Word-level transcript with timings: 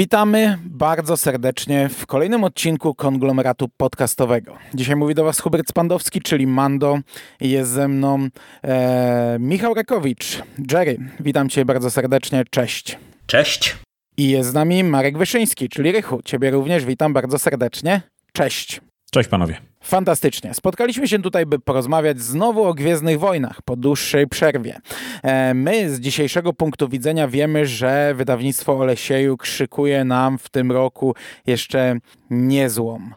Witamy 0.00 0.58
bardzo 0.64 1.16
serdecznie 1.16 1.88
w 1.88 2.06
kolejnym 2.06 2.44
odcinku 2.44 2.94
konglomeratu 2.94 3.68
podcastowego. 3.76 4.56
Dzisiaj 4.74 4.96
mówi 4.96 5.14
do 5.14 5.24
Was 5.24 5.40
Hubert 5.40 5.68
Spandowski, 5.68 6.20
czyli 6.20 6.46
Mando. 6.46 6.98
Jest 7.40 7.70
ze 7.70 7.88
mną 7.88 8.28
e, 8.64 9.36
Michał 9.40 9.74
Rekowicz. 9.74 10.42
Jerry, 10.72 10.98
witam 11.20 11.48
Cię 11.48 11.64
bardzo 11.64 11.90
serdecznie. 11.90 12.44
Cześć. 12.50 12.98
Cześć. 13.26 13.76
I 14.16 14.28
jest 14.28 14.50
z 14.50 14.54
nami 14.54 14.84
Marek 14.84 15.18
Wyszyński, 15.18 15.68
czyli 15.68 15.92
Rychu. 15.92 16.22
Ciebie 16.24 16.50
również 16.50 16.84
witam 16.84 17.12
bardzo 17.12 17.38
serdecznie. 17.38 18.02
Cześć. 18.32 18.80
Cześć 19.10 19.28
panowie. 19.28 19.60
Fantastycznie. 19.80 20.54
Spotkaliśmy 20.54 21.08
się 21.08 21.22
tutaj, 21.22 21.46
by 21.46 21.58
porozmawiać 21.58 22.20
znowu 22.20 22.64
o 22.64 22.74
Gwiezdnych 22.74 23.18
Wojnach 23.18 23.62
po 23.62 23.76
dłuższej 23.76 24.26
przerwie. 24.26 24.80
E, 25.22 25.54
my 25.54 25.90
z 25.90 26.00
dzisiejszego 26.00 26.52
punktu 26.52 26.88
widzenia 26.88 27.28
wiemy, 27.28 27.66
że 27.66 28.14
wydawnictwo 28.14 28.78
Olesieju 28.78 29.36
krzykuje 29.36 30.04
nam 30.04 30.38
w 30.38 30.48
tym 30.48 30.72
roku 30.72 31.14
jeszcze 31.46 31.96
niezłą 32.30 33.10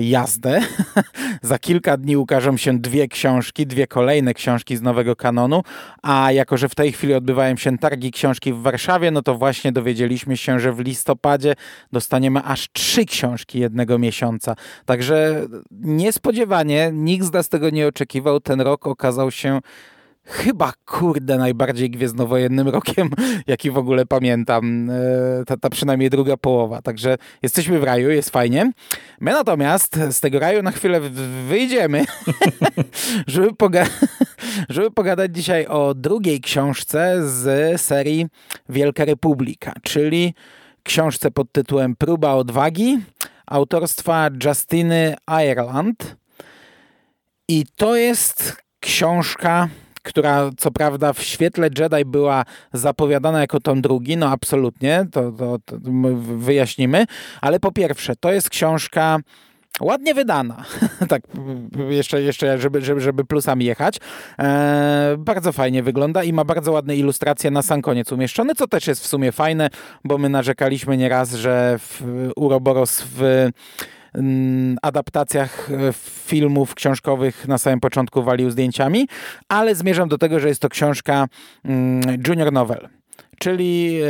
jazdę. 0.00 0.60
Za 1.42 1.58
kilka 1.58 1.96
dni 1.96 2.16
ukażą 2.16 2.56
się 2.56 2.78
dwie 2.78 3.08
książki, 3.08 3.66
dwie 3.66 3.86
kolejne 3.86 4.34
książki 4.34 4.76
z 4.76 4.82
nowego 4.82 5.16
kanonu, 5.16 5.62
a 6.02 6.32
jako, 6.32 6.56
że 6.56 6.68
w 6.68 6.74
tej 6.74 6.92
chwili 6.92 7.14
odbywają 7.14 7.56
się 7.56 7.78
targi 7.78 8.10
książki 8.10 8.52
w 8.52 8.62
Warszawie, 8.62 9.10
no 9.10 9.22
to 9.22 9.34
właśnie 9.34 9.72
dowiedzieliśmy 9.72 10.36
się, 10.36 10.60
że 10.60 10.72
w 10.72 10.78
listopadzie 10.80 11.54
dostaniemy 11.92 12.42
aż 12.42 12.72
trzy 12.72 13.04
książki 13.04 13.58
jednego 13.58 13.98
miesiąca. 13.98 14.56
Także 14.84 15.46
niespodziewanie, 15.70 16.90
nikt 16.92 17.26
z 17.26 17.32
nas 17.32 17.48
tego 17.48 17.70
nie 17.70 17.86
oczekiwał. 17.86 18.40
Ten 18.40 18.60
rok 18.60 18.86
okazał 18.86 19.30
się 19.30 19.60
chyba, 20.24 20.72
kurde, 20.86 21.38
najbardziej 21.38 21.90
gwiezdnowojennym 21.90 22.68
rokiem, 22.68 23.10
jaki 23.46 23.70
w 23.70 23.78
ogóle 23.78 24.06
pamiętam. 24.06 24.90
E, 24.90 25.44
ta, 25.46 25.56
ta 25.56 25.70
przynajmniej 25.70 26.10
druga 26.10 26.36
połowa. 26.36 26.82
Także 26.82 27.16
jesteśmy 27.42 27.80
w 27.80 27.82
raju, 27.82 28.10
jest 28.10 28.30
fajnie. 28.30 28.72
My 29.20 29.30
natomiast 29.32 29.98
z 30.10 30.20
tego 30.20 30.38
raju 30.38 30.62
na 30.62 30.70
chwilę 30.70 31.00
wyjdziemy, 31.48 32.04
żeby, 33.26 33.54
poga 33.54 33.86
żeby 34.68 34.90
pogadać 34.90 35.34
dzisiaj 35.34 35.66
o 35.66 35.94
drugiej 35.94 36.40
książce 36.40 37.28
z 37.28 37.80
serii 37.80 38.26
Wielka 38.68 39.04
Republika, 39.04 39.72
czyli 39.82 40.34
książce 40.82 41.30
pod 41.30 41.52
tytułem 41.52 41.96
Próba 41.96 42.32
odwagi 42.32 42.98
autorstwa 43.46 44.28
Justiny 44.44 45.16
Ireland. 45.50 46.16
I 47.48 47.64
to 47.76 47.96
jest 47.96 48.56
książka 48.80 49.68
która 50.04 50.50
co 50.58 50.70
prawda 50.70 51.12
w 51.12 51.22
świetle 51.22 51.68
Jedi 51.78 52.04
była 52.04 52.44
zapowiadana 52.72 53.40
jako 53.40 53.60
tom 53.60 53.82
drugi, 53.82 54.16
no 54.16 54.30
absolutnie, 54.30 55.06
to, 55.12 55.32
to, 55.32 55.58
to 55.64 55.76
wyjaśnimy, 56.36 57.06
ale 57.40 57.60
po 57.60 57.72
pierwsze, 57.72 58.16
to 58.16 58.32
jest 58.32 58.50
książka 58.50 59.18
ładnie 59.80 60.14
wydana, 60.14 60.64
tak 61.08 61.22
jeszcze, 61.88 62.22
jeszcze 62.22 62.58
żeby, 62.58 62.80
żeby, 62.80 63.00
żeby 63.00 63.24
plusami 63.24 63.64
jechać. 63.64 64.00
Eee, 64.38 65.16
bardzo 65.18 65.52
fajnie 65.52 65.82
wygląda 65.82 66.24
i 66.24 66.32
ma 66.32 66.44
bardzo 66.44 66.72
ładne 66.72 66.96
ilustracje 66.96 67.50
na 67.50 67.62
sam 67.62 67.82
koniec 67.82 68.12
umieszczone, 68.12 68.54
co 68.54 68.66
też 68.66 68.86
jest 68.86 69.04
w 69.04 69.06
sumie 69.06 69.32
fajne, 69.32 69.70
bo 70.04 70.18
my 70.18 70.28
narzekaliśmy 70.28 70.96
nieraz, 70.96 71.32
że 71.32 71.78
w 71.78 72.02
Uroboros 72.36 73.04
w 73.16 73.48
adaptacjach 74.82 75.70
e, 75.70 75.92
filmów 76.26 76.74
książkowych 76.74 77.48
na 77.48 77.58
samym 77.58 77.80
początku 77.80 78.22
walił 78.22 78.50
zdjęciami, 78.50 79.08
ale 79.48 79.74
zmierzam 79.74 80.08
do 80.08 80.18
tego, 80.18 80.40
że 80.40 80.48
jest 80.48 80.62
to 80.62 80.68
książka 80.68 81.26
junior 82.28 82.52
novel 82.52 82.88
czyli 83.38 84.00
e, 84.02 84.06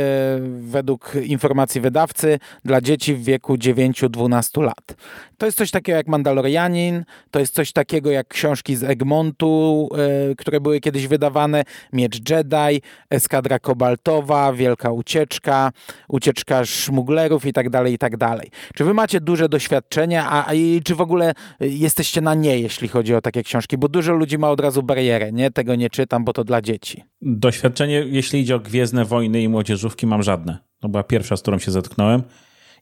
według 0.59 1.13
informacji 1.23 1.81
wydawcy 1.81 2.39
dla 2.65 2.81
dzieci 2.81 3.15
w 3.15 3.23
wieku 3.23 3.55
9-12 3.55 4.61
lat. 4.61 4.95
To 5.37 5.45
jest 5.45 5.57
coś 5.57 5.71
takiego 5.71 5.97
jak 5.97 6.07
Mandalorianin, 6.07 7.05
to 7.31 7.39
jest 7.39 7.53
coś 7.55 7.71
takiego 7.71 8.11
jak 8.11 8.27
książki 8.27 8.75
z 8.75 8.83
Egmontu, 8.83 9.89
e, 10.31 10.35
które 10.35 10.61
były 10.61 10.79
kiedyś 10.79 11.07
wydawane, 11.07 11.63
Miecz 11.93 12.29
Jedi, 12.29 12.81
Eskadra 13.09 13.59
Kobaltowa, 13.59 14.53
Wielka 14.53 14.91
Ucieczka, 14.91 15.71
Ucieczka 16.07 16.65
Szmuglerów 16.65 17.45
i 17.45 17.53
tak 17.53 17.69
dalej, 17.69 17.93
i 17.93 17.97
tak 17.97 18.17
dalej. 18.17 18.49
Czy 18.75 18.83
wy 18.83 18.93
macie 18.93 19.21
duże 19.21 19.49
doświadczenia, 19.49 20.29
a, 20.29 20.47
a 20.47 20.53
i 20.53 20.81
czy 20.83 20.95
w 20.95 21.01
ogóle 21.01 21.33
jesteście 21.59 22.21
na 22.21 22.35
nie, 22.35 22.59
jeśli 22.59 22.87
chodzi 22.87 23.15
o 23.15 23.21
takie 23.21 23.43
książki? 23.43 23.77
Bo 23.77 23.87
dużo 23.87 24.13
ludzi 24.13 24.37
ma 24.37 24.49
od 24.49 24.59
razu 24.59 24.83
barierę, 24.83 25.31
nie? 25.31 25.51
Tego 25.51 25.75
nie 25.75 25.89
czytam, 25.89 26.25
bo 26.25 26.33
to 26.33 26.43
dla 26.43 26.61
dzieci. 26.61 27.03
Doświadczenie, 27.21 28.05
jeśli 28.07 28.39
idzie 28.39 28.55
o 28.55 28.59
Gwiezdne 28.59 29.05
Wojny 29.05 29.14
i 29.21 29.49
młodzieżówki, 29.49 30.07
mam 30.07 30.23
żadne. 30.23 30.57
To 30.79 30.89
była 30.89 31.03
pierwsza, 31.03 31.37
z 31.37 31.41
którą 31.41 31.59
się 31.59 31.71
zetknąłem 31.71 32.23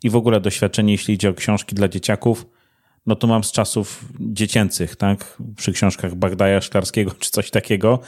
i 0.04 0.10
w 0.10 0.16
ogóle 0.16 0.42
doświadczenie, 0.42 0.92
jeśli 0.92 1.14
idzie 1.14 1.30
o 1.30 1.34
książki 1.34 1.76
dla 1.76 1.88
dzieciaków, 1.88 2.46
no 3.06 3.16
to 3.16 3.28
mam 3.28 3.44
z 3.44 3.52
czasów 3.52 4.06
dziecięcych, 4.20 4.96
tak? 4.96 5.38
Przy 5.58 5.74
książkach 5.74 6.16
Bagdaja 6.16 6.62
Szklarskiego 6.62 7.12
czy 7.20 7.32
coś 7.32 7.52
takiego. 7.52 8.00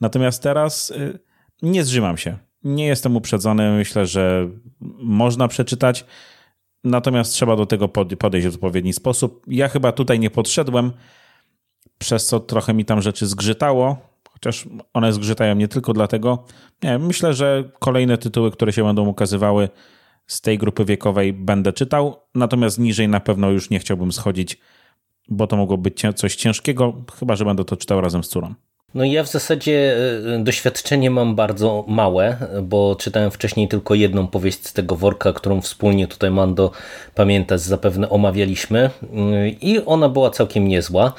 Natomiast 0.00 0.42
teraz 0.42 0.90
y, 0.90 1.18
nie 1.62 1.84
zrzymam 1.84 2.16
się. 2.16 2.38
Nie 2.64 2.86
jestem 2.86 3.16
uprzedzony. 3.16 3.70
Myślę, 3.70 4.06
że 4.06 4.48
można 4.98 5.48
przeczytać. 5.48 6.04
Natomiast 6.84 7.32
trzeba 7.32 7.56
do 7.56 7.66
tego 7.66 7.88
podejść 8.18 8.46
w 8.46 8.54
odpowiedni 8.54 8.92
sposób. 8.92 9.44
Ja 9.46 9.68
chyba 9.68 9.92
tutaj 9.92 10.18
nie 10.18 10.30
podszedłem, 10.30 10.92
przez 11.98 12.26
co 12.26 12.40
trochę 12.40 12.74
mi 12.74 12.84
tam 12.84 13.02
rzeczy 13.02 13.26
zgrzytało, 13.26 14.11
chociaż 14.42 14.68
one 14.92 15.12
zgrzytają 15.12 15.54
nie 15.54 15.68
tylko 15.68 15.92
dlatego. 15.92 16.44
Nie, 16.82 16.98
myślę, 16.98 17.34
że 17.34 17.70
kolejne 17.78 18.18
tytuły, 18.18 18.50
które 18.50 18.72
się 18.72 18.84
będą 18.84 19.08
ukazywały, 19.08 19.68
z 20.26 20.40
tej 20.40 20.58
grupy 20.58 20.84
wiekowej 20.84 21.32
będę 21.32 21.72
czytał, 21.72 22.16
natomiast 22.34 22.78
niżej 22.78 23.08
na 23.08 23.20
pewno 23.20 23.50
już 23.50 23.70
nie 23.70 23.78
chciałbym 23.78 24.12
schodzić, 24.12 24.58
bo 25.28 25.46
to 25.46 25.56
mogło 25.56 25.78
być 25.78 26.02
coś 26.16 26.36
ciężkiego, 26.36 27.04
chyba 27.18 27.36
że 27.36 27.44
będę 27.44 27.64
to 27.64 27.76
czytał 27.76 28.00
razem 28.00 28.24
z 28.24 28.28
córą. 28.28 28.54
No 28.94 29.04
ja 29.04 29.22
w 29.22 29.28
zasadzie 29.28 29.96
e, 30.34 30.44
doświadczenie 30.44 31.10
mam 31.10 31.34
bardzo 31.34 31.84
małe, 31.88 32.36
bo 32.62 32.96
czytałem 32.96 33.30
wcześniej 33.30 33.68
tylko 33.68 33.94
jedną 33.94 34.26
powieść 34.26 34.66
z 34.66 34.72
tego 34.72 34.96
worka, 34.96 35.32
którą 35.32 35.60
wspólnie 35.60 36.06
tutaj 36.06 36.30
Mando 36.30 36.70
pamiętać 37.14 37.60
zapewne 37.60 38.10
omawialiśmy 38.10 38.90
i 39.60 39.80
ona 39.86 40.08
była 40.08 40.30
całkiem 40.30 40.68
niezła. 40.68 41.12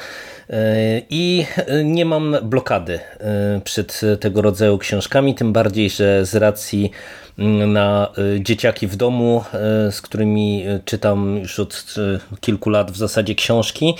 E, 0.49 1.01
I 1.09 1.45
nie 1.83 2.05
mam 2.05 2.35
blokady 2.43 2.99
e, 3.19 3.61
przed 3.63 4.01
tego 4.19 4.41
rodzaju 4.41 4.77
książkami, 4.77 5.35
tym 5.35 5.53
bardziej, 5.53 5.89
że 5.89 6.25
z 6.25 6.35
racji 6.35 6.91
na 7.37 8.09
y, 8.17 8.43
dzieciaki 8.43 8.87
w 8.87 8.95
domu, 8.95 9.43
y, 9.87 9.91
z 9.91 10.01
którymi 10.01 10.67
y, 10.67 10.81
czytam 10.85 11.37
już 11.37 11.59
od 11.59 11.95
kilku 12.41 12.69
lat 12.69 12.91
w 12.91 12.97
zasadzie 12.97 13.35
książki, 13.35 13.93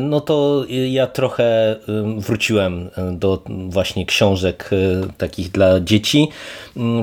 no 0.00 0.20
to 0.20 0.64
ja 0.88 1.06
trochę 1.06 1.76
wróciłem 2.18 2.90
do 3.12 3.42
właśnie 3.68 4.06
książek 4.06 4.70
takich 5.18 5.50
dla 5.50 5.80
dzieci, 5.80 6.28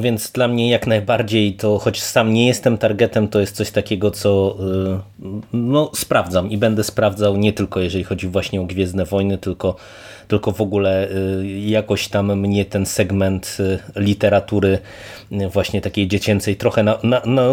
więc 0.02 0.32
dla 0.32 0.48
mnie 0.48 0.70
jak 0.70 0.88
najbardziej 0.88 1.54
to, 1.54 1.80
choć 1.80 2.04
sam 2.04 2.34
nie 2.34 2.48
jestem 2.48 2.78
targetem, 2.78 3.28
to 3.28 3.40
jest 3.40 3.56
coś 3.56 3.72
takiego, 3.72 4.12
co 4.12 4.58
no, 5.54 5.92
sprawdzam 5.96 6.52
i 6.52 6.58
będę 6.58 6.84
sprawdzał 6.84 7.38
nie 7.38 7.54
tylko 7.54 7.80
jeżeli 7.80 8.04
chodzi 8.04 8.28
właśnie 8.28 8.62
o 8.62 8.66
Gwiezdne 8.66 9.06
Wojny, 9.06 9.38
tylko 9.38 9.76
tylko 10.28 10.52
w 10.52 10.62
ogóle 10.62 11.08
jakoś 11.60 12.08
tam 12.08 12.40
mnie 12.40 12.66
ten 12.66 12.86
segment 12.86 13.58
literatury 13.96 14.80
właśnie 15.50 15.82
takiej 15.82 16.08
dziecięcej, 16.08 16.56
trochę 16.56 16.84
na, 16.84 16.98
na, 17.04 17.22
na, 17.26 17.44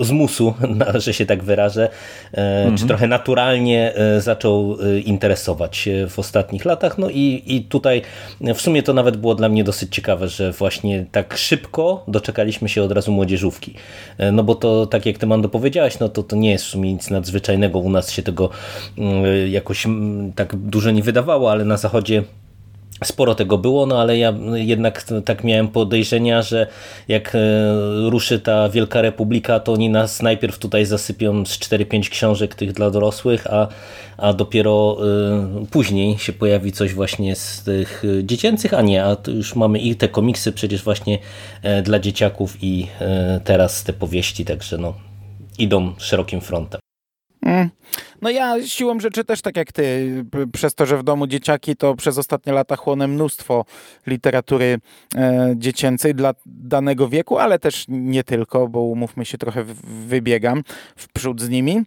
z 0.00 0.10
musu, 0.10 0.54
na, 0.78 1.00
że 1.00 1.14
się 1.14 1.26
tak 1.26 1.42
wyrażę, 1.42 1.88
mhm. 2.32 2.76
czy 2.78 2.86
trochę 2.86 3.06
naturalnie 3.06 3.92
zaczął 4.18 4.76
interesować 5.04 5.88
w 6.08 6.18
ostatnich 6.18 6.64
latach. 6.64 6.98
No 6.98 7.10
i, 7.10 7.42
i 7.46 7.62
tutaj 7.62 8.02
w 8.40 8.60
sumie 8.60 8.82
to 8.82 8.92
nawet 8.92 9.16
było 9.16 9.34
dla 9.34 9.48
mnie 9.48 9.64
dosyć 9.64 9.94
ciekawe, 9.94 10.28
że 10.28 10.52
właśnie 10.52 11.06
tak 11.12 11.36
szybko 11.36 12.04
doczekaliśmy 12.08 12.68
się 12.68 12.82
od 12.82 12.92
razu 12.92 13.12
młodzieżówki. 13.12 13.74
No 14.32 14.44
bo 14.44 14.54
to, 14.54 14.86
tak 14.86 15.06
jak 15.06 15.18
ty 15.18 15.26
Mando 15.26 15.48
powiedziałaś, 15.48 15.98
no 15.98 16.08
to, 16.08 16.22
to 16.22 16.36
nie 16.36 16.50
jest 16.50 16.64
w 16.64 16.68
sumie 16.68 16.92
nic 16.92 17.10
nadzwyczajnego. 17.10 17.78
U 17.78 17.90
nas 17.90 18.10
się 18.10 18.22
tego 18.22 18.50
jakoś 19.48 19.86
tak 20.34 20.56
dużo 20.56 20.90
nie 20.90 21.02
wydawało, 21.02 21.50
ale 21.50 21.64
na 21.64 21.76
zachodzie 21.76 22.22
Sporo 23.04 23.34
tego 23.34 23.58
było, 23.58 23.86
no 23.86 24.00
ale 24.00 24.18
ja 24.18 24.34
jednak 24.54 25.04
tak 25.24 25.44
miałem 25.44 25.68
podejrzenia, 25.68 26.42
że 26.42 26.66
jak 27.08 27.34
e, 27.34 27.38
ruszy 28.10 28.40
ta 28.40 28.68
Wielka 28.68 29.02
Republika, 29.02 29.60
to 29.60 29.72
oni 29.72 29.90
nas 29.90 30.22
najpierw 30.22 30.58
tutaj 30.58 30.84
zasypią 30.84 31.46
z 31.46 31.58
4-5 31.58 32.08
książek 32.10 32.54
tych 32.54 32.72
dla 32.72 32.90
dorosłych, 32.90 33.46
a, 33.46 33.68
a 34.16 34.32
dopiero 34.32 34.96
e, 35.62 35.66
później 35.66 36.18
się 36.18 36.32
pojawi 36.32 36.72
coś 36.72 36.94
właśnie 36.94 37.36
z 37.36 37.62
tych 37.62 38.02
dziecięcych, 38.22 38.74
a 38.74 38.82
nie, 38.82 39.04
a 39.04 39.16
już 39.26 39.56
mamy 39.56 39.78
i 39.78 39.96
te 39.96 40.08
komiksy 40.08 40.52
przecież 40.52 40.82
właśnie 40.84 41.18
e, 41.62 41.82
dla 41.82 41.98
dzieciaków 41.98 42.56
i 42.62 42.86
teraz 43.44 43.84
te 43.84 43.92
powieści, 43.92 44.44
także 44.44 44.78
no 44.78 44.94
idą 45.58 45.92
szerokim 45.98 46.40
frontem. 46.40 46.89
Mm. 47.42 47.70
No 48.22 48.30
ja 48.30 48.66
siłą 48.66 49.00
rzeczy 49.00 49.24
też 49.24 49.42
tak 49.42 49.56
jak 49.56 49.72
ty, 49.72 50.24
przez 50.52 50.74
to, 50.74 50.86
że 50.86 50.98
w 50.98 51.02
domu 51.02 51.26
dzieciaki, 51.26 51.76
to 51.76 51.94
przez 51.94 52.18
ostatnie 52.18 52.52
lata 52.52 52.76
chłonę 52.76 53.08
mnóstwo 53.08 53.64
literatury 54.06 54.78
e, 55.14 55.54
dziecięcej 55.56 56.14
dla 56.14 56.34
danego 56.46 57.08
wieku, 57.08 57.38
ale 57.38 57.58
też 57.58 57.84
nie 57.88 58.24
tylko, 58.24 58.68
bo 58.68 58.80
umówmy 58.80 59.24
się, 59.24 59.38
trochę 59.38 59.64
wybiegam 60.06 60.62
w 60.96 61.12
przód 61.12 61.40
z 61.40 61.48
nimi. 61.48 61.82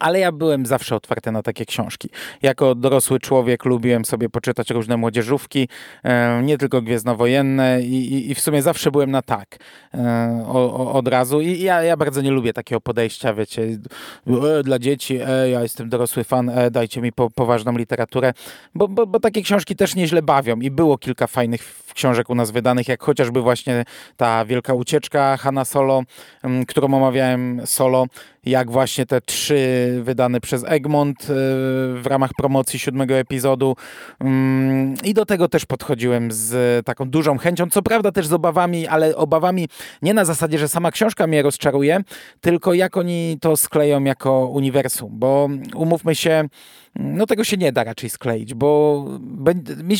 Ale 0.00 0.18
ja 0.18 0.32
byłem 0.32 0.66
zawsze 0.66 0.96
otwarty 0.96 1.32
na 1.32 1.42
takie 1.42 1.66
książki. 1.66 2.08
Jako 2.42 2.74
dorosły 2.74 3.20
człowiek 3.20 3.64
lubiłem 3.64 4.04
sobie 4.04 4.28
poczytać 4.28 4.70
różne 4.70 4.96
młodzieżówki, 4.96 5.68
e, 6.04 6.42
nie 6.42 6.58
tylko 6.58 6.82
gwiezdnowojenne 6.82 7.82
i, 7.82 8.30
i, 8.30 8.34
w 8.34 8.40
sumie 8.40 8.62
zawsze 8.62 8.90
byłem 8.90 9.10
na 9.10 9.22
tak 9.22 9.56
e, 9.94 10.46
od 10.92 11.08
razu. 11.08 11.40
I 11.40 11.60
ja, 11.60 11.82
ja 11.82 11.96
bardzo 11.96 12.22
nie 12.22 12.30
lubię 12.30 12.52
takiego 12.52 12.80
podejścia, 12.80 13.34
wiecie, 13.34 13.62
e, 13.62 14.62
dla 14.62 14.78
dzieci, 14.78 15.18
e, 15.26 15.50
ja 15.50 15.62
jestem 15.62 15.88
dorosły 15.88 16.24
fan, 16.24 16.48
e, 16.48 16.70
dajcie 16.70 17.00
mi 17.00 17.12
po, 17.12 17.30
poważną 17.30 17.76
literaturę, 17.76 18.32
bo, 18.74 18.88
bo, 18.88 19.06
bo 19.06 19.20
takie 19.20 19.42
książki 19.42 19.76
też 19.76 19.94
nieźle 19.94 20.22
bawią 20.22 20.60
i 20.60 20.70
było 20.70 20.98
kilka 20.98 21.26
fajnych 21.26 21.62
książek 21.96 22.30
u 22.30 22.34
nas 22.34 22.50
wydanych, 22.50 22.88
jak 22.88 23.02
chociażby 23.02 23.40
właśnie 23.40 23.84
ta 24.16 24.44
Wielka 24.44 24.74
Ucieczka 24.74 25.36
Hanna 25.36 25.64
Solo, 25.64 26.02
którą 26.68 26.94
omawiałem 26.94 27.62
solo, 27.64 28.06
jak 28.44 28.70
właśnie 28.70 29.06
te 29.06 29.20
trzy 29.20 30.00
wydane 30.02 30.40
przez 30.40 30.64
Egmont 30.64 31.22
e, 31.22 31.26
w 31.94 32.02
ramach 32.04 32.30
promocji 32.38 32.78
siódmego 32.78 33.14
epizodu. 33.14 33.76
Mm, 34.20 34.94
I 35.04 35.14
do 35.14 35.26
tego 35.26 35.48
też 35.48 35.66
podchodziłem 35.66 36.32
z 36.32 36.86
taką 36.86 37.10
dużą 37.10 37.38
chęcią, 37.38 37.70
co 37.70 37.82
prawda 37.82 38.12
też 38.12 38.26
z 38.26 38.32
obawami, 38.32 38.86
ale 38.86 39.16
obawami 39.16 39.68
nie 40.02 40.14
na 40.14 40.24
zasadzie, 40.24 40.58
że 40.58 40.68
sama 40.68 40.90
książka 40.90 41.26
mnie 41.26 41.42
rozczaruje, 41.42 42.00
tylko 42.40 42.74
jak 42.74 42.96
oni 42.96 43.38
to 43.40 43.56
skleją 43.56 44.04
jako 44.04 44.46
uniwersum, 44.46 45.10
bo 45.12 45.48
umówmy 45.74 46.14
się, 46.14 46.48
no 46.98 47.26
tego 47.26 47.44
się 47.44 47.56
nie 47.56 47.72
da 47.72 47.84
raczej 47.84 48.10
skleić, 48.10 48.54
bo 48.54 49.04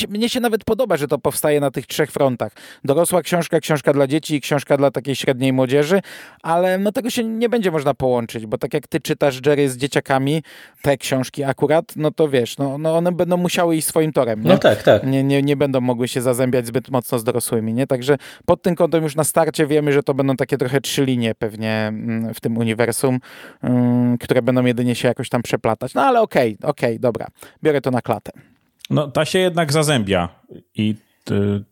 mnie 0.08 0.28
się 0.28 0.40
nawet 0.40 0.64
podoba, 0.64 0.96
że 0.96 1.08
to 1.08 1.19
powstaje 1.19 1.60
na 1.60 1.70
tych 1.70 1.87
trzech 1.87 2.12
frontach. 2.12 2.52
Dorosła 2.84 3.22
książka, 3.22 3.60
książka 3.60 3.93
dla 3.93 4.06
dzieci 4.06 4.34
i 4.34 4.40
książka 4.40 4.76
dla 4.76 4.90
takiej 4.90 5.16
średniej 5.16 5.52
młodzieży, 5.52 6.00
ale 6.43 6.78
no 6.78 6.93
tego 6.93 7.10
się 7.10 7.25
nie 7.25 7.48
będzie 7.48 7.70
można 7.70 7.94
połączyć, 7.94 8.46
bo 8.46 8.58
tak 8.58 8.75
jak 8.75 8.88
ty 8.88 9.00
czytasz 9.00 9.40
Jerry 9.46 9.69
z 9.69 9.76
dzieciakami, 9.76 10.43
te 10.82 10.96
książki 10.96 11.44
akurat, 11.44 11.96
no 11.96 12.10
to 12.10 12.28
wiesz, 12.28 12.58
no, 12.58 12.78
no 12.78 12.96
one 12.96 13.12
będą 13.12 13.37
musiały 13.37 13.76
iść 13.76 13.87
swoim 13.87 14.12
torem. 14.12 14.43
Nie? 14.43 14.48
No 14.48 14.58
tak, 14.58 14.82
tak. 14.82 15.06
Nie, 15.06 15.25
nie, 15.25 15.43
nie 15.43 15.56
będą 15.56 15.81
mogły 15.81 16.08
się 16.08 16.22
zazębiać 16.22 16.66
zbyt 16.66 16.90
mocno 16.90 17.19
z 17.19 17.25
dorosłymi, 17.25 17.75
nie? 17.75 17.87
Także 17.87 18.16
pod 18.46 18.62
tym 18.62 18.75
kątem 18.75 19.02
już 19.02 19.16
na 19.16 19.25
starcie 19.25 19.66
wiemy, 19.66 19.93
że 19.93 20.02
to 20.02 20.14
będą 20.14 20.37
takie 20.37 20.58
trochę 20.58 20.81
trzy 20.81 21.04
linie 21.04 21.34
pewnie 21.34 21.72
mm, 21.72 22.34
w 22.34 22.40
tym 22.40 22.58
uniwersum, 22.58 23.19
mm, 23.62 24.19
które 24.19 24.43
będą 24.43 24.64
jedynie 24.64 24.94
się 24.94 25.08
jakoś 25.08 25.28
tam 25.28 25.43
przeplatać. 25.43 25.94
No 25.94 26.02
ale 26.02 26.20
okej, 26.20 26.56
okay, 26.60 26.70
okej, 26.70 26.86
okay, 26.86 26.86
dobra, 26.99 27.27
biorę 27.62 27.81
to 27.81 27.91
na 27.91 28.03
klatę. 28.03 28.33
No 28.91 29.09
ta 29.09 29.25
się 29.25 29.38
jednak 29.38 29.73
zazębia 29.73 30.29
i 30.75 30.94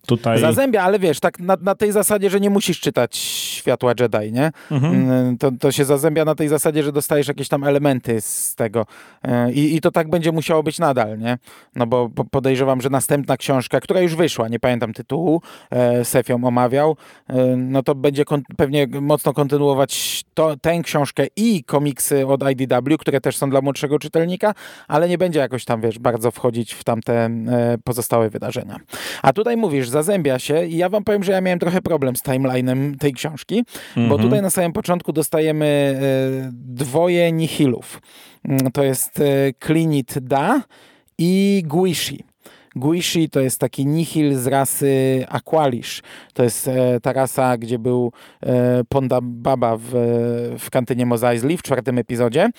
tutaj... 0.06 0.40
Zazębia, 0.40 0.82
ale 0.82 0.98
wiesz, 0.98 1.20
tak 1.20 1.38
na, 1.38 1.56
na, 1.62 1.74
tej 1.74 1.92
zasadzie, 1.92 2.30
że 2.30 2.40
nie 2.40 2.50
musisz 2.50 2.80
czytać 2.80 3.16
Światła 3.16 3.92
Jedi, 4.00 4.32
nie? 4.32 4.50
Mhm. 4.70 5.10
Y, 5.10 5.38
to, 5.38 5.50
to 5.60 5.72
się 5.72 5.84
zazębia 5.84 6.24
na 6.24 6.34
tej 6.34 6.48
zasadzie, 6.48 6.82
że 6.82 6.92
dostajesz 6.92 7.28
jakieś 7.28 7.48
tam 7.48 7.64
elementy 7.64 8.20
z 8.20 8.54
tego 8.54 8.86
y, 9.24 9.52
I, 9.52 9.76
i 9.76 9.80
to 9.80 9.90
tak 9.90 10.10
będzie 10.10 10.32
musiało 10.32 10.62
być 10.62 10.78
nadal, 10.78 11.18
nie? 11.18 11.38
No 11.76 11.86
bo 11.86 12.10
podejrzewam, 12.30 12.80
że 12.80 12.90
następna 12.90 13.36
książka, 13.36 13.80
która 13.80 14.00
już 14.00 14.14
wyszła, 14.14 14.48
nie 14.48 14.60
pamiętam 14.60 14.92
tytułu, 14.92 15.42
e, 15.70 16.04
Sef 16.04 16.28
ją 16.28 16.44
omawiał, 16.44 16.96
no 17.56 17.82
to 17.82 17.94
będzie 17.94 18.24
pewnie 18.56 18.86
mocno 19.00 19.32
kontynuować 19.32 20.24
to, 20.34 20.56
tę 20.56 20.80
książkę 20.82 21.26
i 21.36 21.64
komiksy 21.64 22.26
od 22.26 22.50
IDW, 22.50 22.98
które 22.98 23.20
też 23.20 23.36
są 23.36 23.50
dla 23.50 23.60
młodszego 23.60 23.98
czytelnika, 23.98 24.54
ale 24.88 25.08
nie 25.08 25.18
będzie 25.18 25.40
jakoś 25.40 25.64
tam, 25.64 25.80
wiesz, 25.80 25.98
bardzo 25.98 26.30
wchodzić 26.30 26.74
w 26.74 26.84
tamte 26.84 27.14
e, 27.14 27.30
pozostałe 27.84 28.30
wydarzenia. 28.30 28.76
A 29.22 29.32
tu 29.32 29.43
tutaj 29.44 29.56
mówisz, 29.56 29.88
zazębia 29.88 30.38
się 30.38 30.66
i 30.66 30.76
ja 30.76 30.88
wam 30.88 31.04
powiem, 31.04 31.24
że 31.24 31.32
ja 31.32 31.40
miałem 31.40 31.58
trochę 31.58 31.82
problem 31.82 32.16
z 32.16 32.22
timeline'em 32.22 32.98
tej 32.98 33.12
książki, 33.12 33.64
bo 33.96 34.02
mhm. 34.02 34.22
tutaj 34.22 34.42
na 34.42 34.50
samym 34.50 34.72
początku 34.72 35.12
dostajemy 35.12 35.66
e, 35.66 36.50
dwoje 36.52 37.32
nihilów. 37.32 38.02
Mm, 38.44 38.72
to 38.72 38.84
jest 38.84 39.20
e, 39.20 39.52
Klinit 39.52 40.18
Da 40.18 40.62
i 41.18 41.62
Guishi. 41.66 42.24
Guishi 42.76 43.30
to 43.30 43.40
jest 43.40 43.60
taki 43.60 43.86
nihil 43.86 44.38
z 44.38 44.46
rasy 44.46 45.24
Aqualish. 45.28 46.02
To 46.32 46.42
jest 46.42 46.68
e, 46.68 47.00
ta 47.00 47.12
rasa, 47.12 47.56
gdzie 47.58 47.78
był 47.78 48.12
e, 48.42 48.84
Ponda 48.88 49.18
Baba 49.22 49.76
w, 49.76 49.90
w 50.58 50.70
kantynie 50.70 51.06
Eisley 51.22 51.56
w 51.56 51.62
czwartym 51.62 51.98
epizodzie. 51.98 52.50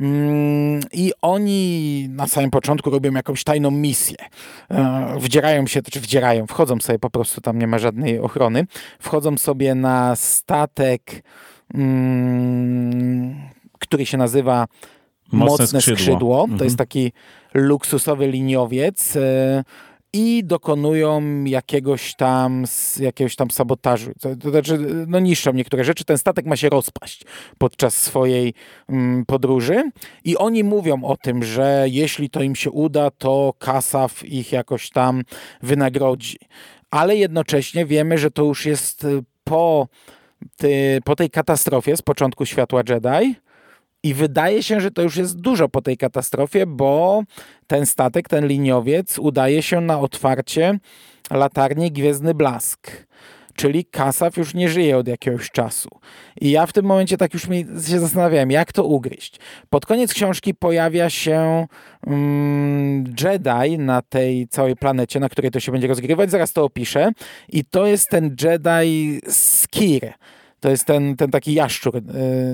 Mm, 0.00 0.80
I 0.92 1.12
oni 1.22 2.06
na 2.10 2.26
samym 2.26 2.50
początku 2.50 2.90
robią 2.90 3.12
jakąś 3.12 3.44
tajną 3.44 3.70
misję. 3.70 4.16
E, 4.70 5.16
wdzierają 5.18 5.66
się, 5.66 5.82
czy 5.82 6.00
wdzierają, 6.00 6.46
wchodzą 6.46 6.80
sobie 6.80 6.98
po 6.98 7.10
prostu, 7.10 7.40
tam 7.40 7.58
nie 7.58 7.66
ma 7.66 7.78
żadnej 7.78 8.18
ochrony. 8.18 8.66
Wchodzą 8.98 9.38
sobie 9.38 9.74
na 9.74 10.16
statek, 10.16 11.22
mm, 11.74 13.34
który 13.78 14.06
się 14.06 14.18
nazywa 14.18 14.66
Mocne, 15.34 15.62
Mocne 15.64 15.80
skrzydło. 15.80 15.96
skrzydło. 15.96 16.36
To 16.36 16.44
mhm. 16.44 16.64
jest 16.64 16.76
taki 16.76 17.12
luksusowy 17.54 18.28
liniowiec 18.28 19.16
e, 19.16 19.64
i 20.14 20.44
dokonują 20.44 21.44
jakiegoś 21.44 22.14
tam, 22.14 22.64
jakiegoś 23.00 23.36
tam 23.36 23.50
sabotażu. 23.50 24.12
To, 24.20 24.36
to 24.36 24.50
znaczy, 24.50 24.78
no 25.06 25.20
niszczą 25.20 25.52
niektóre 25.52 25.84
rzeczy. 25.84 26.04
Ten 26.04 26.18
statek 26.18 26.46
ma 26.46 26.56
się 26.56 26.68
rozpaść 26.68 27.24
podczas 27.58 27.96
swojej 27.96 28.54
mm, 28.88 29.24
podróży 29.26 29.90
i 30.24 30.36
oni 30.36 30.64
mówią 30.64 31.04
o 31.04 31.16
tym, 31.16 31.44
że 31.44 31.86
jeśli 31.88 32.30
to 32.30 32.42
im 32.42 32.56
się 32.56 32.70
uda, 32.70 33.10
to 33.10 33.54
Kasaf 33.58 34.24
ich 34.24 34.52
jakoś 34.52 34.90
tam 34.90 35.22
wynagrodzi. 35.62 36.38
Ale 36.90 37.16
jednocześnie 37.16 37.86
wiemy, 37.86 38.18
że 38.18 38.30
to 38.30 38.44
już 38.44 38.66
jest 38.66 39.06
po, 39.44 39.88
ty, 40.56 41.00
po 41.04 41.16
tej 41.16 41.30
katastrofie 41.30 41.96
z 41.96 42.02
początku 42.02 42.46
światła 42.46 42.82
Jedi, 42.88 43.34
i 44.04 44.14
wydaje 44.14 44.62
się, 44.62 44.80
że 44.80 44.90
to 44.90 45.02
już 45.02 45.16
jest 45.16 45.40
dużo 45.40 45.68
po 45.68 45.82
tej 45.82 45.96
katastrofie, 45.96 46.66
bo 46.66 47.22
ten 47.66 47.86
statek, 47.86 48.28
ten 48.28 48.46
liniowiec 48.46 49.18
udaje 49.18 49.62
się 49.62 49.80
na 49.80 50.00
otwarcie 50.00 50.78
latarni 51.30 51.92
Gwiezdny 51.92 52.34
Blask. 52.34 52.90
Czyli 53.54 53.84
Kasaf 53.84 54.36
już 54.36 54.54
nie 54.54 54.68
żyje 54.68 54.98
od 54.98 55.08
jakiegoś 55.08 55.50
czasu. 55.50 55.88
I 56.40 56.50
ja 56.50 56.66
w 56.66 56.72
tym 56.72 56.84
momencie 56.84 57.16
tak 57.16 57.34
już 57.34 57.48
mi 57.48 57.66
się 57.86 58.00
zastanawiałem, 58.00 58.50
jak 58.50 58.72
to 58.72 58.84
ugryźć. 58.84 59.40
Pod 59.70 59.86
koniec 59.86 60.14
książki 60.14 60.54
pojawia 60.54 61.10
się 61.10 61.66
um, 62.06 63.04
Jedi 63.20 63.78
na 63.78 64.02
tej 64.02 64.48
całej 64.48 64.76
planecie, 64.76 65.20
na 65.20 65.28
której 65.28 65.50
to 65.50 65.60
się 65.60 65.72
będzie 65.72 65.88
rozgrywać. 65.88 66.30
Zaraz 66.30 66.52
to 66.52 66.64
opiszę. 66.64 67.12
I 67.48 67.64
to 67.64 67.86
jest 67.86 68.08
ten 68.08 68.36
Jedi 68.42 69.20
Skir 69.28 70.12
to 70.64 70.70
jest 70.70 70.84
ten, 70.84 71.16
ten 71.16 71.30
taki 71.30 71.54
jaszczur, 71.54 71.96
e, 71.96 72.00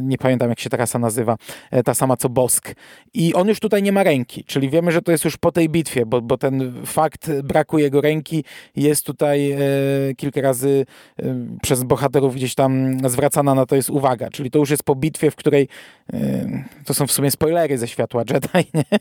nie 0.02 0.18
pamiętam 0.18 0.48
jak 0.48 0.60
się 0.60 0.70
ta 0.70 0.76
rasa 0.76 0.98
nazywa, 0.98 1.36
e, 1.70 1.82
ta 1.82 1.94
sama 1.94 2.16
co 2.16 2.28
Bosk. 2.28 2.74
I 3.14 3.34
on 3.34 3.48
już 3.48 3.60
tutaj 3.60 3.82
nie 3.82 3.92
ma 3.92 4.02
ręki, 4.02 4.44
czyli 4.44 4.70
wiemy, 4.70 4.92
że 4.92 5.02
to 5.02 5.12
jest 5.12 5.24
już 5.24 5.36
po 5.36 5.52
tej 5.52 5.68
bitwie, 5.68 6.06
bo, 6.06 6.20
bo 6.20 6.38
ten 6.38 6.72
fakt 6.86 7.30
braku 7.42 7.78
jego 7.78 8.00
ręki 8.00 8.44
jest 8.76 9.06
tutaj 9.06 9.52
e, 9.52 9.58
kilka 10.16 10.40
razy 10.40 10.86
przez 11.62 11.82
bohaterów 11.82 12.34
gdzieś 12.34 12.54
tam 12.54 12.96
zwracana 13.08 13.54
na 13.54 13.66
to 13.66 13.76
jest 13.76 13.90
uwaga. 13.90 14.30
Czyli 14.30 14.50
to 14.50 14.58
już 14.58 14.70
jest 14.70 14.82
po 14.82 14.94
bitwie, 14.94 15.30
w 15.30 15.36
której 15.36 15.68
to 16.84 16.94
są 16.94 17.06
w 17.06 17.12
sumie 17.12 17.30
spoilery 17.30 17.78
ze 17.78 17.88
światła 17.88 18.22
Jedi, 18.30 18.70
nie? 18.74 18.98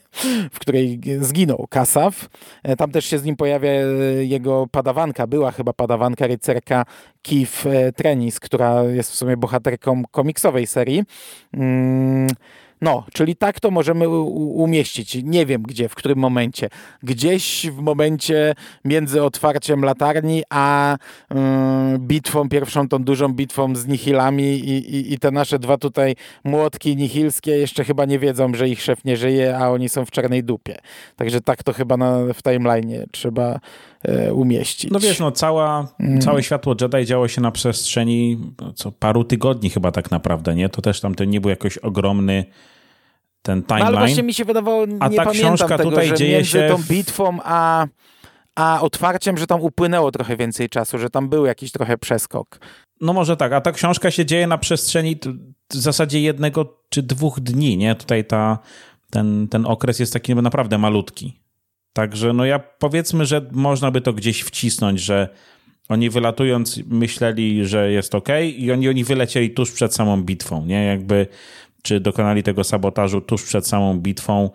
w 0.52 0.60
której 0.60 1.00
zginął 1.22 1.68
Kasaf. 1.70 2.30
Tam 2.78 2.92
też 2.92 3.06
się 3.06 3.20
z 3.20 3.24
nim 3.24 3.36
pojawia 3.36 3.72
jego 4.20 4.68
padawanka, 4.72 5.28
była 5.28 5.52
chyba 5.52 5.74
padawanka 5.74 6.28
rycerka 6.28 6.86
Kif 7.22 7.66
Trenis, 7.96 8.40
która 8.40 8.84
jest 8.84 9.12
w 9.12 9.16
sumie 9.16 9.38
bohaterką 9.38 10.04
komiksowej 10.12 10.68
serii. 10.68 11.04
Mm, 11.54 12.28
no, 12.82 13.06
czyli 13.14 13.36
tak 13.36 13.60
to 13.60 13.72
możemy 13.72 14.10
umieścić. 14.10 15.18
Nie 15.24 15.46
wiem 15.46 15.62
gdzie, 15.62 15.90
w 15.90 15.96
którym 15.96 16.20
momencie. 16.20 16.70
Gdzieś 17.04 17.68
w 17.70 17.80
momencie 17.80 18.54
między 18.86 19.24
otwarciem 19.24 19.86
latarni, 19.86 20.44
a 20.50 20.98
yy, 21.32 21.40
bitwą, 22.00 22.50
pierwszą 22.50 22.88
tą 22.88 23.04
dużą 23.04 23.34
bitwą 23.34 23.76
z 23.76 23.88
nihilami 23.88 24.44
i, 24.44 24.96
i, 24.96 25.14
i, 25.14 25.20
te 25.20 25.32
nasze 25.32 25.60
dwa 25.60 25.78
tutaj 25.78 26.16
młotki 26.44 26.96
nihilskie 26.96 27.52
jeszcze 27.52 27.84
chyba 27.84 28.06
nie 28.06 28.20
wiedzą, 28.20 28.54
że 28.54 28.70
ich 28.70 28.82
szef 28.82 29.06
nie 29.06 29.18
żyje, 29.18 29.58
a 29.58 29.70
oni 29.70 29.90
są 29.90 30.06
w 30.06 30.12
czarnej 30.12 30.44
dupie. 30.44 30.78
Także 31.16 31.42
tak 31.42 31.64
to 31.64 31.74
chyba 31.74 31.98
na, 31.98 32.18
w 32.34 32.44
timeline 32.44 33.06
trzeba 33.12 33.60
umieścić. 34.34 34.92
No 34.92 35.00
wiesz, 35.00 35.20
no 35.20 35.32
cała, 35.32 35.88
mm. 36.00 36.22
całe 36.22 36.44
światło 36.44 36.76
Jedi 36.82 37.06
działo 37.06 37.28
się 37.28 37.42
na 37.42 37.52
przestrzeni 37.52 38.38
no, 38.62 38.74
co 38.74 38.92
paru 38.92 39.24
tygodni 39.24 39.70
chyba 39.70 39.92
tak 39.92 40.12
naprawdę, 40.12 40.56
nie? 40.56 40.70
To 40.70 40.82
też 40.82 41.02
tam 41.02 41.16
to 41.16 41.26
nie 41.26 41.42
był 41.42 41.50
jakoś 41.50 41.78
ogromny 41.78 42.46
ten 43.42 43.64
timeline. 43.64 43.92
No, 43.92 43.98
ale 43.98 44.08
właśnie 44.08 44.24
mi 44.24 44.34
się 44.34 44.46
wydawało, 44.46 44.86
nie 44.86 44.98
a 45.00 45.10
ta 45.10 45.26
książka 45.26 45.78
tego, 45.78 45.90
tutaj 45.90 46.08
że 46.08 46.16
dzieje 46.16 46.36
między 46.36 46.50
się 46.50 46.68
tą 46.70 46.84
bitwą 46.84 47.38
a, 47.44 47.88
a 48.56 48.82
otwarciem, 48.82 49.38
że 49.38 49.48
tam 49.48 49.62
upłynęło 49.62 50.12
trochę 50.12 50.38
więcej 50.38 50.70
czasu, 50.70 50.98
że 50.98 51.10
tam 51.10 51.30
był 51.30 51.46
jakiś 51.46 51.72
trochę 51.72 51.98
przeskok. 51.98 52.60
No 53.02 53.14
może 53.14 53.38
tak, 53.38 53.54
a 53.54 53.62
ta 53.62 53.72
książka 53.72 54.12
się 54.12 54.26
dzieje 54.26 54.48
na 54.48 54.58
przestrzeni 54.58 55.20
w 55.72 55.76
zasadzie 55.76 56.22
jednego 56.22 56.80
czy 56.90 57.04
dwóch 57.04 57.40
dni, 57.40 57.78
nie? 57.78 57.96
Tutaj 57.96 58.26
ta, 58.26 58.60
ten, 59.12 59.48
ten 59.48 59.66
okres 59.66 60.00
jest 60.00 60.14
taki 60.14 60.36
naprawdę 60.36 60.78
malutki. 60.78 61.40
Także 61.94 62.34
no 62.34 62.46
ja 62.46 62.60
powiedzmy, 62.60 63.26
że 63.26 63.50
można 63.52 63.92
by 63.92 64.02
to 64.02 64.14
gdzieś 64.14 64.42
wcisnąć, 64.42 65.02
że 65.02 65.30
oni 65.90 66.10
wylatując 66.10 66.80
myśleli, 66.88 67.66
że 67.66 67.92
jest 67.92 68.16
ok 68.16 68.28
i 68.58 68.72
oni, 68.72 68.90
oni 68.90 69.04
wylecieli 69.04 69.52
tuż 69.52 69.72
przed 69.72 69.96
samą 69.96 70.24
bitwą, 70.24 70.66
nie? 70.66 70.86
Jakby, 70.86 71.28
czy 71.82 72.00
dokonali 72.00 72.44
tego 72.44 72.64
sabotażu 72.64 73.22
tuż 73.22 73.44
przed 73.44 73.68
samą 73.68 74.00
bitwą. 74.00 74.50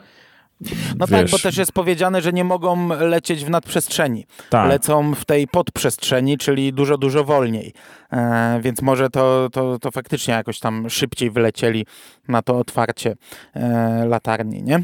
No 0.99 1.07
Wiesz, 1.07 1.21
tak, 1.21 1.31
bo 1.31 1.39
też 1.39 1.57
jest 1.57 1.73
powiedziane, 1.73 2.23
że 2.23 2.33
nie 2.33 2.45
mogą 2.45 2.89
lecieć 2.89 3.45
w 3.45 3.51
nadprzestrzeni. 3.51 4.27
Tak. 4.51 4.69
Lecą 4.69 5.15
w 5.15 5.25
tej 5.25 5.49
podprzestrzeni, 5.49 6.39
czyli 6.39 6.73
dużo, 6.73 6.99
dużo 6.99 7.25
wolniej. 7.25 7.73
E, 8.13 8.61
więc 8.63 8.83
może 8.83 9.11
to, 9.11 9.49
to, 9.53 9.79
to 9.79 9.91
faktycznie 9.91 10.35
jakoś 10.35 10.59
tam 10.59 10.91
szybciej 10.91 11.31
wylecieli 11.31 11.87
na 12.29 12.43
to 12.43 12.59
otwarcie 12.59 13.17
e, 13.55 14.05
latarni, 14.07 14.63
nie? 14.63 14.83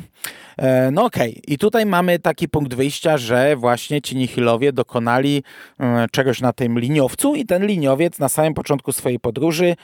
E, 0.56 0.90
no 0.90 1.04
okej, 1.04 1.30
okay. 1.30 1.42
i 1.46 1.58
tutaj 1.58 1.86
mamy 1.86 2.18
taki 2.18 2.48
punkt 2.48 2.74
wyjścia, 2.74 3.18
że 3.18 3.56
właśnie 3.56 4.02
ci 4.02 4.16
Nihilowie 4.16 4.72
dokonali 4.72 5.42
e, 5.80 6.06
czegoś 6.12 6.40
na 6.40 6.52
tym 6.52 6.78
liniowcu 6.78 7.34
i 7.34 7.46
ten 7.46 7.66
liniowiec 7.66 8.18
na 8.18 8.28
samym 8.28 8.54
początku 8.54 8.92
swojej 8.92 9.20
podróży 9.20 9.76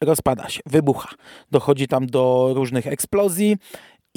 rozpada 0.00 0.48
się, 0.48 0.60
wybucha. 0.66 1.08
Dochodzi 1.50 1.88
tam 1.88 2.06
do 2.06 2.52
różnych 2.54 2.86
eksplozji 2.86 3.56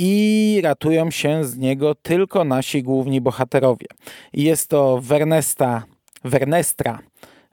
i 0.01 0.62
ratują 0.63 1.12
się 1.12 1.46
z 1.46 1.58
niego 1.58 1.96
tylko 1.96 2.44
nasi 2.44 2.84
główni 2.84 3.22
bohaterowie. 3.22 3.88
Jest 4.34 4.70
to 4.70 5.00
Wernesta, 5.01 5.84
Wernestra 6.24 7.00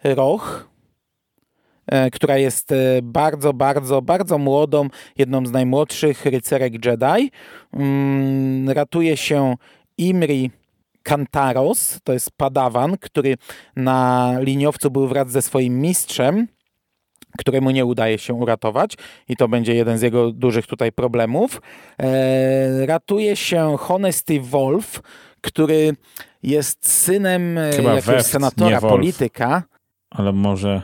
Roch, 0.04 0.68
e, 1.86 2.10
która 2.10 2.38
jest 2.38 2.72
e, 2.72 2.76
bardzo, 3.02 3.52
bardzo, 3.52 4.02
bardzo 4.02 4.38
młodą, 4.38 4.88
jedną 5.18 5.46
z 5.46 5.50
najmłodszych 5.50 6.26
rycerek 6.26 6.84
Jedi. 6.84 7.30
Mm, 7.72 8.70
ratuje 8.70 9.16
się 9.16 9.54
Imri 9.98 10.50
Kantaros, 11.02 12.00
to 12.04 12.12
jest 12.12 12.30
padawan, 12.36 12.96
który 13.00 13.34
na 13.76 14.32
liniowcu 14.40 14.90
był 14.90 15.08
wraz 15.08 15.30
ze 15.30 15.42
swoim 15.42 15.80
mistrzem 15.80 16.46
któremu 17.38 17.70
nie 17.70 17.84
udaje 17.84 18.18
się 18.18 18.34
uratować 18.34 18.94
i 19.28 19.36
to 19.36 19.48
będzie 19.48 19.74
jeden 19.74 19.98
z 19.98 20.02
jego 20.02 20.32
dużych 20.32 20.66
tutaj 20.66 20.92
problemów. 20.92 21.60
E, 21.98 22.86
ratuje 22.86 23.36
się 23.36 23.76
Honesty 23.78 24.40
Wolf, 24.40 25.02
który 25.40 25.96
jest 26.42 26.88
synem 26.88 27.58
e, 27.58 27.72
Chyba 27.72 27.94
jakiegoś 27.94 28.16
Weft, 28.16 28.30
senatora, 28.30 28.80
polityka. 28.80 29.62
Ale 30.10 30.32
może, 30.32 30.82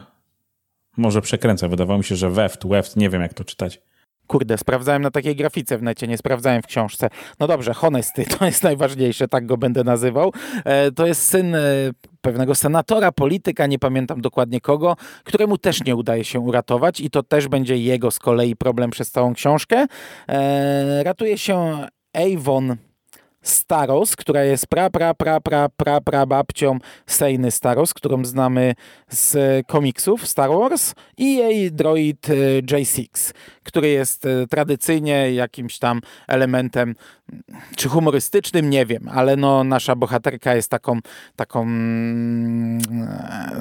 może 0.97 1.23
przekręcę. 1.23 1.68
Wydawało 1.68 1.99
mi 1.99 2.04
się, 2.04 2.16
że 2.16 2.30
Weft, 2.30 2.66
Weft, 2.66 2.97
nie 2.97 3.11
wiem 3.11 3.23
jak 3.23 3.35
to 3.35 3.44
czytać. 3.44 3.80
Kurde, 4.32 4.58
sprawdzałem 4.58 5.02
na 5.02 5.10
takiej 5.10 5.36
grafice 5.36 5.78
w 5.78 5.82
necie, 5.82 6.08
nie 6.08 6.18
sprawdzałem 6.18 6.62
w 6.62 6.66
książce. 6.66 7.08
No 7.40 7.46
dobrze, 7.46 7.74
Honesty, 7.74 8.24
to 8.38 8.44
jest 8.44 8.62
najważniejsze, 8.62 9.28
tak 9.28 9.46
go 9.46 9.56
będę 9.56 9.84
nazywał. 9.84 10.32
E, 10.64 10.92
to 10.92 11.06
jest 11.06 11.26
syn 11.26 11.54
e, 11.54 11.60
pewnego 12.20 12.54
senatora, 12.54 13.12
polityka, 13.12 13.66
nie 13.66 13.78
pamiętam 13.78 14.20
dokładnie 14.20 14.60
kogo, 14.60 14.96
któremu 15.24 15.58
też 15.58 15.84
nie 15.84 15.96
udaje 15.96 16.24
się 16.24 16.40
uratować 16.40 17.00
i 17.00 17.10
to 17.10 17.22
też 17.22 17.48
będzie 17.48 17.78
jego 17.78 18.10
z 18.10 18.18
kolei 18.18 18.56
problem 18.56 18.90
przez 18.90 19.10
całą 19.10 19.34
książkę. 19.34 19.86
E, 20.28 21.04
ratuje 21.04 21.38
się 21.38 21.86
Avon 22.14 22.76
Staros, 23.42 24.16
która 24.16 24.44
jest 24.44 24.66
pra, 24.66 24.90
pra, 24.90 25.14
pra, 25.14 25.40
pra, 25.40 25.68
pra, 25.68 26.00
pra 26.00 26.26
babcią 26.26 26.78
Sejny 27.06 27.50
Staros, 27.50 27.94
którą 27.94 28.25
znamy 28.25 28.75
z 29.08 29.37
komiksów 29.66 30.28
Star 30.28 30.50
Wars 30.50 30.94
i 31.18 31.37
jej 31.37 31.72
droid 31.72 32.30
e, 32.30 32.62
J6, 32.62 33.34
który 33.62 33.88
jest 33.88 34.26
e, 34.26 34.46
tradycyjnie 34.46 35.32
jakimś 35.32 35.78
tam 35.78 36.00
elementem 36.28 36.94
czy 37.76 37.88
humorystycznym, 37.88 38.70
nie 38.70 38.86
wiem, 38.86 39.08
ale 39.12 39.36
no 39.36 39.64
nasza 39.64 39.96
bohaterka 39.96 40.54
jest 40.54 40.70
taką, 40.70 40.98
taką 41.36 41.66
e, 41.66 41.68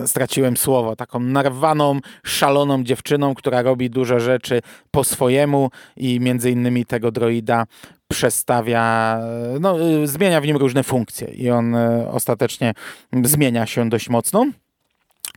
straciłem 0.07 0.57
słowo, 0.57 0.95
taką 0.95 1.19
narwaną, 1.19 1.99
szaloną 2.23 2.83
dziewczyną, 2.83 3.35
która 3.35 3.61
robi 3.61 3.89
dużo 3.89 4.19
rzeczy 4.19 4.61
po 4.91 5.03
swojemu 5.03 5.69
i 5.97 6.19
między 6.19 6.51
innymi 6.51 6.85
tego 6.85 7.11
droida 7.11 7.65
przestawia, 8.07 9.19
no, 9.59 9.81
y, 9.81 10.07
zmienia 10.07 10.41
w 10.41 10.45
nim 10.45 10.57
różne 10.57 10.83
funkcje 10.83 11.27
i 11.27 11.49
on 11.49 11.75
y, 11.75 12.09
ostatecznie 12.09 12.73
zmienia 13.23 13.65
się 13.65 13.89
dość 13.89 14.09
mocno. 14.09 14.45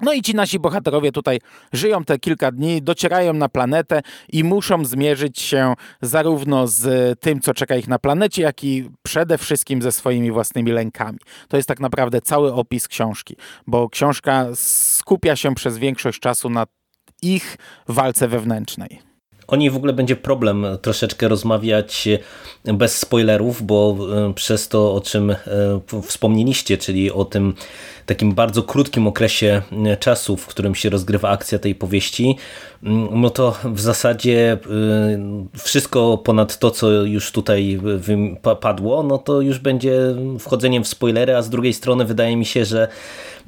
No 0.03 0.13
i 0.13 0.23
ci 0.23 0.35
nasi 0.35 0.59
bohaterowie 0.59 1.13
tutaj 1.13 1.41
żyją 1.73 2.05
te 2.05 2.19
kilka 2.19 2.53
dni, 2.53 2.83
docierają 2.83 3.33
na 3.33 3.49
planetę 3.49 4.03
i 4.33 4.45
muszą 4.45 4.85
zmierzyć 4.85 5.41
się 5.41 5.75
zarówno 6.03 6.67
z 6.67 7.21
tym, 7.21 7.41
co 7.41 7.55
czeka 7.55 7.77
ich 7.77 7.89
na 7.89 7.99
planecie, 7.99 8.43
jak 8.43 8.65
i 8.65 8.91
przede 9.03 9.39
wszystkim 9.39 9.83
ze 9.83 9.93
swoimi 9.93 10.31
własnymi 10.31 10.73
lękami. 10.73 11.19
To 11.49 11.57
jest 11.57 11.69
tak 11.69 11.81
naprawdę 11.81 12.21
cały 12.21 12.55
opis 12.55 12.89
książki, 12.89 13.37
bo 13.67 13.89
książka 13.89 14.47
skupia 14.55 15.37
się 15.37 15.55
przez 15.55 15.79
większość 15.79 16.21
czasu 16.21 16.51
na 16.51 16.67
ich 17.23 17.57
walce 17.89 18.29
wewnętrznej. 18.29 19.15
O 19.47 19.57
niej 19.57 19.71
w 19.71 19.77
ogóle 19.77 19.93
będzie 19.93 20.17
problem 20.17 20.67
troszeczkę 20.83 21.29
rozmawiać 21.29 22.09
bez 22.65 22.99
spoilerów, 22.99 23.63
bo 23.63 23.97
e, 24.29 24.35
przez 24.35 24.69
to, 24.69 24.95
o 24.95 25.01
czym 25.01 25.31
e, 25.31 25.37
wspomnieliście, 26.03 26.79
czyli 26.79 27.13
o 27.13 27.25
tym 27.25 27.55
takim 28.07 28.33
bardzo 28.33 28.63
krótkim 28.63 29.07
okresie 29.07 29.63
e, 29.87 29.97
czasu, 29.97 30.37
w 30.37 30.47
którym 30.47 30.75
się 30.75 30.91
rozgrywa 30.91 31.31
akcja 31.31 31.59
tej 31.59 31.75
powieści, 31.75 32.37
mm, 32.83 33.21
no 33.21 33.31
to 33.31 33.59
w 33.65 33.81
zasadzie 33.81 34.59
wszystko 35.59 36.19
ponad 36.19 36.59
to, 36.59 36.71
co 36.71 36.91
już 36.91 37.33
tutaj 37.33 37.81
padło, 38.61 39.03
no 39.03 39.19
to 39.19 39.41
już 39.41 39.59
będzie 39.59 39.99
wchodzeniem 40.39 40.85
w 40.85 40.89
spoilery, 40.89 41.37
a 41.37 41.43
z 41.43 41.51
drugiej 41.51 41.73
strony 41.73 42.05
wydaje 42.05 42.37
mi 42.37 42.47
się, 42.47 42.65
że 42.65 42.89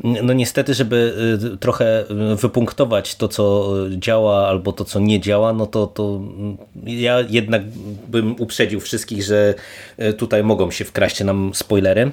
no 0.04 0.32
niestety, 0.32 0.74
żeby 0.74 1.14
y, 1.54 1.56
trochę 1.56 2.04
y, 2.32 2.36
wypunktować 2.36 3.14
to, 3.14 3.28
co 3.28 3.74
działa 3.90 4.48
albo 4.48 4.72
to, 4.72 4.84
co 4.84 5.00
nie 5.00 5.20
działa, 5.20 5.52
no 5.52 5.66
to, 5.66 5.86
to 5.86 6.20
ja 6.84 7.20
jednak 7.20 7.62
bym 8.08 8.36
uprzedził 8.38 8.80
wszystkich, 8.80 9.22
że 9.22 9.54
y, 10.02 10.12
tutaj 10.12 10.44
mogą 10.44 10.70
się 10.70 10.84
wkraść 10.84 11.24
nam 11.24 11.50
spoilery 11.54 12.12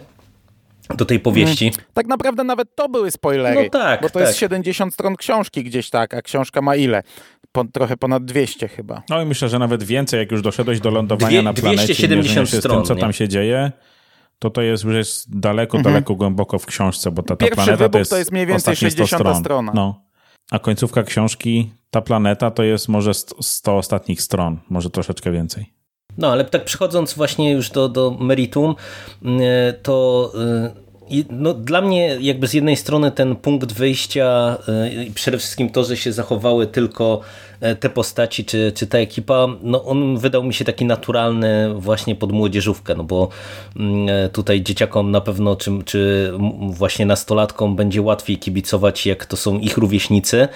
do 0.98 1.06
tej 1.06 1.20
powieści. 1.20 1.70
Hmm. 1.70 1.86
Tak 1.94 2.08
naprawdę 2.08 2.44
nawet 2.44 2.76
to 2.76 2.90
były 2.90 3.12
spoilery. 3.12 3.64
No 3.64 3.70
tak, 3.70 4.02
bo 4.02 4.10
to 4.10 4.20
tak. 4.20 4.28
jest 4.28 4.40
70 4.40 4.94
stron 4.94 5.16
książki 5.16 5.64
gdzieś 5.64 5.90
tak, 5.90 6.14
a 6.14 6.22
książka 6.22 6.62
ma 6.62 6.76
ile? 6.76 7.04
Po, 7.52 7.66
trochę 7.66 7.98
ponad 7.98 8.26
200 8.26 8.68
chyba. 8.68 9.04
No 9.10 9.22
i 9.22 9.26
myślę, 9.26 9.50
że 9.50 9.60
nawet 9.60 9.84
więcej, 9.84 10.20
jak 10.20 10.32
już 10.32 10.42
doszedłeś 10.42 10.80
do 10.80 10.92
lądowania 10.92 11.30
Dwie, 11.30 11.42
na 11.42 11.54
planecie. 11.54 11.84
270 11.84 12.50
stron. 12.50 12.62
Z 12.62 12.88
tym, 12.88 12.96
co 12.96 13.02
tam 13.02 13.14
się 13.14 13.28
dzieje 13.28 13.72
to 14.44 14.50
to 14.50 14.62
jest 14.62 14.84
już 14.84 14.96
jest 14.96 15.40
daleko, 15.40 15.78
mhm. 15.78 15.94
daleko 15.94 16.16
głęboko 16.16 16.60
w 16.60 16.66
książce, 16.66 17.12
bo 17.12 17.24
ta, 17.24 17.36
ta 17.36 17.48
planeta 17.48 17.90
to 17.90 18.00
jest, 18.00 18.12
to 18.12 18.18
jest 18.18 18.32
mniej 18.32 18.46
więcej 18.46 18.76
60 18.76 19.22
stron. 19.22 19.36
strona. 19.36 19.72
No. 19.76 20.04
A 20.52 20.60
końcówka 20.60 21.04
książki, 21.04 21.74
ta 21.90 22.02
planeta 22.02 22.52
to 22.52 22.64
jest 22.64 22.90
może 22.90 23.12
100 23.14 23.78
ostatnich 23.78 24.22
stron, 24.22 24.60
może 24.70 24.90
troszeczkę 24.90 25.32
więcej. 25.32 25.74
No, 26.18 26.32
ale 26.32 26.46
tak 26.46 26.66
przechodząc 26.66 27.14
właśnie 27.14 27.52
już 27.52 27.70
do, 27.70 27.90
do 27.90 28.12
meritum, 28.12 28.76
mm, 29.24 29.42
to 29.84 30.32
y, 30.80 30.84
no, 31.30 31.54
dla 31.54 31.82
mnie 31.82 32.18
jakby 32.22 32.48
z 32.48 32.54
jednej 32.54 32.76
strony 32.76 33.12
ten 33.12 33.36
punkt 33.36 33.74
wyjścia 33.74 34.58
i 35.08 35.12
przede 35.12 35.38
wszystkim 35.38 35.70
to, 35.70 35.84
że 35.84 35.98
się 35.98 36.14
zachowały 36.14 36.68
tylko 36.68 37.22
e, 37.62 37.76
te 37.76 37.90
postaci 37.90 38.46
czy, 38.46 38.72
czy 38.76 38.88
ta 38.88 38.98
ekipa, 38.98 39.48
no 39.62 39.86
on 39.86 40.18
wydał 40.18 40.44
mi 40.44 40.54
się 40.54 40.66
taki 40.66 40.86
naturalny 40.86 41.74
właśnie 41.74 42.16
pod 42.16 42.32
młodzieżówkę, 42.32 42.96
no 42.96 43.04
bo 43.04 43.30
mm, 43.76 44.10
e, 44.10 44.30
tutaj 44.30 44.62
dzieciakom 44.62 45.12
na 45.12 45.22
pewno 45.22 45.56
czy, 45.56 45.72
czy 45.86 46.32
właśnie 46.70 47.06
nastolatkom 47.06 47.76
będzie 47.76 48.02
łatwiej 48.02 48.38
kibicować 48.38 49.06
jak 49.06 49.26
to 49.26 49.38
są 49.38 49.60
ich 49.60 49.78
rówieśnicy. 49.78 50.48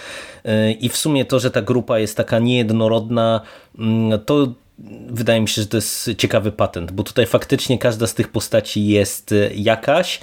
E, 0.45 0.71
i 0.71 0.89
w 0.89 0.97
sumie 0.97 1.25
to, 1.25 1.39
że 1.39 1.51
ta 1.51 1.61
grupa 1.61 1.99
jest 1.99 2.17
taka 2.17 2.39
niejednorodna, 2.39 3.41
mm, 3.79 4.19
to 4.25 4.47
wydaje 5.09 5.41
mi 5.41 5.47
się, 5.47 5.61
że 5.61 5.67
to 5.67 5.77
jest 5.77 6.09
ciekawy 6.17 6.51
patent, 6.51 6.91
bo 6.91 7.03
tutaj 7.03 7.25
faktycznie 7.25 7.79
każda 7.79 8.07
z 8.07 8.13
tych 8.13 8.27
postaci 8.27 8.87
jest 8.87 9.31
e, 9.31 9.53
jakaś 9.53 10.19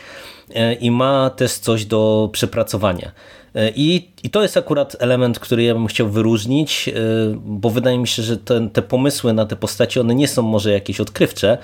e, 0.55 0.75
i 0.75 0.91
ma 0.91 1.31
też 1.31 1.53
coś 1.53 1.85
do 1.85 2.29
przepracowania. 2.33 3.13
E, 3.55 3.71
I, 3.77 4.09
I 4.23 4.31
to 4.31 4.43
jest 4.43 4.57
akurat 4.57 4.97
element, 4.99 5.39
który 5.39 5.63
ja 5.63 5.75
bym 5.75 5.87
chciał 5.87 6.09
wyróżnić, 6.09 6.89
e, 6.89 6.93
bo 7.37 7.71
wydaje 7.71 7.99
mi 7.99 8.09
się, 8.09 8.23
że 8.23 8.37
te, 8.37 8.69
te 8.71 8.83
pomysły 8.83 9.33
na 9.33 9.47
te 9.47 9.57
postaci, 9.57 10.01
one 10.01 10.15
nie 10.15 10.29
są 10.29 10.43
może 10.43 10.73
jakieś 10.73 11.01
odkrywcze, 11.01 11.59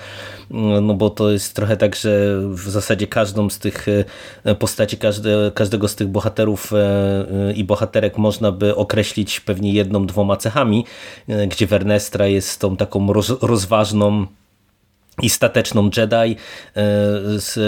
mm, 0.51 0.87
no 0.87 0.93
bo 0.93 1.09
to 1.09 1.31
jest 1.31 1.55
trochę 1.55 1.77
tak, 1.77 1.95
że 1.95 2.41
w 2.49 2.69
zasadzie 2.69 3.07
każdą 3.07 3.49
z 3.49 3.59
tych 3.59 3.85
e, 4.43 4.55
postaci, 4.55 4.97
każde, 4.97 5.51
każdego 5.55 5.87
z 5.87 5.95
tych 5.95 6.07
bohaterów 6.07 6.71
i 7.55 7.63
bohaterek 7.63 8.17
można 8.17 8.51
by 8.51 8.75
określić 8.75 9.39
pewnie 9.39 9.73
jedną, 9.73 10.05
dwoma 10.05 10.37
cechami, 10.37 10.85
gdzie 11.47 11.67
Wernestra 11.67 12.27
jest 12.27 12.61
tą 12.61 12.77
taką 12.77 13.13
roz, 13.13 13.29
rozważną, 13.41 14.25
i 15.21 15.29
stateczną 15.29 15.89
Jedi. 15.97 16.15
E, 16.15 16.35
z 17.39 17.59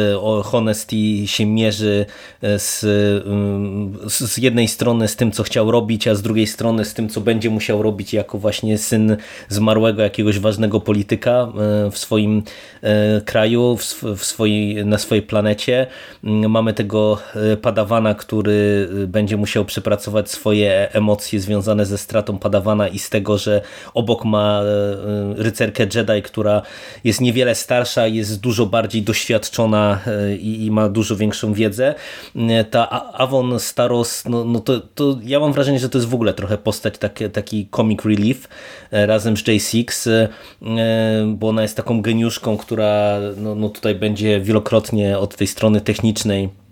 Honesty 0.46 0.96
się 1.26 1.46
mierzy 1.46 2.06
e, 2.42 2.60
z, 2.60 2.84
mm, 3.26 3.98
z 4.08 4.38
jednej 4.38 4.68
strony 4.68 5.08
z 5.08 5.16
tym, 5.16 5.32
co 5.32 5.44
chciał 5.44 5.72
robić, 5.72 6.08
a 6.08 6.16
z 6.16 6.22
drugiej 6.22 6.48
strony 6.48 6.86
z 6.86 6.94
tym, 6.94 7.10
co 7.10 7.22
będzie 7.22 7.50
musiał 7.50 7.82
robić 7.82 8.14
jako 8.14 8.38
właśnie 8.38 8.78
syn 8.78 9.18
zmarłego 9.50 10.02
jakiegoś 10.02 10.40
ważnego 10.40 10.80
polityka 10.80 11.32
e, 11.88 11.92
w 11.92 11.98
swoim 11.98 12.44
kraju, 13.26 13.78
w 14.18 14.26
swojej, 14.26 14.86
na 14.86 14.98
swojej 14.98 15.22
planecie. 15.22 15.88
Mm, 16.24 16.52
mamy 16.52 16.74
tego 16.74 17.18
padawana, 17.62 18.16
który 18.16 18.90
będzie 19.08 19.38
musiał 19.38 19.66
przepracować 19.66 20.32
swoje 20.32 20.94
emocje 20.94 21.40
związane 21.40 21.86
ze 21.86 21.98
stratą 21.98 22.38
padawana 22.38 22.88
i 22.88 23.00
z 23.00 23.10
tego, 23.10 23.38
że 23.38 23.62
obok 23.94 24.26
ma 24.26 24.62
rycerkę 25.36 25.84
Jedi, 25.96 26.22
która 26.22 26.62
jest 27.04 27.22
niewiele 27.22 27.43
wiele 27.44 27.56
starsza, 27.56 28.08
jest 28.08 28.40
dużo 28.40 28.66
bardziej 28.66 29.02
doświadczona 29.02 30.00
e, 30.08 30.36
i, 30.36 30.66
i 30.66 30.72
ma 30.72 30.90
dużo 30.90 31.16
większą 31.16 31.54
wiedzę. 31.54 31.96
E, 32.36 32.64
ta 32.64 32.90
Avon 33.14 33.60
Staros, 33.60 34.26
no, 34.26 34.46
no 34.46 34.60
to, 34.60 34.80
to 34.80 35.18
ja 35.24 35.40
mam 35.40 35.54
wrażenie, 35.54 35.80
że 35.80 35.90
to 35.90 35.98
jest 35.98 36.10
w 36.10 36.14
ogóle 36.14 36.34
trochę 36.34 36.58
postać 36.58 36.98
taki, 36.98 37.30
taki 37.30 37.68
comic 37.76 38.06
relief 38.06 38.48
e, 38.92 39.06
razem 39.06 39.38
z 39.38 39.44
J6, 39.44 40.10
bo 41.28 41.50
ona 41.50 41.62
jest 41.62 41.78
taką 41.78 42.02
geniuszką, 42.02 42.58
która 42.58 43.20
no, 43.38 43.56
no 43.56 43.70
tutaj 43.70 43.96
będzie 43.96 44.42
wielokrotnie 44.42 45.20
od 45.20 45.36
tej 45.36 45.48
strony 45.48 45.82
technicznej 45.82 46.63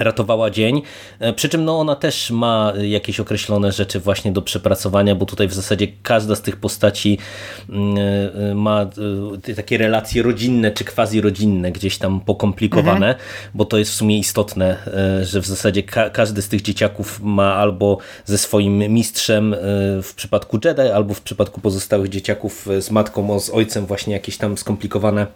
ratowała 0.00 0.50
dzień. 0.50 0.82
E, 1.20 1.32
przy 1.32 1.48
czym 1.48 1.64
no, 1.64 1.80
ona 1.80 1.96
też 1.96 2.30
ma 2.30 2.72
jakieś 2.82 3.20
określone 3.20 3.72
rzeczy 3.72 4.00
właśnie 4.00 4.32
do 4.32 4.42
przepracowania, 4.42 5.14
bo 5.14 5.26
tutaj 5.26 5.48
w 5.48 5.54
zasadzie 5.54 5.86
każda 6.02 6.36
z 6.36 6.42
tych 6.42 6.56
postaci 6.56 7.18
mm, 7.68 7.96
e, 8.50 8.54
ma 8.54 8.86
e, 9.48 9.54
takie 9.54 9.78
relacje 9.78 10.22
rodzinne 10.22 10.70
czy 10.70 10.84
quasi-rodzinne, 10.84 11.72
gdzieś 11.72 11.98
tam 11.98 12.20
pokomplikowane, 12.20 13.08
mhm. 13.08 13.16
bo 13.54 13.64
to 13.64 13.78
jest 13.78 13.90
w 13.90 13.94
sumie 13.94 14.18
istotne, 14.18 14.76
że 15.22 15.40
w 15.40 15.46
zasadzie 15.46 15.82
ka 15.82 16.10
każdy 16.10 16.42
z 16.42 16.48
tych 16.48 16.62
dzieciaków 16.62 17.20
ma 17.22 17.54
albo 17.54 17.98
ze 18.24 18.38
swoim 18.38 18.78
mistrzem 18.78 19.56
w 20.02 20.12
przypadku 20.16 20.58
Jedi, 20.64 20.80
albo 20.80 21.14
w 21.14 21.20
przypadku 21.20 21.60
pozostałych 21.60 22.08
dzieciaków 22.08 22.68
z 22.78 22.90
matką, 22.90 23.40
z 23.40 23.50
ojcem 23.50 23.86
właśnie 23.86 24.12
jakieś 24.12 24.36
tam 24.36 24.58
skomplikowane 24.58 25.26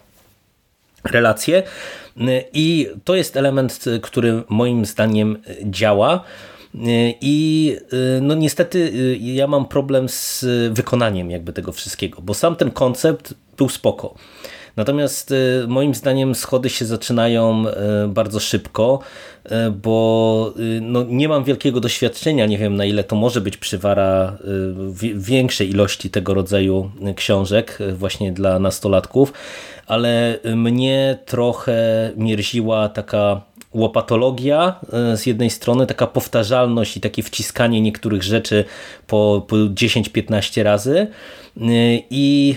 relacje. 1.05 1.63
I 2.53 2.89
to 3.05 3.15
jest 3.15 3.37
element, 3.37 3.85
który 4.03 4.43
moim 4.49 4.85
zdaniem 4.87 5.43
działa. 5.65 6.25
I 7.21 7.77
no 8.21 8.35
niestety 8.35 8.93
ja 9.21 9.47
mam 9.47 9.69
problem 9.69 10.09
z 10.09 10.45
wykonaniem 10.73 11.31
jakby 11.31 11.53
tego 11.53 11.73
wszystkiego, 11.73 12.23
bo 12.23 12.35
sam 12.35 12.57
ten 12.57 12.71
koncept 12.71 13.35
był 13.57 13.69
spoko. 13.69 14.15
Natomiast 14.79 15.35
moim 15.69 15.95
zdaniem 15.95 16.35
schody 16.35 16.71
się 16.71 16.85
zaczynają 16.85 17.65
bardzo 18.09 18.41
szybko, 18.41 18.99
bo 19.83 20.55
no 20.81 21.05
nie 21.09 21.29
mam 21.29 21.45
wielkiego 21.45 21.81
doświadczenia, 21.81 22.47
nie 22.47 22.59
wiem 22.59 22.77
na 22.77 22.85
ile 22.85 23.05
to 23.05 23.17
może 23.17 23.41
być 23.41 23.57
przywara 23.57 24.39
większej 25.15 25.71
ilości 25.71 26.11
tego 26.11 26.35
rodzaju 26.35 26.91
książek 27.17 27.79
właśnie 27.95 28.33
dla 28.33 28.59
nastolatków, 28.59 29.33
ale 29.87 30.39
mnie 30.55 31.19
trochę 31.27 32.11
mierziła 32.17 32.89
taka 32.89 33.41
łopatologia 33.75 34.81
z 35.15 35.27
jednej 35.27 35.51
strony, 35.51 35.87
taka 35.87 36.07
powtarzalność 36.07 36.97
i 36.97 37.01
takie 37.01 37.23
wciskanie 37.23 37.81
niektórych 37.81 38.23
rzeczy 38.23 38.65
po, 39.07 39.45
po 39.49 39.57
10-15 39.57 40.63
razy 40.63 41.07
i 42.11 42.55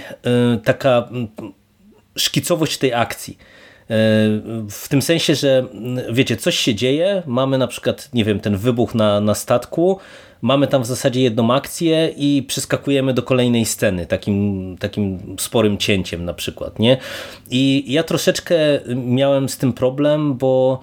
taka 0.63 1.09
szkicowość 2.15 2.77
tej 2.77 2.93
akcji. 2.93 3.37
W 4.69 4.87
tym 4.89 5.01
sensie, 5.01 5.35
że 5.35 5.65
wiecie, 6.11 6.37
coś 6.37 6.59
się 6.59 6.75
dzieje, 6.75 7.23
mamy 7.25 7.57
na 7.57 7.67
przykład, 7.67 8.09
nie 8.13 8.25
wiem, 8.25 8.39
ten 8.39 8.57
wybuch 8.57 8.95
na, 8.95 9.21
na 9.21 9.35
statku, 9.35 9.99
mamy 10.41 10.67
tam 10.67 10.83
w 10.83 10.85
zasadzie 10.85 11.21
jedną 11.21 11.53
akcję 11.53 12.13
i 12.17 12.45
przeskakujemy 12.47 13.13
do 13.13 13.23
kolejnej 13.23 13.65
sceny, 13.65 14.05
takim, 14.05 14.75
takim 14.79 15.35
sporym 15.39 15.77
cięciem 15.77 16.25
na 16.25 16.33
przykład, 16.33 16.79
nie? 16.79 16.97
I 17.49 17.83
ja 17.87 18.03
troszeczkę 18.03 18.55
miałem 18.95 19.49
z 19.49 19.57
tym 19.57 19.73
problem, 19.73 20.37
bo 20.37 20.79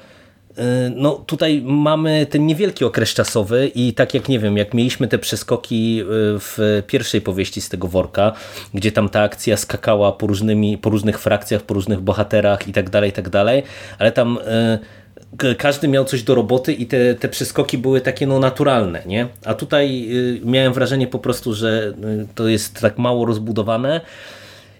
no 0.96 1.12
tutaj 1.26 1.62
mamy 1.64 2.26
ten 2.26 2.46
niewielki 2.46 2.84
okres 2.84 3.14
czasowy 3.14 3.70
i 3.74 3.92
tak 3.92 4.14
jak 4.14 4.28
nie 4.28 4.38
wiem, 4.38 4.56
jak 4.56 4.74
mieliśmy 4.74 5.08
te 5.08 5.18
przeskoki 5.18 6.00
y, 6.00 6.04
w 6.38 6.82
pierwszej 6.86 7.20
powieści 7.20 7.60
z 7.60 7.68
tego 7.68 7.88
worka, 7.88 8.32
gdzie 8.74 8.92
tam 8.92 9.08
ta 9.08 9.22
akcja 9.22 9.56
skakała 9.56 10.12
po, 10.12 10.26
różnymi, 10.26 10.78
po 10.78 10.90
różnych 10.90 11.18
frakcjach, 11.18 11.62
po 11.62 11.74
różnych 11.74 12.00
bohaterach 12.00 12.68
i 12.68 12.72
tak 12.72 12.90
dalej, 12.90 13.10
i 13.10 13.12
tak 13.12 13.28
dalej, 13.28 13.62
ale 13.98 14.12
tam 14.12 14.38
y, 14.38 15.54
każdy 15.54 15.88
miał 15.88 16.04
coś 16.04 16.22
do 16.22 16.34
roboty 16.34 16.72
i 16.72 16.86
te, 16.86 17.14
te 17.14 17.28
przeskoki 17.28 17.78
były 17.78 18.00
takie 18.00 18.26
no 18.26 18.38
naturalne, 18.38 19.02
nie? 19.06 19.28
A 19.44 19.54
tutaj 19.54 20.08
y, 20.10 20.40
miałem 20.44 20.72
wrażenie 20.72 21.06
po 21.06 21.18
prostu, 21.18 21.54
że 21.54 21.94
y, 22.22 22.26
to 22.34 22.48
jest 22.48 22.80
tak 22.80 22.98
mało 22.98 23.26
rozbudowane 23.26 24.00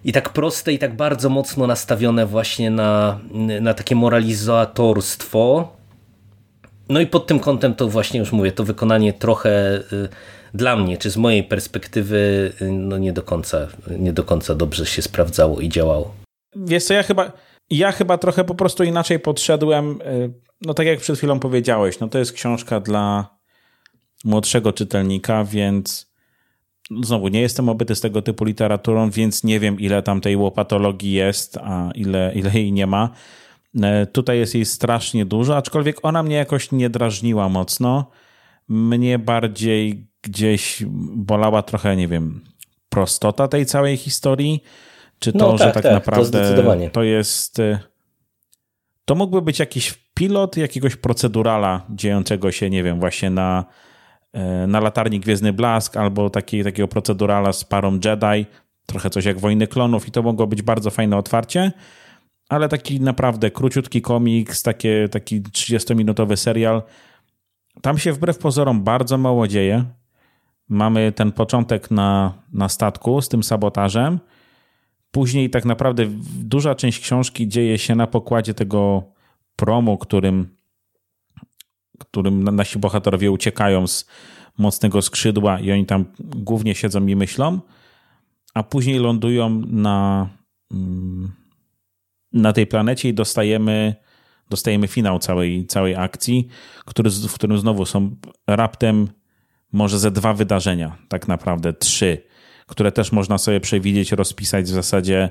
i 0.04 0.12
tak 0.12 0.28
proste 0.28 0.72
i 0.72 0.78
tak 0.78 0.96
bardzo 0.96 1.28
mocno 1.28 1.66
nastawione 1.66 2.26
właśnie 2.26 2.70
na, 2.70 3.20
na 3.61 3.74
takie 3.74 3.96
moralizatorstwo. 3.96 5.72
No 6.88 7.00
i 7.00 7.06
pod 7.06 7.26
tym 7.26 7.40
kątem 7.40 7.74
to 7.74 7.88
właśnie 7.88 8.20
już 8.20 8.32
mówię, 8.32 8.52
to 8.52 8.64
wykonanie 8.64 9.12
trochę 9.12 9.76
y, 9.76 10.08
dla 10.54 10.76
mnie, 10.76 10.98
czy 10.98 11.11
z 11.11 11.16
mojej 11.16 11.44
perspektywy 11.44 12.52
no 12.61 12.98
nie 12.98 13.12
do 13.12 13.22
końca, 13.22 13.68
nie 13.98 14.12
do 14.12 14.24
końca 14.24 14.54
dobrze 14.54 14.87
się 14.87 15.02
sprawdzało 15.02 15.61
i 15.61 15.68
działało. 15.68 16.14
Wiesz 16.56 16.84
co, 16.84 16.94
ja 16.94 17.02
chyba 17.02 17.32
ja 17.70 17.92
chyba 17.92 18.18
trochę 18.18 18.44
po 18.44 18.54
prostu 18.54 18.84
inaczej 18.84 19.18
podszedłem. 19.18 20.02
Y, 20.02 20.32
no 20.61 20.74
tak 20.74 20.87
jak 20.87 21.00
przed 21.00 21.16
chwilą 21.16 21.40
powiedziałeś, 21.40 22.00
no 22.00 22.08
to 22.08 22.18
jest 22.18 22.32
książka 22.32 22.80
dla 22.80 23.38
młodszego 24.24 24.72
czytelnika, 24.72 25.44
więc 25.44 26.07
znowu 27.03 27.29
nie 27.29 27.40
jestem 27.40 27.68
obyty 27.68 27.94
z 27.94 28.01
tego 28.01 28.22
typu 28.22 28.44
literaturą, 28.44 29.11
więc 29.11 29.44
nie 29.44 29.61
wiem 29.61 29.81
ile 29.81 30.03
tam 30.03 30.20
tej 30.20 30.37
łopatologii 30.37 31.12
jest, 31.12 31.57
a 31.57 31.90
ile, 31.94 32.33
ile 32.35 32.51
jej 32.55 32.72
nie 32.72 32.87
ma. 32.87 33.11
Y, 33.74 34.07
tutaj 34.07 34.38
jest 34.38 34.55
jej 34.55 34.64
strasznie 34.64 35.27
dużo, 35.27 35.57
aczkolwiek 35.57 35.96
ona 36.03 36.22
mnie 36.22 36.37
jakoś 36.37 36.72
nie 36.72 36.90
drażniła 36.90 37.48
mocno. 37.48 38.11
Mnie 38.68 39.18
bardziej 39.18 40.09
gdzieś 40.22 40.83
bolała 41.16 41.62
trochę, 41.62 41.96
nie 41.96 42.09
wiem, 42.09 42.44
prostota 42.88 43.48
tej 43.48 43.66
całej 43.66 43.96
historii 43.96 44.62
czy 45.18 45.33
to, 45.33 45.38
no, 45.38 45.59
tak, 45.59 45.59
że 45.59 45.72
tak, 45.72 45.83
tak 45.83 45.92
naprawdę 45.92 46.62
to, 46.62 46.90
to 46.92 47.03
jest. 47.03 47.59
Y, 47.59 47.79
to 49.05 49.14
mógłby 49.14 49.42
być 49.42 49.59
jakiś 49.59 49.94
pilot 50.14 50.57
jakiegoś 50.57 50.96
procedurala 50.96 51.87
dziejącego 51.90 52.53
się, 52.53 52.70
nie 52.70 52.83
wiem, 52.83 53.01
właśnie 53.01 53.31
na, 53.31 53.64
na 54.66 54.80
latarni 54.80 55.20
Gwiezdny 55.20 55.52
Blask 55.52 55.96
albo 55.96 56.30
taki, 56.30 56.64
takiego 56.64 56.88
procedurala 56.88 57.52
z 57.52 57.64
parą 57.64 57.92
Jedi, 58.04 58.46
trochę 58.86 59.10
coś 59.10 59.24
jak 59.24 59.40
Wojny 59.40 59.66
Klonów 59.66 60.08
i 60.08 60.10
to 60.10 60.22
mogło 60.22 60.46
być 60.46 60.62
bardzo 60.62 60.90
fajne 60.90 61.16
otwarcie, 61.16 61.72
ale 62.48 62.68
taki 62.68 63.00
naprawdę 63.00 63.50
króciutki 63.50 64.02
komiks, 64.02 64.62
takie, 64.62 65.08
taki 65.08 65.42
30-minutowy 65.42 66.36
serial. 66.36 66.82
Tam 67.82 67.98
się 67.98 68.12
wbrew 68.12 68.38
pozorom 68.38 68.84
bardzo 68.84 69.18
mało 69.18 69.48
dzieje. 69.48 69.84
Mamy 70.68 71.12
ten 71.12 71.32
początek 71.32 71.90
na, 71.90 72.32
na 72.52 72.68
statku 72.68 73.22
z 73.22 73.28
tym 73.28 73.42
sabotażem, 73.42 74.18
Później 75.10 75.50
tak 75.50 75.64
naprawdę 75.64 76.06
duża 76.38 76.74
część 76.74 77.00
książki 77.00 77.48
dzieje 77.48 77.78
się 77.78 77.94
na 77.94 78.06
pokładzie 78.06 78.54
tego 78.54 79.02
promu, 79.56 79.98
którym, 79.98 80.56
którym 81.98 82.44
nasi 82.44 82.78
bohaterowie 82.78 83.30
uciekają 83.30 83.87
z 83.87 84.06
mocnego 84.58 85.02
skrzydła 85.02 85.61
i 85.61 85.72
oni 85.72 85.87
tam 85.87 86.04
głównie 86.20 86.74
siedzą 86.74 87.06
i 87.06 87.16
myślą, 87.16 87.61
a 88.54 88.62
później 88.62 88.98
lądują 88.98 89.62
na, 89.66 90.28
mm, 90.70 91.32
na 92.32 92.52
tej 92.52 92.66
planecie 92.66 93.08
i 93.08 93.14
dostajemy, 93.14 93.94
dostajemy 94.50 94.88
finał 94.88 95.18
całej, 95.18 95.66
całej 95.66 95.96
akcji, 95.96 96.48
który, 96.84 97.11
w 97.11 97.34
którym 97.34 97.58
znowu 97.58 97.87
są 97.87 98.16
raptem 98.46 99.08
może 99.72 99.98
ze 99.98 100.11
dwa 100.11 100.34
wydarzenia, 100.34 100.96
tak 101.08 101.28
naprawdę 101.28 101.72
trzy 101.72 102.28
które 102.68 102.92
też 102.92 103.12
można 103.12 103.38
sobie 103.38 103.61
przewidzieć, 103.61 104.12
rozpisać 104.12 104.64
w 104.64 104.68
zasadzie 104.68 105.30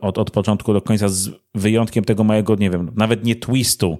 od, 0.00 0.18
od 0.18 0.30
początku 0.30 0.72
do 0.72 0.82
końca, 0.82 1.08
z 1.08 1.30
wyjątkiem 1.54 2.04
tego 2.04 2.24
małego, 2.24 2.54
nie 2.54 2.70
wiem, 2.70 2.90
nawet 2.96 3.24
nie 3.24 3.36
twistu, 3.36 3.98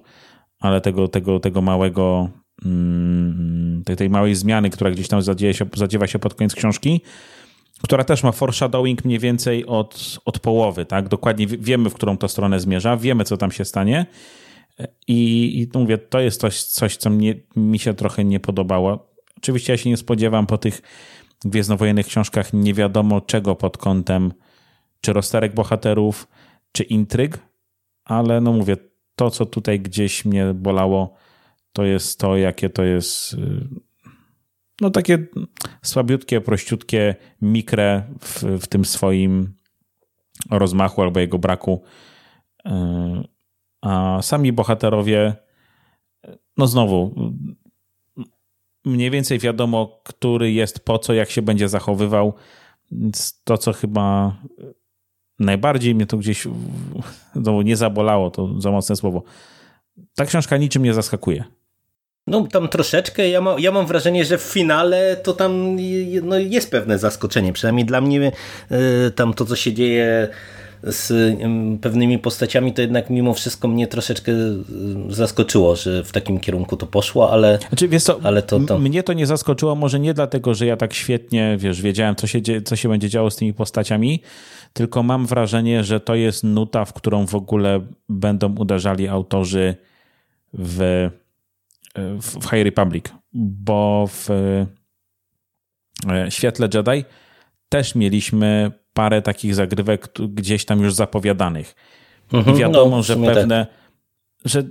ale 0.65 0.81
tego, 0.81 1.07
tego, 1.07 1.39
tego 1.39 1.61
małego, 1.61 2.29
mm, 2.65 3.83
tej, 3.85 3.95
tej 3.95 4.09
małej 4.09 4.35
zmiany, 4.35 4.69
która 4.69 4.91
gdzieś 4.91 5.07
tam 5.07 5.21
zadzieje 5.21 5.53
się, 5.53 5.65
zadziewa 5.75 6.07
się 6.07 6.19
pod 6.19 6.33
koniec 6.33 6.55
książki, 6.55 7.01
która 7.83 8.03
też 8.03 8.23
ma 8.23 8.31
foreshadowing 8.31 9.05
mniej 9.05 9.19
więcej 9.19 9.65
od, 9.65 10.19
od 10.25 10.39
połowy, 10.39 10.85
tak? 10.85 11.07
Dokładnie 11.07 11.47
wiemy, 11.47 11.89
w 11.89 11.93
którą 11.93 12.17
to 12.17 12.27
stronę 12.27 12.59
zmierza, 12.59 12.97
wiemy, 12.97 13.23
co 13.23 13.37
tam 13.37 13.51
się 13.51 13.65
stanie. 13.65 14.05
I, 15.07 15.61
i 15.73 15.77
mówię, 15.77 15.97
to 15.97 16.19
jest 16.19 16.41
coś, 16.41 16.63
coś 16.63 16.97
co 16.97 17.09
mnie, 17.09 17.35
mi 17.55 17.79
się 17.79 17.93
trochę 17.93 18.25
nie 18.25 18.39
podobało. 18.39 19.11
Oczywiście 19.37 19.73
ja 19.73 19.77
się 19.77 19.89
nie 19.89 19.97
spodziewam 19.97 20.47
po 20.47 20.57
tych 20.57 20.81
gwiezdnowojennych 21.45 22.05
książkach 22.07 22.53
nie 22.53 22.73
wiadomo 22.73 23.21
czego 23.21 23.55
pod 23.55 23.77
kątem 23.77 24.33
czy 25.01 25.13
rozterek 25.13 25.53
bohaterów, 25.53 26.27
czy 26.71 26.83
intryg, 26.83 27.39
ale 28.03 28.41
no 28.41 28.51
mówię, 28.51 28.77
to 29.15 29.31
co 29.31 29.45
tutaj 29.45 29.79
gdzieś 29.79 30.25
mnie 30.25 30.53
bolało, 30.53 31.15
to 31.73 31.85
jest 31.85 32.19
to, 32.19 32.37
jakie 32.37 32.69
to 32.69 32.83
jest 32.83 33.33
y, 33.33 33.67
no 34.81 34.89
takie 34.89 35.27
słabiutkie, 35.81 36.41
prościutkie, 36.41 37.15
mikre 37.41 38.03
w, 38.19 38.43
w 38.43 38.67
tym 38.67 38.85
swoim 38.85 39.53
rozmachu 40.51 41.01
albo 41.01 41.19
jego 41.19 41.39
braku. 41.39 41.83
Y, 42.65 42.69
a 43.81 44.19
sami 44.21 44.53
bohaterowie, 44.53 45.35
no 46.57 46.67
znowu, 46.67 47.15
mniej 48.85 49.11
więcej 49.11 49.39
wiadomo, 49.39 50.01
który 50.03 50.51
jest 50.51 50.85
po 50.85 50.99
co, 50.99 51.13
jak 51.13 51.29
się 51.29 51.41
będzie 51.41 51.69
zachowywał. 51.69 52.33
To, 53.43 53.57
co 53.57 53.73
chyba 53.73 54.35
najbardziej 55.39 55.95
mnie 55.95 56.05
to 56.05 56.17
gdzieś 56.17 56.47
nie 57.63 57.77
zabolało, 57.77 58.31
to 58.31 58.61
za 58.61 58.71
mocne 58.71 58.95
słowo. 58.95 59.23
Ta 60.15 60.25
książka 60.25 60.57
niczym 60.57 60.83
nie 60.83 60.93
zaskakuje. 60.93 61.43
No 62.27 62.47
tam 62.47 62.67
troszeczkę, 62.67 63.29
ja, 63.29 63.41
ma, 63.41 63.55
ja 63.59 63.71
mam 63.71 63.85
wrażenie, 63.85 64.25
że 64.25 64.37
w 64.37 64.41
finale 64.41 65.17
to 65.23 65.33
tam 65.33 65.77
no, 66.23 66.37
jest 66.37 66.71
pewne 66.71 66.99
zaskoczenie, 66.99 67.53
przynajmniej 67.53 67.85
dla 67.85 68.01
mnie 68.01 68.31
y, 69.07 69.11
tam 69.11 69.33
to, 69.33 69.45
co 69.45 69.55
się 69.55 69.73
dzieje 69.73 70.29
z 70.85 71.37
pewnymi 71.81 72.19
postaciami, 72.19 72.73
to 72.73 72.81
jednak 72.81 73.09
mimo 73.09 73.33
wszystko 73.33 73.67
mnie 73.67 73.87
troszeczkę 73.87 74.31
y, 74.31 74.63
zaskoczyło, 75.09 75.75
że 75.75 76.03
w 76.03 76.11
takim 76.11 76.39
kierunku 76.39 76.77
to 76.77 76.87
poszło, 76.87 77.31
ale, 77.31 77.59
znaczy, 77.69 77.87
wiesz 77.87 78.03
co, 78.03 78.19
ale 78.23 78.41
to, 78.41 78.59
to... 78.59 78.79
Mnie 78.79 79.03
to 79.03 79.13
nie 79.13 79.25
zaskoczyło, 79.25 79.75
może 79.75 79.99
nie 79.99 80.13
dlatego, 80.13 80.53
że 80.53 80.65
ja 80.65 80.77
tak 80.77 80.93
świetnie, 80.93 81.57
wiesz, 81.59 81.81
wiedziałem, 81.81 82.15
co 82.15 82.27
się, 82.27 82.41
co 82.65 82.75
się 82.75 82.89
będzie 82.89 83.09
działo 83.09 83.31
z 83.31 83.35
tymi 83.35 83.53
postaciami, 83.53 84.21
tylko 84.73 85.03
mam 85.03 85.25
wrażenie, 85.25 85.83
że 85.83 85.99
to 85.99 86.15
jest 86.15 86.43
nuta, 86.43 86.85
w 86.85 86.93
którą 86.93 87.25
w 87.25 87.35
ogóle 87.35 87.81
będą 88.09 88.55
uderzali 88.55 89.07
autorzy 89.07 89.75
w, 90.53 91.09
w 92.21 92.43
High 92.43 92.63
Republic, 92.63 93.05
bo 93.33 94.07
w 94.07 94.29
e, 96.09 96.31
Świetle 96.31 96.69
Jedi 96.73 97.05
też 97.69 97.95
mieliśmy 97.95 98.71
parę 98.95 99.21
takich 99.21 99.55
zagrywek 99.55 100.07
gdzieś 100.29 100.65
tam 100.65 100.81
już 100.81 100.93
zapowiadanych. 100.93 101.75
Mhm, 102.33 102.55
I 102.55 102.59
wiadomo, 102.59 102.97
no, 102.97 103.03
że 103.03 103.15
pewne, 103.15 103.65
tak. 103.65 104.51
że 104.51 104.63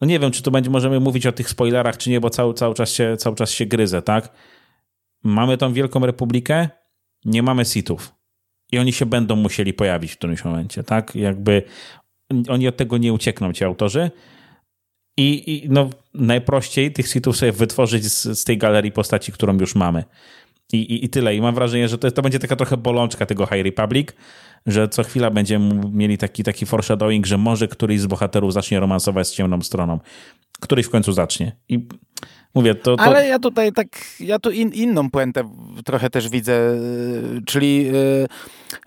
no 0.00 0.06
nie 0.06 0.18
wiem, 0.18 0.30
czy 0.30 0.42
tu 0.42 0.50
będzie, 0.50 0.70
możemy 0.70 1.00
mówić 1.00 1.26
o 1.26 1.32
tych 1.32 1.48
spoilerach, 1.48 1.96
czy 1.96 2.10
nie, 2.10 2.20
bo 2.20 2.30
cały, 2.30 2.54
cały, 2.54 2.74
czas, 2.74 2.92
się, 2.92 3.16
cały 3.16 3.36
czas 3.36 3.50
się 3.50 3.66
gryzę, 3.66 4.02
tak? 4.02 4.32
Mamy 5.24 5.56
tą 5.56 5.72
Wielką 5.72 6.06
Republikę, 6.06 6.68
nie 7.24 7.42
mamy 7.42 7.64
sitów. 7.64 8.14
I 8.72 8.78
oni 8.78 8.92
się 8.92 9.06
będą 9.06 9.36
musieli 9.36 9.72
pojawić 9.72 10.12
w 10.12 10.16
którymś 10.16 10.44
momencie, 10.44 10.82
tak? 10.82 11.14
Jakby 11.14 11.62
oni 12.48 12.68
od 12.68 12.76
tego 12.76 12.98
nie 12.98 13.12
uciekną, 13.12 13.52
ci 13.52 13.64
autorzy. 13.64 14.10
I, 15.16 15.54
i 15.54 15.68
no, 15.70 15.90
najprościej 16.14 16.92
tych 16.92 17.08
sitów 17.08 17.36
sobie 17.36 17.52
wytworzyć 17.52 18.04
z, 18.04 18.38
z 18.40 18.44
tej 18.44 18.58
galerii 18.58 18.92
postaci, 18.92 19.32
którą 19.32 19.58
już 19.58 19.74
mamy. 19.74 20.04
I, 20.72 20.76
i, 20.76 21.04
I 21.04 21.08
tyle. 21.08 21.36
I 21.36 21.40
mam 21.40 21.54
wrażenie, 21.54 21.88
że 21.88 21.98
to, 21.98 22.10
to 22.10 22.22
będzie 22.22 22.38
taka 22.38 22.56
trochę 22.56 22.76
bolączka 22.76 23.26
tego 23.26 23.46
High 23.46 23.64
Republic, 23.64 24.08
że 24.66 24.88
co 24.88 25.02
chwila 25.02 25.30
będziemy 25.30 25.80
mieli 25.92 26.18
taki, 26.18 26.44
taki 26.44 26.66
foreshadowing, 26.66 27.26
że 27.26 27.38
może 27.38 27.68
któryś 27.68 28.00
z 28.00 28.06
bohaterów 28.06 28.52
zacznie 28.52 28.80
romansować 28.80 29.28
z 29.28 29.32
ciemną 29.32 29.62
stroną. 29.62 30.00
Któryś 30.60 30.86
w 30.86 30.90
końcu 30.90 31.12
zacznie. 31.12 31.56
I 31.68 31.86
mówię, 32.54 32.74
to, 32.74 32.96
to... 32.96 33.02
Ale 33.02 33.28
ja 33.28 33.38
tutaj 33.38 33.72
tak, 33.72 33.88
ja 34.20 34.38
tu 34.38 34.50
in, 34.50 34.72
inną 34.72 35.10
puentę 35.10 35.50
trochę 35.84 36.10
też 36.10 36.28
widzę, 36.28 36.72
y, 36.72 37.42
czyli 37.46 37.84
yy, 37.84 38.26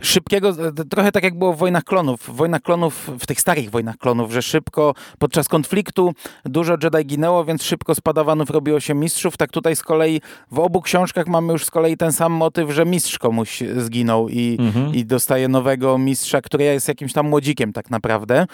szybkiego, 0.02 0.54
trochę 0.89 1.12
tak 1.12 1.24
jak 1.24 1.38
było 1.38 1.54
w 1.54 1.58
Wojnach 1.58 1.84
Klonów. 1.84 2.21
W 2.21 2.36
Wojnach 2.36 2.62
Klonów, 2.62 3.12
w 3.19 3.28
tych 3.28 3.41
starych 3.41 3.69
Wojnach 3.69 3.98
Klonów, 3.98 4.32
że 4.32 4.41
szybko, 4.41 4.93
podczas 5.19 5.48
konfliktu 5.48 6.13
dużo 6.45 6.78
Jedi 6.84 7.06
ginęło, 7.06 7.45
więc 7.45 7.63
szybko 7.63 7.95
z 7.95 8.02
padawanów 8.02 8.50
robiło 8.50 8.80
się 8.80 8.93
mistrzów. 8.93 9.38
Tak 9.38 9.52
tutaj 9.52 9.76
z 9.76 9.82
kolei 9.82 10.21
w 10.52 10.60
obu 10.60 10.82
książkach 10.82 11.28
mamy 11.28 11.54
już 11.54 11.65
z 11.65 11.71
kolei 11.71 11.98
ten 11.98 12.12
sam 12.12 12.32
motyw, 12.32 12.71
że 12.71 12.86
mistrz 12.86 13.19
komuś 13.19 13.63
zginął 13.78 14.30
i, 14.30 14.58
mhm. 14.60 14.95
i 14.95 15.06
dostaje 15.06 15.48
nowego 15.48 15.98
mistrza, 15.98 16.41
który 16.41 16.63
jest 16.63 16.88
jakimś 16.88 17.13
tam 17.13 17.30
młodzikiem 17.30 17.74
tak 17.74 17.89
naprawdę. 17.89 18.45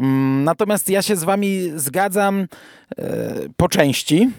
Mm, 0.00 0.44
natomiast 0.44 0.88
ja 0.88 1.02
się 1.02 1.16
z 1.16 1.24
wami 1.24 1.70
zgadzam 1.76 2.46
e, 2.98 3.34
po 3.56 3.68
części. 3.68 4.30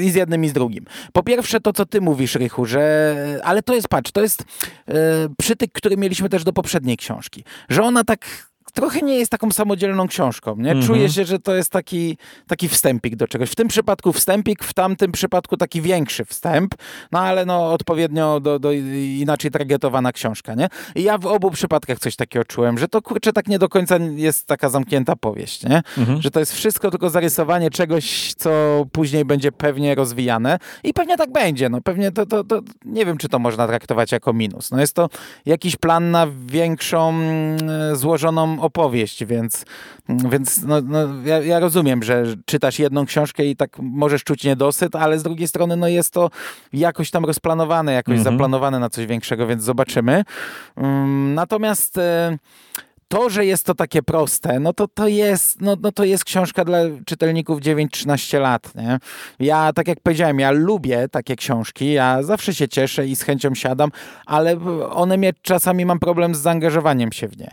I 0.00 0.10
z 0.10 0.14
jednym 0.14 0.44
i 0.44 0.48
z 0.48 0.52
drugim. 0.52 0.84
Po 1.12 1.22
pierwsze 1.22 1.60
to, 1.60 1.72
co 1.72 1.86
ty 1.86 2.00
mówisz, 2.00 2.34
Rychu, 2.34 2.66
że... 2.66 3.40
Ale 3.44 3.62
to 3.62 3.74
jest, 3.74 3.88
patrz, 3.88 4.10
to 4.12 4.22
jest 4.22 4.44
e, 4.88 4.94
przytyk, 5.38 5.72
który 5.72 5.96
mieliśmy 5.96 6.28
też 6.28 6.44
do 6.44 6.52
poprzedniej 6.52 6.96
książki. 6.96 7.44
Że 7.68 7.82
ona 7.82 8.04
tak 8.04 8.51
trochę 8.72 9.00
nie 9.00 9.18
jest 9.18 9.30
taką 9.30 9.50
samodzielną 9.50 10.08
książką. 10.08 10.56
Nie? 10.56 10.70
Mhm. 10.70 10.86
Czuję 10.86 11.08
się, 11.08 11.24
że 11.24 11.38
to 11.38 11.54
jest 11.54 11.70
taki, 11.70 12.18
taki 12.46 12.68
wstępik 12.68 13.16
do 13.16 13.28
czegoś. 13.28 13.50
W 13.50 13.54
tym 13.54 13.68
przypadku 13.68 14.12
wstępik, 14.12 14.64
w 14.64 14.74
tamtym 14.74 15.12
przypadku 15.12 15.56
taki 15.56 15.80
większy 15.80 16.24
wstęp, 16.24 16.74
no 17.12 17.20
ale 17.20 17.46
no 17.46 17.72
odpowiednio 17.72 18.40
do, 18.40 18.58
do 18.58 18.72
inaczej 18.72 19.50
targetowana 19.50 20.12
książka. 20.12 20.54
Nie? 20.54 20.68
I 20.94 21.02
ja 21.02 21.18
w 21.18 21.26
obu 21.26 21.50
przypadkach 21.50 21.98
coś 21.98 22.16
takiego 22.16 22.44
czułem, 22.44 22.78
że 22.78 22.88
to 22.88 23.02
kurczę 23.02 23.32
tak 23.32 23.48
nie 23.48 23.58
do 23.58 23.68
końca 23.68 23.96
jest 24.16 24.46
taka 24.46 24.68
zamknięta 24.68 25.16
powieść. 25.16 25.64
Nie? 25.64 25.82
Mhm. 25.98 26.22
Że 26.22 26.30
to 26.30 26.40
jest 26.40 26.52
wszystko 26.52 26.90
tylko 26.90 27.10
zarysowanie 27.10 27.70
czegoś, 27.70 28.34
co 28.34 28.50
później 28.92 29.24
będzie 29.24 29.52
pewnie 29.52 29.94
rozwijane 29.94 30.58
i 30.84 30.94
pewnie 30.94 31.16
tak 31.16 31.32
będzie. 31.32 31.68
No 31.68 31.80
pewnie 31.80 32.12
to, 32.12 32.26
to, 32.26 32.44
to 32.44 32.60
nie 32.84 33.06
wiem, 33.06 33.16
czy 33.16 33.28
to 33.28 33.38
można 33.38 33.66
traktować 33.66 34.12
jako 34.12 34.32
minus. 34.32 34.70
No 34.70 34.80
jest 34.80 34.94
to 34.94 35.08
jakiś 35.46 35.76
plan 35.76 36.10
na 36.10 36.26
większą, 36.46 37.08
mm, 37.10 37.96
złożoną 37.96 38.61
opowieść, 38.62 39.24
więc, 39.24 39.64
więc 40.08 40.62
no, 40.62 40.80
no, 40.80 40.98
ja, 41.24 41.38
ja, 41.38 41.60
rozumiem, 41.60 42.02
że 42.02 42.24
czytasz 42.44 42.78
jedną 42.78 43.06
książkę 43.06 43.44
i 43.44 43.56
tak 43.56 43.78
możesz 43.78 44.24
czuć 44.24 44.44
niedosyt, 44.44 44.96
ale 44.96 45.18
z 45.18 45.22
drugiej 45.22 45.48
strony 45.48 45.76
no, 45.76 45.88
jest 45.88 46.12
to 46.12 46.30
jakoś 46.72 47.10
tam 47.10 47.24
rozplanowane, 47.24 47.92
jakoś 47.92 48.18
mhm. 48.18 48.34
zaplanowane 48.34 48.78
na 48.78 48.90
coś 48.90 49.06
większego, 49.06 49.46
więc 49.46 49.62
zobaczymy. 49.62 50.24
Um, 50.76 51.34
natomiast... 51.34 51.98
E, 51.98 52.38
to, 53.12 53.30
że 53.30 53.46
jest 53.46 53.66
to 53.66 53.74
takie 53.74 54.02
proste, 54.02 54.60
no 54.60 54.72
to 54.72 54.88
to 54.88 55.08
jest, 55.08 55.60
no, 55.60 55.76
no 55.80 55.92
to 55.92 56.04
jest 56.04 56.24
książka 56.24 56.64
dla 56.64 56.78
czytelników 57.06 57.60
9-13 57.60 58.40
lat. 58.40 58.74
Nie? 58.74 58.98
Ja, 59.40 59.72
tak 59.72 59.88
jak 59.88 60.00
powiedziałem, 60.00 60.38
ja 60.38 60.50
lubię 60.50 61.08
takie 61.08 61.36
książki, 61.36 61.92
ja 61.92 62.22
zawsze 62.22 62.54
się 62.54 62.68
cieszę 62.68 63.06
i 63.06 63.16
z 63.16 63.22
chęcią 63.22 63.54
siadam, 63.54 63.90
ale 64.26 64.58
one 64.90 65.16
mnie 65.16 65.32
czasami 65.42 65.86
mam 65.86 65.98
problem 65.98 66.34
z 66.34 66.38
zaangażowaniem 66.38 67.12
się 67.12 67.28
w 67.28 67.38
nie 67.38 67.50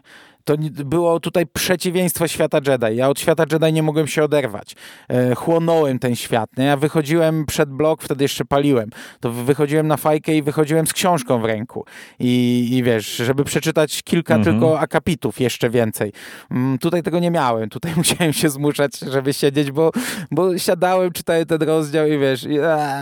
to 0.49 0.55
było 0.85 1.19
tutaj 1.19 1.45
przeciwieństwo 1.47 2.27
świata 2.27 2.59
Jedi. 2.67 2.95
Ja 2.95 3.09
od 3.09 3.19
świata 3.19 3.45
Jedi 3.51 3.73
nie 3.73 3.83
mogłem 3.83 4.07
się 4.07 4.23
oderwać. 4.23 4.75
E, 5.09 5.35
chłonąłem 5.35 5.99
ten 5.99 6.15
świat. 6.15 6.49
Nie? 6.57 6.65
Ja 6.65 6.77
wychodziłem 6.77 7.45
przed 7.45 7.69
blok, 7.69 8.03
wtedy 8.03 8.23
jeszcze 8.23 8.45
paliłem. 8.45 8.89
To 9.19 9.31
wychodziłem 9.31 9.87
na 9.87 9.97
fajkę 9.97 10.35
i 10.35 10.41
wychodziłem 10.41 10.87
z 10.87 10.93
książką 10.93 11.41
w 11.41 11.45
ręku. 11.45 11.85
I, 12.19 12.67
i 12.71 12.83
wiesz, 12.83 13.15
żeby 13.15 13.43
przeczytać 13.43 14.03
kilka 14.03 14.35
mhm. 14.35 14.55
tylko 14.55 14.79
akapitów, 14.79 15.39
jeszcze 15.39 15.69
więcej. 15.69 16.11
Mm, 16.51 16.77
tutaj 16.77 17.03
tego 17.03 17.19
nie 17.19 17.31
miałem. 17.31 17.69
Tutaj 17.69 17.91
musiałem 18.01 18.33
się 18.33 18.49
zmuszać, 18.49 18.99
żeby 18.99 19.33
siedzieć, 19.33 19.71
bo, 19.71 19.91
bo 20.31 20.57
siadałem, 20.57 21.11
czytałem 21.11 21.45
ten 21.45 21.61
rozdział 21.61 22.07
i 22.07 22.17
wiesz, 22.17 22.43
i, 22.43 22.59
a, 22.59 23.01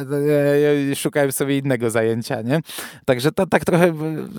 i 0.92 0.96
szukałem 0.96 1.32
sobie 1.32 1.58
innego 1.58 1.90
zajęcia. 1.90 2.42
Nie? 2.42 2.60
Także 3.06 3.32
to, 3.32 3.46
tak 3.46 3.66
trochę 3.66 3.94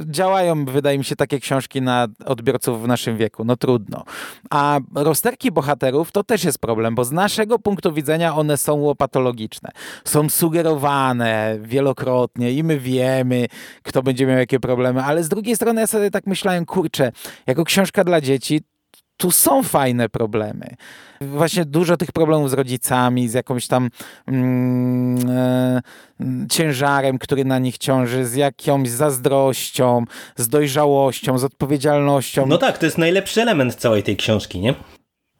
działają, 0.04 0.64
wydaje 0.64 0.98
mi 0.98 1.04
się, 1.04 1.16
takie 1.16 1.40
książki 1.40 1.82
na 1.82 2.06
odbiorców 2.24 2.82
w 2.82 2.88
naszym 2.98 3.16
wieku. 3.16 3.44
No 3.44 3.56
trudno. 3.56 4.04
A 4.50 4.80
rozterki 4.94 5.52
bohaterów 5.52 6.12
to 6.12 6.24
też 6.24 6.44
jest 6.44 6.58
problem, 6.58 6.94
bo 6.94 7.04
z 7.04 7.12
naszego 7.12 7.58
punktu 7.58 7.92
widzenia 7.92 8.34
one 8.34 8.56
są 8.56 8.74
łopatologiczne. 8.74 9.70
Są 10.04 10.28
sugerowane 10.28 11.58
wielokrotnie 11.60 12.52
i 12.52 12.64
my 12.64 12.78
wiemy, 12.78 13.46
kto 13.82 14.02
będzie 14.02 14.26
miał 14.26 14.38
jakie 14.38 14.60
problemy, 14.60 15.04
ale 15.04 15.24
z 15.24 15.28
drugiej 15.28 15.56
strony 15.56 15.80
ja 15.80 15.86
sobie 15.86 16.10
tak 16.10 16.26
myślałem, 16.26 16.66
kurczę, 16.66 17.12
jako 17.46 17.64
książka 17.64 18.04
dla 18.04 18.20
dzieci 18.20 18.60
tu 19.18 19.30
są 19.30 19.62
fajne 19.62 20.08
problemy. 20.08 20.76
Właśnie 21.20 21.64
dużo 21.64 21.96
tych 21.96 22.12
problemów 22.12 22.50
z 22.50 22.52
rodzicami, 22.52 23.28
z 23.28 23.34
jakąś 23.34 23.66
tam 23.66 23.90
mm, 24.26 25.30
e, 25.30 25.80
ciężarem, 26.50 27.18
który 27.18 27.44
na 27.44 27.58
nich 27.58 27.78
ciąży, 27.78 28.26
z 28.26 28.34
jakąś 28.34 28.88
zazdrością, 28.88 30.04
z 30.36 30.48
dojrzałością, 30.48 31.38
z 31.38 31.44
odpowiedzialnością. 31.44 32.46
No 32.46 32.58
tak, 32.58 32.78
to 32.78 32.86
jest 32.86 32.98
najlepszy 32.98 33.42
element 33.42 33.74
całej 33.74 34.02
tej 34.02 34.16
książki, 34.16 34.60
nie? 34.60 34.74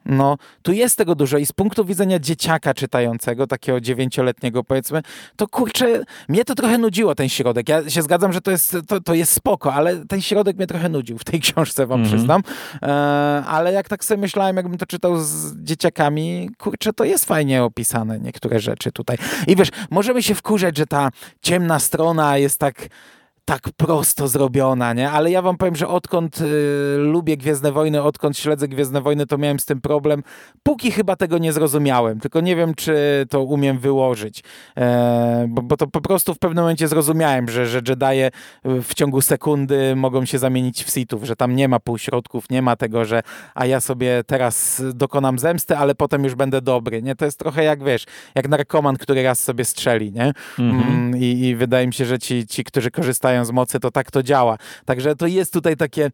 No, 0.09 0.37
tu 0.61 0.71
jest 0.71 0.97
tego 0.97 1.15
dużo 1.15 1.37
i 1.37 1.45
z 1.45 1.51
punktu 1.51 1.85
widzenia 1.85 2.19
dzieciaka 2.19 2.73
czytającego, 2.73 3.47
takiego 3.47 3.81
dziewięcioletniego 3.81 4.63
powiedzmy, 4.63 5.01
to 5.35 5.47
kurczę, 5.47 6.03
mnie 6.29 6.45
to 6.45 6.55
trochę 6.55 6.77
nudziło 6.77 7.15
ten 7.15 7.29
środek. 7.29 7.69
Ja 7.69 7.89
się 7.89 8.01
zgadzam, 8.01 8.33
że 8.33 8.41
to 8.41 8.51
jest, 8.51 8.77
to, 8.87 9.01
to 9.01 9.13
jest 9.13 9.33
spoko, 9.33 9.73
ale 9.73 10.05
ten 10.05 10.21
środek 10.21 10.57
mnie 10.57 10.67
trochę 10.67 10.89
nudził 10.89 11.17
w 11.17 11.23
tej 11.23 11.39
książce, 11.45 11.87
wam 11.87 11.99
mm 11.99 12.11
-hmm. 12.11 12.15
przyznam. 12.15 12.41
E, 12.81 12.87
ale 13.47 13.73
jak 13.73 13.89
tak 13.89 14.05
sobie 14.05 14.21
myślałem, 14.21 14.55
jakbym 14.55 14.77
to 14.77 14.85
czytał 14.85 15.17
z 15.17 15.63
dzieciakami, 15.63 16.49
kurczę, 16.57 16.93
to 16.93 17.03
jest 17.03 17.25
fajnie 17.25 17.63
opisane 17.63 18.19
niektóre 18.19 18.59
rzeczy 18.59 18.91
tutaj. 18.91 19.17
I 19.47 19.55
wiesz, 19.55 19.69
możemy 19.89 20.23
się 20.23 20.35
wkurzać, 20.35 20.77
że 20.77 20.85
ta 20.85 21.09
ciemna 21.41 21.79
strona 21.79 22.37
jest 22.37 22.59
tak 22.59 22.87
tak 23.49 23.69
prosto 23.77 24.27
zrobiona, 24.27 24.93
nie? 24.93 25.09
Ale 25.09 25.31
ja 25.31 25.41
wam 25.41 25.57
powiem, 25.57 25.75
że 25.75 25.87
odkąd 25.87 26.41
y, 26.41 26.97
lubię 26.97 27.37
Gwiezdne 27.37 27.71
Wojny, 27.71 28.03
odkąd 28.03 28.37
śledzę 28.37 28.67
Gwiezdne 28.67 29.01
Wojny, 29.01 29.25
to 29.25 29.37
miałem 29.37 29.59
z 29.59 29.65
tym 29.65 29.81
problem. 29.81 30.23
Póki 30.63 30.91
chyba 30.91 31.15
tego 31.15 31.37
nie 31.37 31.53
zrozumiałem, 31.53 32.19
tylko 32.19 32.41
nie 32.41 32.55
wiem, 32.55 32.75
czy 32.75 33.25
to 33.29 33.43
umiem 33.43 33.79
wyłożyć. 33.79 34.43
E, 34.77 35.45
bo, 35.49 35.61
bo, 35.61 35.77
to 35.77 35.87
po 35.87 36.01
prostu 36.01 36.33
w 36.33 36.39
pewnym 36.39 36.63
momencie 36.63 36.87
zrozumiałem, 36.87 37.49
że, 37.49 37.67
że 37.67 37.81
Jedi 37.87 38.05
w 38.63 38.93
ciągu 38.93 39.21
sekundy 39.21 39.95
mogą 39.95 40.25
się 40.25 40.39
zamienić 40.39 40.83
w 40.83 40.89
Sithów, 40.89 41.23
że 41.23 41.35
tam 41.35 41.55
nie 41.55 41.67
ma 41.67 41.79
półśrodków, 41.79 42.49
nie 42.49 42.61
ma 42.61 42.75
tego, 42.75 43.05
że 43.05 43.21
a 43.55 43.65
ja 43.65 43.81
sobie 43.81 44.23
teraz 44.27 44.83
dokonam 44.93 45.39
zemsty, 45.39 45.77
ale 45.77 45.95
potem 45.95 46.23
już 46.23 46.35
będę 46.35 46.61
dobry, 46.61 47.01
nie? 47.01 47.15
To 47.15 47.25
jest 47.25 47.39
trochę 47.39 47.63
jak, 47.63 47.83
wiesz, 47.83 48.05
jak 48.35 48.49
narkoman, 48.49 48.97
który 48.97 49.23
raz 49.23 49.39
sobie 49.39 49.65
strzeli, 49.65 50.11
nie? 50.11 50.33
Mhm. 50.59 50.93
Mm, 50.93 51.17
i, 51.21 51.39
I 51.39 51.55
wydaje 51.55 51.87
mi 51.87 51.93
się, 51.93 52.05
że 52.05 52.19
ci, 52.19 52.47
ci, 52.47 52.63
którzy 52.63 52.91
korzystają 52.91 53.38
z 53.45 53.51
mocy, 53.51 53.79
to 53.79 53.91
tak 53.91 54.11
to 54.11 54.23
działa. 54.23 54.57
Także 54.85 55.15
to 55.15 55.27
jest 55.27 55.53
tutaj 55.53 55.77
takie 55.77 56.11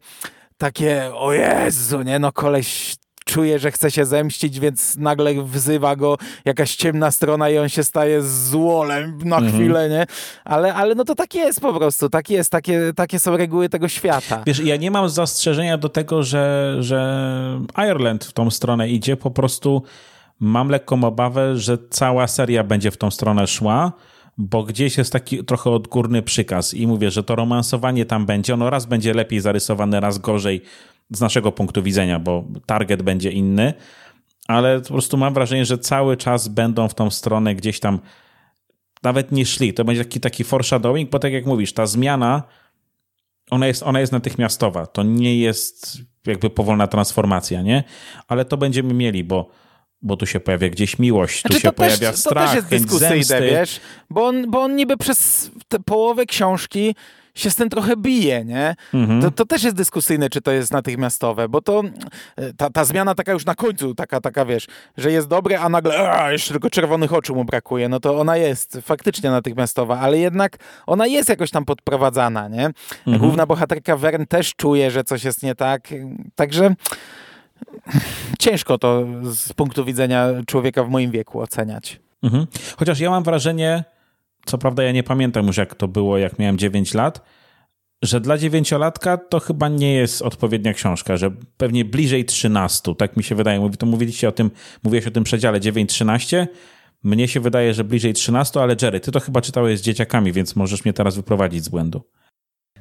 takie, 0.58 1.10
o 1.14 1.32
Jezu, 1.32 2.02
nie, 2.02 2.18
no 2.18 2.32
koleś 2.32 2.96
czuje, 3.24 3.58
że 3.58 3.70
chce 3.72 3.90
się 3.90 4.04
zemścić, 4.04 4.60
więc 4.60 4.96
nagle 4.96 5.42
wzywa 5.42 5.96
go 5.96 6.16
jakaś 6.44 6.76
ciemna 6.76 7.10
strona 7.10 7.50
i 7.50 7.58
on 7.58 7.68
się 7.68 7.84
staje 7.84 8.22
złolem 8.22 9.18
na 9.24 9.36
mhm. 9.36 9.54
chwilę, 9.54 9.88
nie? 9.88 10.06
Ale, 10.44 10.74
ale 10.74 10.94
no 10.94 11.04
to 11.04 11.14
tak 11.14 11.34
jest 11.34 11.60
po 11.60 11.74
prostu, 11.74 12.08
tak 12.08 12.30
jest, 12.30 12.50
takie, 12.50 12.92
takie 12.96 13.18
są 13.18 13.36
reguły 13.36 13.68
tego 13.68 13.88
świata. 13.88 14.42
Wiesz, 14.46 14.58
ja 14.58 14.76
nie 14.76 14.90
mam 14.90 15.08
zastrzeżenia 15.08 15.78
do 15.78 15.88
tego, 15.88 16.22
że, 16.22 16.76
że 16.80 17.60
Ireland 17.76 18.24
w 18.24 18.32
tą 18.32 18.50
stronę 18.50 18.88
idzie, 18.88 19.16
po 19.16 19.30
prostu 19.30 19.82
mam 20.40 20.68
lekką 20.68 21.04
obawę, 21.04 21.56
że 21.56 21.78
cała 21.90 22.26
seria 22.26 22.64
będzie 22.64 22.90
w 22.90 22.96
tą 22.96 23.10
stronę 23.10 23.46
szła, 23.46 23.92
bo 24.38 24.62
gdzieś 24.62 24.98
jest 24.98 25.12
taki 25.12 25.44
trochę 25.44 25.70
odgórny 25.70 26.22
przykaz 26.22 26.74
i 26.74 26.86
mówię, 26.86 27.10
że 27.10 27.22
to 27.22 27.36
romansowanie 27.36 28.04
tam 28.06 28.26
będzie, 28.26 28.54
ono 28.54 28.70
raz 28.70 28.86
będzie 28.86 29.14
lepiej 29.14 29.40
zarysowane, 29.40 30.00
raz 30.00 30.18
gorzej 30.18 30.62
z 31.10 31.20
naszego 31.20 31.52
punktu 31.52 31.82
widzenia, 31.82 32.18
bo 32.18 32.44
target 32.66 33.02
będzie 33.02 33.30
inny, 33.30 33.74
ale 34.48 34.80
po 34.80 34.88
prostu 34.88 35.16
mam 35.16 35.34
wrażenie, 35.34 35.64
że 35.64 35.78
cały 35.78 36.16
czas 36.16 36.48
będą 36.48 36.88
w 36.88 36.94
tą 36.94 37.10
stronę 37.10 37.54
gdzieś 37.54 37.80
tam 37.80 37.98
nawet 39.02 39.32
nie 39.32 39.46
szli. 39.46 39.74
To 39.74 39.84
będzie 39.84 40.04
taki, 40.04 40.20
taki 40.20 40.44
foreshadowing, 40.44 41.10
bo 41.10 41.18
tak 41.18 41.32
jak 41.32 41.46
mówisz, 41.46 41.72
ta 41.72 41.86
zmiana 41.86 42.42
ona 43.50 43.66
jest, 43.66 43.82
ona 43.82 44.00
jest 44.00 44.12
natychmiastowa. 44.12 44.86
To 44.86 45.02
nie 45.02 45.38
jest 45.38 45.98
jakby 46.26 46.50
powolna 46.50 46.86
transformacja, 46.86 47.62
nie? 47.62 47.84
Ale 48.28 48.44
to 48.44 48.56
będziemy 48.56 48.94
mieli, 48.94 49.24
bo 49.24 49.50
bo 50.02 50.16
tu 50.16 50.26
się 50.26 50.40
pojawia 50.40 50.68
gdzieś 50.68 50.98
miłość, 50.98 51.40
znaczy, 51.40 51.54
tu 51.54 51.60
się 51.60 51.72
pojawia 51.72 52.10
też, 52.10 52.20
strach, 52.20 52.34
To 52.34 52.46
też 52.46 52.54
jest 52.54 52.68
dyskusyjne, 52.68 53.42
wiesz, 53.42 53.80
bo 54.10 54.26
on, 54.26 54.50
bo 54.50 54.62
on 54.62 54.76
niby 54.76 54.96
przez 54.96 55.50
połowę 55.84 56.26
książki 56.26 56.94
się 57.36 57.50
z 57.50 57.56
tym 57.56 57.68
trochę 57.68 57.96
bije, 57.96 58.44
nie? 58.44 58.74
Mhm. 58.94 59.22
To, 59.22 59.30
to, 59.30 59.46
też 59.46 59.62
jest 59.62 59.76
dyskusyjne, 59.76 60.30
czy 60.30 60.40
to 60.40 60.52
jest 60.52 60.72
natychmiastowe, 60.72 61.48
bo 61.48 61.60
to 61.60 61.82
ta, 62.56 62.70
ta 62.70 62.84
zmiana 62.84 63.14
taka 63.14 63.32
już 63.32 63.44
na 63.44 63.54
końcu, 63.54 63.94
taka, 63.94 64.20
taka 64.20 64.44
wiesz, 64.44 64.66
że 64.96 65.12
jest 65.12 65.28
dobre, 65.28 65.60
a 65.60 65.68
nagle 65.68 66.12
a, 66.12 66.32
jeszcze 66.32 66.52
tylko 66.52 66.70
czerwonych 66.70 67.12
oczu 67.12 67.34
mu 67.34 67.44
brakuje, 67.44 67.88
no 67.88 68.00
to 68.00 68.18
ona 68.18 68.36
jest 68.36 68.78
faktycznie 68.82 69.30
natychmiastowa, 69.30 69.98
ale 69.98 70.18
jednak 70.18 70.56
ona 70.86 71.06
jest 71.06 71.28
jakoś 71.28 71.50
tam 71.50 71.64
podprowadzana, 71.64 72.48
nie? 72.48 72.66
Mhm. 72.66 73.18
Główna 73.18 73.46
bohaterka 73.46 73.96
Wern 73.96 74.24
też 74.26 74.54
czuje, 74.54 74.90
że 74.90 75.04
coś 75.04 75.24
jest 75.24 75.42
nie 75.42 75.54
tak, 75.54 75.88
także 76.34 76.74
ciężko 78.38 78.78
to 78.78 79.04
z 79.22 79.52
punktu 79.52 79.84
widzenia 79.84 80.26
człowieka 80.46 80.84
w 80.84 80.88
moim 80.88 81.10
wieku 81.10 81.40
oceniać. 81.40 82.00
Mhm. 82.22 82.46
Chociaż 82.76 83.00
ja 83.00 83.10
mam 83.10 83.22
wrażenie, 83.22 83.84
co 84.46 84.58
prawda 84.58 84.82
ja 84.82 84.92
nie 84.92 85.02
pamiętam 85.02 85.46
już 85.46 85.56
jak 85.56 85.74
to 85.74 85.88
było, 85.88 86.18
jak 86.18 86.38
miałem 86.38 86.58
9 86.58 86.94
lat, 86.94 87.22
że 88.02 88.20
dla 88.20 88.38
dziewięciolatka 88.38 89.16
to 89.16 89.40
chyba 89.40 89.68
nie 89.68 89.94
jest 89.94 90.22
odpowiednia 90.22 90.74
książka, 90.74 91.16
że 91.16 91.30
pewnie 91.56 91.84
bliżej 91.84 92.24
13, 92.24 92.94
tak 92.94 93.16
mi 93.16 93.22
się 93.24 93.34
wydaje. 93.34 93.70
To 93.78 93.86
mówiliście 93.86 94.28
o 94.28 94.32
tym, 94.32 94.50
mówiłeś 94.82 95.06
o 95.06 95.10
tym 95.10 95.24
przedziale 95.24 95.60
9-13, 95.60 96.46
mnie 97.02 97.28
się 97.28 97.40
wydaje, 97.40 97.74
że 97.74 97.84
bliżej 97.84 98.14
13, 98.14 98.60
ale 98.60 98.76
Jerry, 98.82 99.00
ty 99.00 99.12
to 99.12 99.20
chyba 99.20 99.40
czytałeś 99.40 99.78
z 99.78 99.82
dzieciakami, 99.82 100.32
więc 100.32 100.56
możesz 100.56 100.84
mnie 100.84 100.92
teraz 100.92 101.16
wyprowadzić 101.16 101.64
z 101.64 101.68
błędu. 101.68 102.02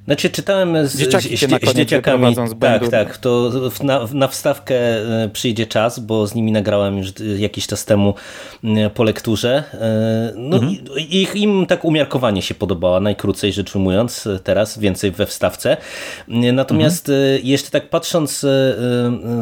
Znaczy 0.05 0.29
czytałem 0.29 0.87
z, 0.87 0.97
Dzieciaki 0.97 1.37
z, 1.37 1.39
z, 1.39 1.69
z 1.69 1.73
dzieciakami. 1.73 2.35
Z 2.35 2.59
tak, 2.59 2.89
tak. 2.89 3.17
To 3.17 3.51
na, 3.83 4.07
na 4.13 4.27
wstawkę 4.27 4.75
e, 4.75 5.29
przyjdzie 5.33 5.67
czas, 5.67 5.99
bo 5.99 6.27
z 6.27 6.35
nimi 6.35 6.51
nagrałem 6.51 6.97
już 6.97 7.07
jakiś 7.37 7.67
czas 7.67 7.85
temu 7.85 8.13
po 8.93 9.03
lekturze. 9.03 9.63
E, 9.73 10.33
no 10.35 10.57
mhm. 10.57 10.75
ich, 11.09 11.35
im 11.35 11.65
tak 11.65 11.85
umiarkowanie 11.85 12.41
się 12.41 12.55
podobała, 12.55 12.99
najkrócej 12.99 13.53
rzecz 13.53 13.75
ujmując, 13.75 14.27
e, 14.27 14.39
teraz 14.39 14.79
więcej 14.79 15.11
we 15.11 15.25
wstawce. 15.25 15.77
Natomiast 16.27 17.09
mhm. 17.09 17.39
jeszcze 17.43 17.71
tak 17.71 17.89
patrząc 17.89 18.45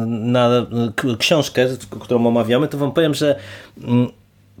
na 0.06 0.66
książkę, 1.18 1.68
którą 2.00 2.26
omawiamy, 2.26 2.68
to 2.68 2.78
wam 2.78 2.92
powiem, 2.92 3.14
że 3.14 3.36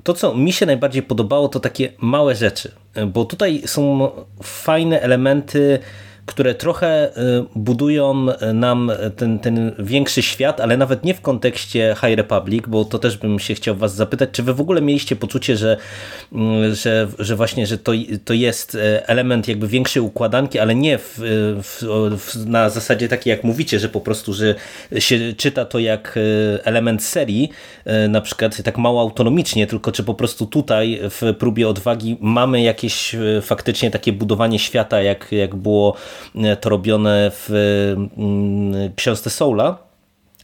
to, 0.04 0.14
co 0.14 0.34
mi 0.34 0.52
się 0.52 0.66
najbardziej 0.66 1.02
podobało, 1.02 1.48
to 1.48 1.60
takie 1.60 1.92
małe 1.98 2.34
rzeczy, 2.34 2.72
bo 3.06 3.24
tutaj 3.24 3.62
są 3.66 4.10
fajne 4.42 5.00
elementy 5.00 5.78
które 6.26 6.54
trochę 6.54 7.08
y, 7.08 7.44
budują 7.56 8.26
nam 8.54 8.92
ten, 9.16 9.38
ten 9.38 9.72
większy 9.78 10.22
świat, 10.22 10.60
ale 10.60 10.76
nawet 10.76 11.04
nie 11.04 11.14
w 11.14 11.20
kontekście 11.20 11.96
High 12.00 12.16
Republic, 12.16 12.64
bo 12.66 12.84
to 12.84 12.98
też 12.98 13.16
bym 13.16 13.38
się 13.38 13.54
chciał 13.54 13.76
was 13.76 13.94
zapytać, 13.94 14.30
czy 14.32 14.42
wy 14.42 14.54
w 14.54 14.60
ogóle 14.60 14.80
mieliście 14.82 15.16
poczucie, 15.16 15.56
że, 15.56 15.76
mm, 16.32 16.74
że, 16.74 17.08
że 17.18 17.36
właśnie, 17.36 17.66
że 17.66 17.78
to, 17.78 17.92
to 18.24 18.34
jest 18.34 18.74
e, 18.74 19.08
element 19.08 19.48
jakby 19.48 19.68
większej 19.68 20.02
układanki, 20.02 20.58
ale 20.58 20.74
nie 20.74 20.98
w, 20.98 21.18
w, 21.62 21.82
w, 22.18 22.46
na 22.46 22.70
zasadzie 22.70 23.08
takiej 23.08 23.30
jak 23.30 23.44
mówicie, 23.44 23.78
że 23.78 23.88
po 23.88 24.00
prostu, 24.00 24.32
że 24.32 24.54
się 24.98 25.18
czyta 25.36 25.64
to 25.64 25.78
jak 25.78 26.16
e, 26.16 26.66
element 26.66 27.02
serii, 27.02 27.50
e, 27.84 28.08
na 28.08 28.20
przykład 28.20 28.62
tak 28.62 28.78
mało 28.78 29.00
autonomicznie, 29.00 29.66
tylko 29.66 29.92
czy 29.92 30.04
po 30.04 30.14
prostu 30.14 30.46
tutaj 30.46 31.00
w 31.02 31.34
próbie 31.38 31.68
odwagi 31.68 32.16
mamy 32.20 32.62
jakieś 32.62 33.16
faktycznie 33.42 33.90
takie 33.90 34.12
budowanie 34.12 34.58
świata, 34.58 35.02
jak, 35.02 35.32
jak 35.32 35.54
było 35.54 35.96
to 36.60 36.68
robione 36.68 37.30
w 37.34 37.50
mm, 38.16 38.92
książce 38.96 39.30
Soula. 39.30 39.78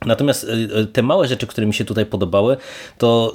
Natomiast 0.06 0.44
y, 0.44 0.78
y, 0.78 0.86
te 0.86 1.02
małe 1.02 1.28
rzeczy, 1.28 1.46
które 1.46 1.66
mi 1.66 1.74
się 1.74 1.84
tutaj 1.84 2.06
podobały, 2.06 2.56
to 2.98 3.34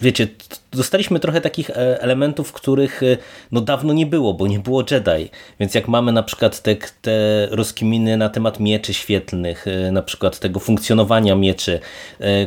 wiecie, 0.00 0.28
dostaliśmy 0.72 1.20
trochę 1.20 1.40
takich 1.40 1.70
e, 1.70 2.02
elementów, 2.02 2.52
których 2.52 3.02
e, 3.02 3.16
no 3.52 3.60
dawno 3.60 3.92
nie 3.92 4.06
było, 4.06 4.34
bo 4.34 4.46
nie 4.46 4.58
było 4.58 4.84
Jedi. 4.90 5.30
Więc 5.60 5.74
jak 5.74 5.88
mamy 5.88 6.12
na 6.12 6.22
przykład 6.22 6.62
te, 6.62 6.76
te 7.02 7.46
rozkminy 7.50 8.16
na 8.16 8.28
temat 8.28 8.60
mieczy 8.60 8.94
świetlnych, 8.94 9.66
e, 9.66 9.92
na 9.92 10.02
przykład 10.02 10.38
tego 10.38 10.60
funkcjonowania 10.60 11.36
mieczy, 11.36 11.80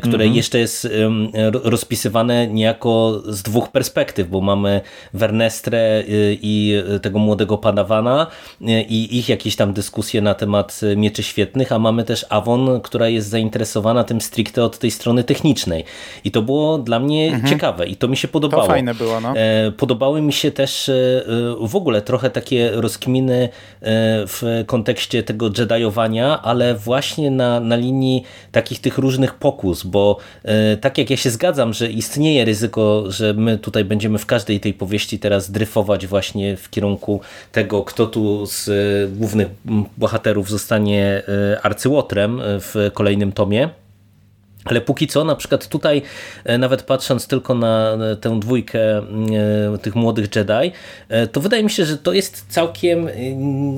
które 0.02 0.24
mhm. 0.24 0.34
jeszcze 0.34 0.60
jest 0.60 0.88
rozpisywane 1.64 2.48
niejako 2.48 3.22
z 3.28 3.44
dwóch 3.44 3.72
perspektyw, 3.72 4.30
bo 4.30 4.42
mamy 4.42 4.82
Wernestrę 5.14 6.04
i 6.42 6.84
tego 7.02 7.20
młodego 7.20 7.58
Padawana 7.58 8.28
i 8.90 9.18
ich 9.18 9.30
jakieś 9.30 9.56
tam 9.56 9.74
dyskusje 9.74 10.22
na 10.22 10.34
temat 10.34 10.82
mieczy 10.96 11.24
świetnych, 11.24 11.72
a 11.72 11.80
mamy 11.80 12.04
też 12.04 12.26
Avon, 12.30 12.82
która 12.82 13.08
jest 13.08 13.30
zainteresowana 13.30 14.04
tym 14.04 14.22
stricte 14.22 14.64
od 14.64 14.78
tej 14.78 14.92
strony 14.92 15.24
technicznej. 15.24 15.84
I 16.24 16.32
to 16.32 16.42
było 16.42 16.78
dla 16.78 17.00
mnie 17.00 17.26
mhm. 17.26 17.54
ciekawe 17.54 17.88
i 17.88 17.96
to 17.96 18.08
mi 18.08 18.15
mi 18.16 18.20
się 18.20 18.28
podobało. 18.28 18.64
To 18.64 18.70
fajne 18.70 18.96
było, 18.96 19.22
no. 19.22 19.34
E, 19.36 19.72
podobały 19.72 20.22
mi 20.22 20.34
się 20.34 20.52
też 20.52 20.90
e, 20.90 20.94
w 21.62 21.76
ogóle 21.76 22.02
trochę 22.02 22.30
takie 22.30 22.72
rozkminy 22.72 23.44
e, 23.44 23.50
w 24.28 24.64
kontekście 24.68 25.24
tego 25.24 25.46
jediowania, 25.58 26.42
ale 26.42 26.76
właśnie 26.76 27.32
na, 27.32 27.60
na 27.60 27.76
linii 27.76 28.24
takich 28.52 28.80
tych 28.82 28.98
różnych 28.98 29.34
pokus, 29.34 29.84
bo 29.84 30.18
tak 30.82 30.98
jak 30.98 31.10
ja 31.10 31.18
się 31.18 31.30
zgadzam, 31.30 31.74
że 31.74 31.92
istnieje 31.92 32.46
ryzyko, 32.46 33.04
że 33.08 33.34
my 33.34 33.58
tutaj 33.58 33.86
będziemy 33.86 34.18
w 34.18 34.26
każdej 34.26 34.60
tej 34.60 34.74
powieści 34.74 35.20
teraz 35.20 35.52
dryfować 35.52 36.08
właśnie 36.08 36.58
w 36.58 36.70
kierunku 36.70 37.22
tego, 37.52 37.84
kto 37.84 38.06
tu 38.08 38.46
z 38.46 38.70
głównych 39.12 39.48
bohaterów 39.98 40.50
zostanie 40.50 41.24
arcyłotrem 41.64 42.42
w 42.44 42.92
kolejnym 42.94 43.32
tomie, 43.32 43.70
ale 44.66 44.82
póki 44.82 45.08
co, 45.08 45.24
na 45.24 45.36
przykład 45.36 45.68
tutaj, 45.68 46.02
e, 46.44 46.58
nawet 46.58 46.84
patrząc 46.84 47.28
tylko 47.28 47.56
na 47.56 47.98
tę 48.22 48.40
dwójkę 48.40 48.98
e, 48.98 49.04
tych 49.82 49.96
młodych 49.96 50.36
Jedi, 50.36 50.72
e, 51.10 51.28
to 51.28 51.42
wydaje 51.42 51.64
mi 51.64 51.70
się, 51.70 51.86
że 51.86 51.98
to 51.98 52.14
jest 52.14 52.46
całkiem 52.50 53.10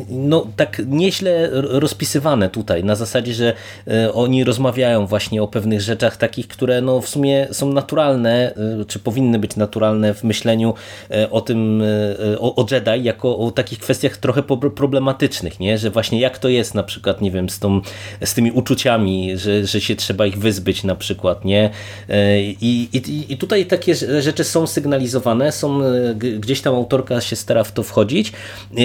no, 0.09 0.47
tak 0.55 0.81
nieźle 0.87 1.49
rozpisywane 1.51 2.49
tutaj, 2.49 2.83
na 2.83 2.95
zasadzie, 2.95 3.33
że 3.33 3.53
oni 4.13 4.43
rozmawiają 4.43 5.05
właśnie 5.05 5.43
o 5.43 5.47
pewnych 5.47 5.81
rzeczach 5.81 6.17
takich, 6.17 6.47
które 6.47 6.81
no, 6.81 7.01
w 7.01 7.09
sumie 7.09 7.47
są 7.51 7.73
naturalne, 7.73 8.53
czy 8.87 8.99
powinny 8.99 9.39
być 9.39 9.55
naturalne 9.55 10.13
w 10.13 10.23
myśleniu 10.23 10.73
o 11.31 11.41
tym, 11.41 11.83
o, 12.39 12.55
o 12.55 12.65
Jedi, 12.71 13.03
jako 13.03 13.37
o 13.37 13.51
takich 13.51 13.79
kwestiach 13.79 14.17
trochę 14.17 14.43
problematycznych, 14.75 15.59
nie? 15.59 15.77
że 15.77 15.89
właśnie 15.89 16.19
jak 16.19 16.39
to 16.39 16.49
jest 16.49 16.75
na 16.75 16.83
przykład, 16.83 17.21
nie 17.21 17.31
wiem, 17.31 17.49
z, 17.49 17.59
tą, 17.59 17.81
z 18.25 18.33
tymi 18.33 18.51
uczuciami, 18.51 19.37
że, 19.37 19.65
że 19.65 19.81
się 19.81 19.95
trzeba 19.95 20.25
ich 20.25 20.37
wyzbyć, 20.37 20.76
być 20.77 20.83
na 20.83 20.95
przykład, 20.95 21.45
nie? 21.45 21.69
I, 22.61 22.89
i, 22.93 23.33
i 23.33 23.37
tutaj 23.37 23.65
takie 23.65 23.95
rzeczy 23.95 24.43
są 24.43 24.67
sygnalizowane, 24.67 25.51
są 25.51 25.79
gdzieś 26.39 26.61
tam 26.61 26.75
autorka 26.75 27.21
się 27.21 27.35
stara 27.35 27.63
w 27.63 27.71
to 27.71 27.83
wchodzić 27.83 28.31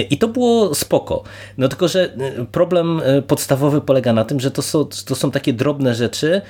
i 0.09 0.17
to 0.17 0.27
było 0.27 0.75
spoko. 0.75 1.23
No 1.57 1.67
tylko, 1.67 1.87
że 1.87 2.13
problem 2.51 3.01
podstawowy 3.27 3.81
polega 3.81 4.13
na 4.13 4.25
tym, 4.25 4.39
że 4.39 4.51
to 4.51 4.61
są, 4.61 4.85
to 5.05 5.15
są 5.15 5.31
takie 5.31 5.53
drobne 5.53 5.95
rzeczy, 5.95 6.41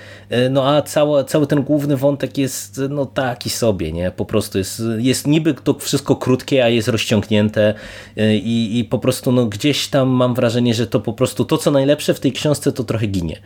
no 0.49 0.67
a 0.69 0.81
cały, 0.81 1.23
cały 1.23 1.47
ten 1.47 1.63
główny 1.63 1.97
wątek 1.97 2.37
jest 2.37 2.81
no 2.89 3.05
taki 3.05 3.49
sobie, 3.49 3.91
nie? 3.91 4.11
Po 4.11 4.25
prostu 4.25 4.57
jest, 4.57 4.81
jest 4.97 5.27
niby 5.27 5.53
to 5.53 5.73
wszystko 5.73 6.15
krótkie, 6.15 6.63
a 6.63 6.69
jest 6.69 6.87
rozciągnięte 6.87 7.73
i, 8.17 8.79
i 8.79 8.85
po 8.85 8.99
prostu 8.99 9.31
no 9.31 9.45
gdzieś 9.45 9.87
tam 9.87 10.09
mam 10.09 10.33
wrażenie, 10.33 10.73
że 10.73 10.87
to 10.87 10.99
po 10.99 11.13
prostu 11.13 11.45
to, 11.45 11.57
co 11.57 11.71
najlepsze 11.71 12.13
w 12.13 12.19
tej 12.19 12.31
książce, 12.31 12.71
to 12.71 12.83
trochę 12.83 13.07
ginie. 13.07 13.39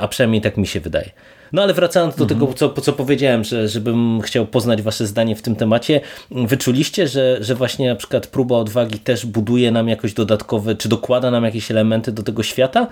A 0.00 0.08
przynajmniej 0.08 0.42
tak 0.42 0.56
mi 0.56 0.66
się 0.66 0.80
wydaje. 0.80 1.10
No 1.52 1.62
ale 1.62 1.74
wracając 1.74 2.16
do 2.16 2.24
mhm. 2.24 2.40
tego, 2.40 2.54
co, 2.54 2.80
co 2.80 2.92
powiedziałem, 2.92 3.44
że 3.44 3.68
żebym 3.68 4.20
chciał 4.20 4.46
poznać 4.46 4.82
wasze 4.82 5.06
zdanie 5.06 5.36
w 5.36 5.42
tym 5.42 5.56
temacie, 5.56 6.00
wyczuliście, 6.30 7.08
że, 7.08 7.38
że 7.40 7.54
właśnie 7.54 7.88
na 7.88 7.96
przykład 7.96 8.26
próba 8.26 8.56
odwagi 8.56 8.98
też 8.98 9.26
buduje 9.26 9.70
nam 9.70 9.88
jakoś 9.88 10.14
dodatkowe, 10.14 10.74
czy 10.74 10.88
dokłada 10.88 11.30
nam 11.30 11.44
jakieś 11.44 11.70
elementy 11.70 12.12
do 12.12 12.22
tego 12.22 12.42
świata? 12.42 12.86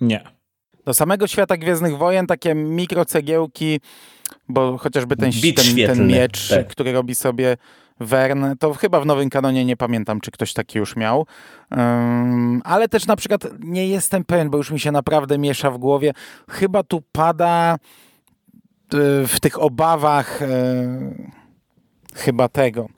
Nie. 0.00 0.24
Do 0.84 0.94
samego 0.94 1.26
świata 1.26 1.56
Gwiezdnych 1.56 1.98
Wojen 1.98 2.26
takie 2.26 2.54
mikrocegiełki, 2.54 3.80
bo 4.48 4.78
chociażby 4.78 5.16
ten, 5.16 5.32
ten, 5.32 5.86
ten 5.86 6.06
miecz, 6.06 6.48
tak. 6.48 6.68
który 6.68 6.92
robi 6.92 7.14
sobie 7.14 7.56
Wern, 8.00 8.44
to 8.58 8.74
chyba 8.74 9.00
w 9.00 9.06
nowym 9.06 9.30
kanonie 9.30 9.64
nie 9.64 9.76
pamiętam, 9.76 10.20
czy 10.20 10.30
ktoś 10.30 10.52
taki 10.52 10.78
już 10.78 10.96
miał. 10.96 11.26
Um, 11.70 12.62
ale 12.64 12.88
też 12.88 13.06
na 13.06 13.16
przykład 13.16 13.46
nie 13.60 13.88
jestem 13.88 14.24
pewien, 14.24 14.50
bo 14.50 14.58
już 14.58 14.70
mi 14.70 14.80
się 14.80 14.92
naprawdę 14.92 15.38
miesza 15.38 15.70
w 15.70 15.78
głowie. 15.78 16.12
Chyba 16.50 16.82
tu 16.82 17.02
pada 17.12 17.74
y, 17.74 17.76
w 19.26 19.40
tych 19.40 19.62
obawach 19.62 20.42
y, 20.42 20.46
chyba 22.14 22.48
tego 22.48 22.88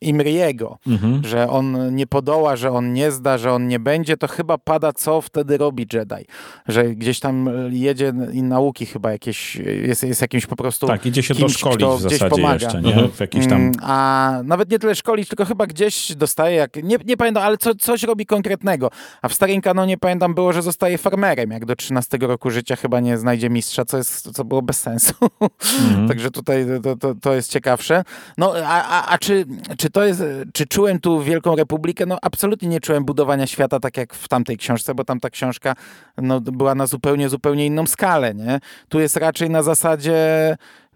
Imriego, 0.00 0.78
mhm. 0.86 1.24
że 1.24 1.48
on 1.50 1.94
nie 1.94 2.06
podoła, 2.06 2.56
że 2.56 2.70
on 2.70 2.92
nie 2.92 3.10
zda, 3.10 3.38
że 3.38 3.52
on 3.52 3.68
nie 3.68 3.78
będzie, 3.78 4.16
to 4.16 4.28
chyba 4.28 4.58
pada, 4.58 4.92
co 4.92 5.20
wtedy 5.20 5.58
robi 5.58 5.86
Jedi. 5.92 6.26
Że 6.68 6.84
gdzieś 6.84 7.20
tam 7.20 7.50
jedzie 7.70 8.12
i 8.32 8.42
nauki 8.42 8.86
chyba 8.86 9.12
jakieś, 9.12 9.56
jest, 9.56 10.02
jest 10.02 10.22
jakimś 10.22 10.46
po 10.46 10.56
prostu 10.56 10.86
Tak, 10.86 11.06
idzie 11.06 11.22
się 11.22 11.34
kimś, 11.34 11.52
doszkolić 11.52 11.88
w 11.88 12.00
zasadzie 12.00 12.28
pomaga. 12.28 12.54
jeszcze, 12.54 12.82
nie? 12.82 12.92
Mhm. 12.92 13.10
W 13.10 13.20
jakiś 13.20 13.46
tam... 13.46 13.60
Mm, 13.60 13.72
a 13.82 14.40
nawet 14.44 14.70
nie 14.70 14.78
tyle 14.78 14.94
szkolić, 14.94 15.28
tylko 15.28 15.44
chyba 15.44 15.66
gdzieś 15.66 16.14
dostaje, 16.14 16.56
jak, 16.56 16.76
nie, 16.76 16.96
nie 17.04 17.16
pamiętam, 17.16 17.42
ale 17.42 17.56
co, 17.58 17.74
coś 17.74 18.02
robi 18.02 18.26
konkretnego. 18.26 18.90
A 19.22 19.28
w 19.28 19.34
starym 19.34 19.60
kanonie 19.60 19.98
pamiętam 19.98 20.34
było, 20.34 20.52
że 20.52 20.62
zostaje 20.62 20.98
farmerem, 20.98 21.50
jak 21.50 21.64
do 21.64 21.76
13 21.76 22.18
roku 22.20 22.50
życia 22.50 22.76
chyba 22.76 23.00
nie 23.00 23.18
znajdzie 23.18 23.50
mistrza, 23.50 23.84
co, 23.84 23.96
jest, 23.96 24.32
co 24.32 24.44
było 24.44 24.62
bez 24.62 24.80
sensu. 24.80 25.14
Mhm. 25.80 26.08
Także 26.12 26.30
tutaj 26.30 26.66
to, 26.82 26.96
to, 26.96 27.14
to 27.14 27.34
jest 27.34 27.50
ciekawsze. 27.50 28.04
No 28.38 28.51
a, 28.56 28.84
a, 28.84 29.08
a 29.08 29.18
czy, 29.18 29.44
czy 29.78 29.90
to 29.90 30.04
jest, 30.04 30.22
czy 30.52 30.66
czułem 30.66 31.00
tu 31.00 31.22
Wielką 31.22 31.56
Republikę? 31.56 32.06
No 32.06 32.18
absolutnie 32.22 32.68
nie 32.68 32.80
czułem 32.80 33.04
budowania 33.04 33.46
świata 33.46 33.80
tak 33.80 33.96
jak 33.96 34.14
w 34.14 34.28
tamtej 34.28 34.56
książce, 34.56 34.94
bo 34.94 35.04
tamta 35.04 35.30
książka 35.30 35.74
no, 36.18 36.40
była 36.40 36.74
na 36.74 36.86
zupełnie, 36.86 37.28
zupełnie 37.28 37.66
inną 37.66 37.86
skalę, 37.86 38.34
nie? 38.34 38.60
Tu 38.88 39.00
jest 39.00 39.16
raczej 39.16 39.50
na 39.50 39.62
zasadzie 39.62 40.16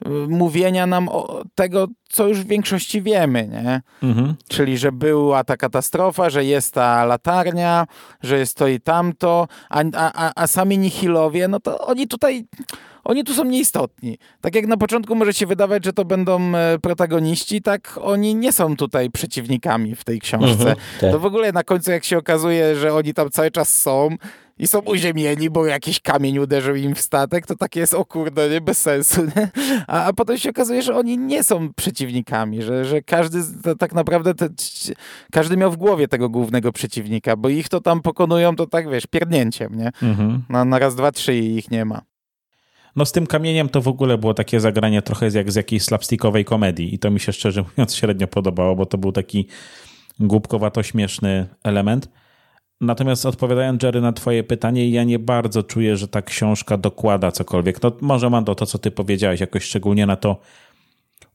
y, 0.06 0.08
mówienia 0.28 0.86
nam 0.86 1.08
o 1.08 1.42
tego, 1.54 1.86
co 2.08 2.28
już 2.28 2.40
w 2.40 2.46
większości 2.46 3.02
wiemy, 3.02 3.48
nie? 3.48 3.80
Mhm. 4.02 4.34
Czyli, 4.48 4.78
że 4.78 4.92
była 4.92 5.44
ta 5.44 5.56
katastrofa, 5.56 6.30
że 6.30 6.44
jest 6.44 6.74
ta 6.74 7.04
latarnia, 7.04 7.86
że 8.22 8.38
jest 8.38 8.56
to 8.56 8.68
i 8.68 8.80
tamto, 8.80 9.48
a, 9.70 9.82
a, 9.94 10.32
a 10.36 10.46
sami 10.46 10.78
nihilowie, 10.78 11.48
no 11.48 11.60
to 11.60 11.78
oni 11.78 12.08
tutaj 12.08 12.46
oni 13.06 13.24
tu 13.24 13.34
są 13.34 13.44
nieistotni. 13.44 14.18
Tak 14.40 14.54
jak 14.54 14.66
na 14.66 14.76
początku 14.76 15.14
może 15.14 15.34
się 15.34 15.46
wydawać, 15.46 15.84
że 15.84 15.92
to 15.92 16.04
będą 16.04 16.54
e, 16.54 16.78
protagoniści, 16.78 17.62
tak 17.62 17.98
oni 18.02 18.34
nie 18.34 18.52
są 18.52 18.76
tutaj 18.76 19.10
przeciwnikami 19.10 19.94
w 19.94 20.04
tej 20.04 20.20
książce. 20.20 20.52
Mhm, 20.52 20.76
tak. 21.00 21.10
To 21.12 21.18
w 21.18 21.24
ogóle 21.24 21.52
na 21.52 21.64
końcu 21.64 21.90
jak 21.90 22.04
się 22.04 22.18
okazuje, 22.18 22.76
że 22.76 22.94
oni 22.94 23.14
tam 23.14 23.30
cały 23.30 23.50
czas 23.50 23.74
są 23.74 24.08
i 24.58 24.66
są 24.66 24.78
uziemieni, 24.78 25.50
bo 25.50 25.66
jakiś 25.66 26.00
kamień 26.00 26.38
uderzył 26.38 26.74
im 26.74 26.94
w 26.94 27.00
statek, 27.00 27.46
to 27.46 27.56
takie 27.56 27.80
jest, 27.80 27.94
o 27.94 28.04
kurde, 28.04 28.50
nie, 28.50 28.60
bez 28.60 28.78
sensu, 28.78 29.22
nie? 29.36 29.48
A, 29.86 30.04
a 30.04 30.12
potem 30.12 30.38
się 30.38 30.50
okazuje, 30.50 30.82
że 30.82 30.96
oni 30.96 31.18
nie 31.18 31.44
są 31.44 31.72
przeciwnikami, 31.74 32.62
że, 32.62 32.84
że 32.84 33.02
każdy 33.02 33.38
tak 33.78 33.94
naprawdę, 33.94 34.34
te, 34.34 34.48
każdy 35.32 35.56
miał 35.56 35.70
w 35.70 35.76
głowie 35.76 36.08
tego 36.08 36.28
głównego 36.28 36.72
przeciwnika, 36.72 37.36
bo 37.36 37.48
ich 37.48 37.68
to 37.68 37.80
tam 37.80 38.02
pokonują, 38.02 38.56
to 38.56 38.66
tak, 38.66 38.90
wiesz, 38.90 39.06
pierdnięciem, 39.06 39.74
nie? 39.74 39.90
Mhm. 40.02 40.42
Na, 40.48 40.64
na 40.64 40.78
raz, 40.78 40.94
dwa, 40.94 41.12
trzy 41.12 41.34
i 41.34 41.56
ich 41.56 41.70
nie 41.70 41.84
ma. 41.84 42.00
No 42.96 43.04
z 43.04 43.12
tym 43.12 43.26
kamieniem 43.26 43.68
to 43.68 43.80
w 43.80 43.88
ogóle 43.88 44.18
było 44.18 44.34
takie 44.34 44.60
zagranie 44.60 45.02
trochę 45.02 45.28
jak 45.34 45.52
z 45.52 45.54
jakiejś 45.54 45.82
slapstickowej 45.82 46.44
komedii 46.44 46.94
i 46.94 46.98
to 46.98 47.10
mi 47.10 47.20
się 47.20 47.32
szczerze 47.32 47.62
mówiąc 47.62 47.94
średnio 47.96 48.26
podobało, 48.26 48.76
bo 48.76 48.86
to 48.86 48.98
był 48.98 49.12
taki 49.12 49.46
głupkowato-śmieszny 50.20 51.46
element. 51.64 52.08
Natomiast 52.80 53.26
odpowiadając 53.26 53.82
Jerry 53.82 54.00
na 54.00 54.12
twoje 54.12 54.44
pytanie, 54.44 54.90
ja 54.90 55.04
nie 55.04 55.18
bardzo 55.18 55.62
czuję, 55.62 55.96
że 55.96 56.08
ta 56.08 56.22
książka 56.22 56.76
dokłada 56.76 57.32
cokolwiek. 57.32 57.82
No 57.82 57.92
może 58.00 58.30
Mando, 58.30 58.54
to 58.54 58.66
co 58.66 58.78
ty 58.78 58.90
powiedziałeś, 58.90 59.40
jakoś 59.40 59.64
szczególnie 59.64 60.06
na 60.06 60.16
to 60.16 60.40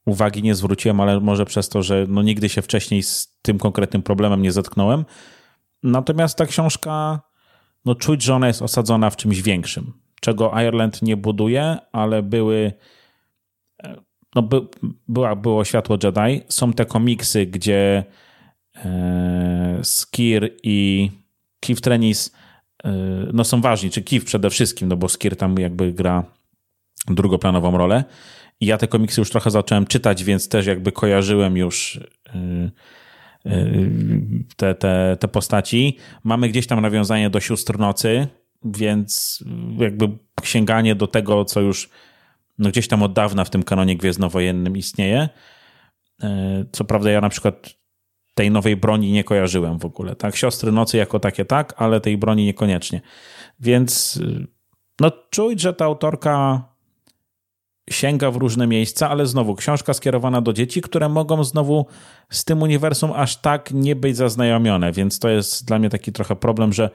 uwagi 0.05 0.43
nie 0.43 0.55
zwróciłem, 0.55 0.99
ale 0.99 1.19
może 1.19 1.45
przez 1.45 1.69
to, 1.69 1.83
że 1.83 2.05
no 2.09 2.21
nigdy 2.21 2.49
się 2.49 2.61
wcześniej 2.61 3.03
z 3.03 3.37
tym 3.41 3.57
konkretnym 3.57 4.03
problemem 4.03 4.41
nie 4.41 4.51
zetknąłem. 4.51 5.05
Natomiast 5.83 6.37
ta 6.37 6.45
książka, 6.45 7.21
no 7.85 7.95
czuć, 7.95 8.23
że 8.23 8.35
ona 8.35 8.47
jest 8.47 8.61
osadzona 8.61 9.09
w 9.09 9.15
czymś 9.15 9.41
większym 9.41 10.00
czego 10.21 10.51
Ireland 10.61 11.01
nie 11.01 11.17
buduje, 11.17 11.77
ale 11.91 12.23
były 12.23 12.73
no 14.35 14.41
by, 14.41 14.61
była, 15.07 15.35
było 15.35 15.65
Światło 15.65 15.97
Jedi. 16.03 16.41
Są 16.47 16.73
te 16.73 16.85
komiksy, 16.85 17.45
gdzie 17.45 18.03
e, 18.75 19.79
Skir 19.83 20.51
i 20.63 21.09
Keith 21.59 21.81
Trenis 21.81 22.35
e, 22.83 22.91
no 23.33 23.43
są 23.43 23.61
ważni, 23.61 23.89
czy 23.89 24.03
Keith 24.03 24.25
przede 24.25 24.49
wszystkim, 24.49 24.87
no 24.87 24.97
bo 24.97 25.09
Skir 25.09 25.35
tam 25.35 25.59
jakby 25.59 25.93
gra 25.93 26.23
drugoplanową 27.07 27.77
rolę. 27.77 28.03
I 28.59 28.65
ja 28.65 28.77
te 28.77 28.87
komiksy 28.87 29.21
już 29.21 29.29
trochę 29.29 29.51
zacząłem 29.51 29.85
czytać, 29.85 30.23
więc 30.23 30.49
też 30.49 30.65
jakby 30.65 30.91
kojarzyłem 30.91 31.57
już 31.57 31.99
e, 32.27 32.71
e 33.45 33.65
te, 34.55 34.75
te, 34.75 35.17
te 35.19 35.27
postaci. 35.27 35.97
Mamy 36.23 36.49
gdzieś 36.49 36.67
tam 36.67 36.81
nawiązanie 36.81 37.29
do 37.29 37.39
Sióstr 37.39 37.79
Nocy, 37.79 38.27
więc 38.65 39.43
jakby 39.77 40.09
sięganie 40.43 40.95
do 40.95 41.07
tego, 41.07 41.45
co 41.45 41.61
już 41.61 41.89
no 42.57 42.69
gdzieś 42.69 42.87
tam 42.87 43.03
od 43.03 43.13
dawna 43.13 43.45
w 43.45 43.49
tym 43.49 43.63
kanonie 43.63 43.97
gwiezdnowojennym 43.97 44.77
istnieje. 44.77 45.29
E, 46.23 46.65
co 46.71 46.85
prawda 46.85 47.11
ja 47.11 47.21
na 47.21 47.29
przykład 47.29 47.69
tej 48.33 48.51
nowej 48.51 48.77
broni 48.77 49.11
nie 49.11 49.23
kojarzyłem 49.23 49.79
w 49.79 49.85
ogóle. 49.85 50.15
Tak, 50.15 50.35
siostry 50.35 50.71
nocy 50.71 50.97
jako 50.97 51.19
takie 51.19 51.45
tak, 51.45 51.73
ale 51.77 52.01
tej 52.01 52.17
broni 52.17 52.45
niekoniecznie. 52.45 53.01
Więc 53.59 54.19
no 54.99 55.11
czuć, 55.29 55.61
że 55.61 55.73
ta 55.73 55.85
autorka 55.85 56.63
sięga 57.89 58.31
w 58.31 58.35
różne 58.35 58.67
miejsca, 58.67 59.09
ale 59.09 59.25
znowu 59.25 59.55
książka 59.55 59.93
skierowana 59.93 60.41
do 60.41 60.53
dzieci, 60.53 60.81
które 60.81 61.09
mogą 61.09 61.43
znowu 61.43 61.85
z 62.29 62.45
tym 62.45 62.61
uniwersum 62.61 63.11
aż 63.15 63.37
tak 63.37 63.71
nie 63.71 63.95
być 63.95 64.17
zaznajomione, 64.17 64.91
więc 64.91 65.19
to 65.19 65.29
jest 65.29 65.65
dla 65.65 65.79
mnie 65.79 65.89
taki 65.89 66.11
trochę 66.11 66.35
problem, 66.35 66.73
że 66.73 66.89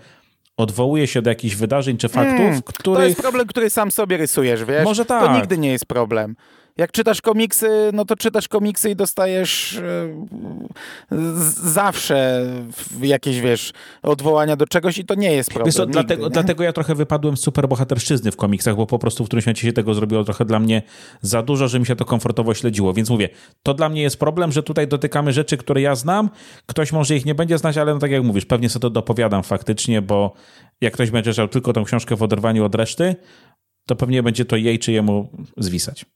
odwołuje 0.57 1.07
się 1.07 1.23
do 1.23 1.31
jakichś 1.31 1.55
wydarzeń 1.55 1.97
czy 1.97 2.09
faktów, 2.09 2.38
hmm, 2.38 2.62
których... 2.62 2.99
To 2.99 3.05
jest 3.05 3.21
problem, 3.21 3.47
który 3.47 3.71
sam 3.71 3.90
sobie 3.90 4.16
rysujesz, 4.16 4.64
wiesz? 4.64 4.85
Może 4.85 5.05
tak. 5.05 5.25
To 5.25 5.37
nigdy 5.37 5.59
nie 5.59 5.71
jest 5.73 5.87
problem. 5.87 6.37
Jak 6.77 6.93
czytasz 6.93 7.21
komiksy, 7.21 7.91
no 7.93 8.05
to 8.05 8.17
czytasz 8.17 8.49
komiksy 8.49 8.91
i 8.91 8.97
dostajesz 8.97 9.77
e, 9.77 10.27
zawsze 11.65 12.47
jakieś, 13.01 13.41
wiesz, 13.41 13.73
odwołania 14.03 14.57
do 14.57 14.67
czegoś 14.67 14.99
i 14.99 15.05
to 15.05 15.15
nie 15.15 15.33
jest 15.33 15.51
problem. 15.51 15.73
Co, 15.73 15.87
dlatego, 15.87 16.25
nie? 16.25 16.31
dlatego 16.31 16.65
ja 16.65 16.73
trochę 16.73 16.95
wypadłem 16.95 17.37
z 17.37 17.41
superbohaterszczyzny 17.41 18.33
w 18.33 18.37
komiksach, 18.37 18.77
bo 18.77 18.87
po 18.87 18.99
prostu 18.99 19.25
w 19.25 19.27
którymś 19.27 19.47
momencie 19.47 19.62
się 19.62 19.73
tego 19.73 19.95
zrobiło 19.95 20.25
trochę 20.25 20.45
dla 20.45 20.59
mnie 20.59 20.83
za 21.21 21.43
dużo, 21.43 21.69
że 21.69 21.81
mi 21.81 21.87
się 21.87 21.97
to 21.97 22.05
komfortowo 22.05 22.55
śledziło. 22.55 22.95
Więc 22.95 23.11
mówię, 23.11 23.29
to 23.62 23.75
dla 23.75 23.89
mnie 23.89 24.03
jest 24.03 24.19
problem, 24.19 24.53
że 24.53 24.62
tutaj 24.62 24.89
dotykamy 24.89 25.33
rzeczy, 25.33 25.57
które 25.57 25.81
ja 25.81 25.95
znam. 25.95 26.31
Ktoś 26.67 26.93
może 26.93 27.17
ich 27.17 27.25
nie 27.25 27.35
będzie 27.35 27.59
znać, 27.59 27.77
ale 27.77 27.95
no 27.95 28.01
tak 28.01 28.11
jak 28.11 28.23
mówisz, 28.23 28.45
pewnie 28.45 28.69
sobie 28.69 28.83
to 28.83 28.91
dopowiadam 28.91 29.43
faktycznie, 29.43 30.03
bo 30.03 30.33
jak 30.81 30.93
ktoś 30.93 31.11
będzie 31.11 31.31
czytał 31.31 31.49
tylko 31.49 31.73
tą 31.73 31.85
książkę 31.85 32.17
w 32.17 32.23
oderwaniu 32.23 32.65
od 32.65 32.75
reszty, 32.75 33.17
to 33.87 33.97
pewnie 33.97 34.23
będzie 34.23 34.45
to 34.45 34.57
jej 34.57 34.79
czy 34.79 34.93
jemu 34.93 35.29
zwisać. 35.57 36.07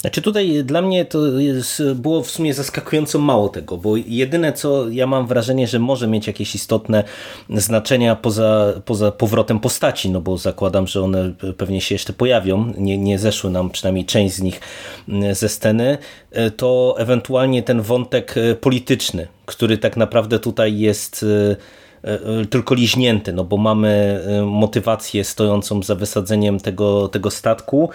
Znaczy 0.00 0.22
tutaj 0.22 0.64
dla 0.64 0.82
mnie 0.82 1.04
to 1.04 1.38
jest, 1.38 1.82
było 1.94 2.22
w 2.22 2.30
sumie 2.30 2.54
zaskakująco 2.54 3.18
mało 3.18 3.48
tego, 3.48 3.76
bo 3.76 3.96
jedyne 3.96 4.52
co 4.52 4.88
ja 4.88 5.06
mam 5.06 5.26
wrażenie, 5.26 5.66
że 5.66 5.78
może 5.78 6.06
mieć 6.06 6.26
jakieś 6.26 6.54
istotne 6.54 7.04
znaczenia 7.50 8.16
poza, 8.16 8.72
poza 8.84 9.12
powrotem 9.12 9.60
postaci, 9.60 10.10
no 10.10 10.20
bo 10.20 10.38
zakładam, 10.38 10.86
że 10.86 11.02
one 11.02 11.32
pewnie 11.56 11.80
się 11.80 11.94
jeszcze 11.94 12.12
pojawią, 12.12 12.72
nie, 12.78 12.98
nie 12.98 13.18
zeszły 13.18 13.50
nam 13.50 13.70
przynajmniej 13.70 14.04
część 14.04 14.34
z 14.34 14.40
nich 14.40 14.60
mm, 15.08 15.34
ze 15.34 15.48
sceny, 15.48 15.98
e, 16.30 16.50
to 16.50 16.94
ewentualnie 16.98 17.62
ten 17.62 17.82
wątek 17.82 18.34
e, 18.36 18.54
polityczny, 18.54 19.28
który 19.46 19.78
tak 19.78 19.96
naprawdę 19.96 20.38
tutaj 20.38 20.78
jest 20.78 21.24
e, 21.52 21.56
tylko 22.50 22.74
liźnięty, 22.74 23.32
no 23.32 23.44
bo 23.44 23.56
mamy 23.56 24.20
motywację 24.46 25.24
stojącą 25.24 25.82
za 25.82 25.94
wysadzeniem 25.94 26.60
tego, 26.60 27.08
tego 27.08 27.30
statku, 27.30 27.90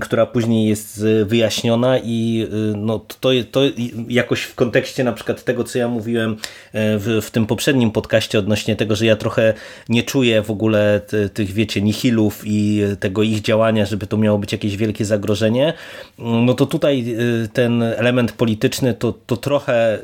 która 0.00 0.26
później 0.26 0.68
jest 0.68 1.04
wyjaśniona 1.24 1.98
i 1.98 2.48
no, 2.76 2.98
to, 3.20 3.30
to 3.50 3.60
jakoś 4.08 4.42
w 4.42 4.54
kontekście 4.54 5.04
na 5.04 5.12
przykład 5.12 5.44
tego, 5.44 5.64
co 5.64 5.78
ja 5.78 5.88
mówiłem 5.88 6.36
w, 6.74 7.20
w 7.22 7.30
tym 7.30 7.46
poprzednim 7.46 7.90
podcaście 7.90 8.38
odnośnie 8.38 8.76
tego, 8.76 8.96
że 8.96 9.06
ja 9.06 9.16
trochę 9.16 9.54
nie 9.88 10.02
czuję 10.02 10.42
w 10.42 10.50
ogóle 10.50 11.00
tych, 11.34 11.52
wiecie, 11.52 11.82
nihilów 11.82 12.42
i 12.44 12.82
tego 13.00 13.22
ich 13.22 13.40
działania, 13.40 13.86
żeby 13.86 14.06
to 14.06 14.16
miało 14.16 14.38
być 14.38 14.52
jakieś 14.52 14.76
wielkie 14.76 15.04
zagrożenie, 15.04 15.72
no 16.18 16.54
to 16.54 16.66
tutaj 16.66 17.16
ten 17.52 17.82
element 17.82 18.32
polityczny 18.32 18.94
to, 18.94 19.14
to 19.26 19.36
trochę 19.36 19.98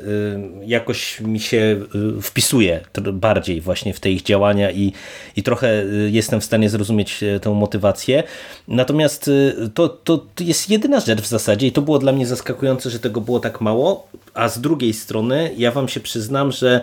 jakoś 0.65 1.21
mi 1.21 1.39
się 1.39 1.79
wpisuje 2.21 2.81
bardziej 3.13 3.42
właśnie 3.61 3.93
w 3.93 3.99
te 3.99 4.11
ich 4.11 4.21
działania 4.21 4.71
i, 4.71 4.93
i 5.35 5.43
trochę 5.43 5.83
jestem 6.11 6.41
w 6.41 6.45
stanie 6.45 6.69
zrozumieć 6.69 7.23
tę 7.41 7.49
motywację. 7.49 8.23
Natomiast 8.67 9.29
to, 9.73 9.89
to 9.89 10.25
jest 10.39 10.69
jedyna 10.69 10.99
rzecz 10.99 11.21
w 11.21 11.27
zasadzie 11.27 11.67
i 11.67 11.71
to 11.71 11.81
było 11.81 11.99
dla 11.99 12.11
mnie 12.11 12.27
zaskakujące, 12.27 12.89
że 12.89 12.99
tego 12.99 13.21
było 13.21 13.39
tak 13.39 13.61
mało, 13.61 14.07
a 14.33 14.49
z 14.49 14.61
drugiej 14.61 14.93
strony 14.93 15.51
ja 15.57 15.71
wam 15.71 15.87
się 15.87 15.99
przyznam, 15.99 16.51
że 16.51 16.81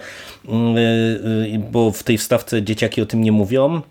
bo 1.73 1.91
w 1.91 2.03
tej 2.03 2.19
wstawce 2.19 2.63
dzieciaki 2.63 3.03
o 3.03 3.07
tym 3.07 3.23
nie 3.23 3.33
mówią, 3.33 3.83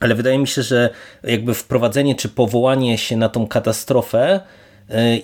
ale 0.00 0.14
wydaje 0.14 0.38
mi 0.38 0.48
się, 0.48 0.62
że 0.62 0.90
jakby 1.24 1.54
wprowadzenie 1.54 2.14
czy 2.14 2.28
powołanie 2.28 2.98
się 2.98 3.16
na 3.16 3.28
tą 3.28 3.46
katastrofę 3.46 4.40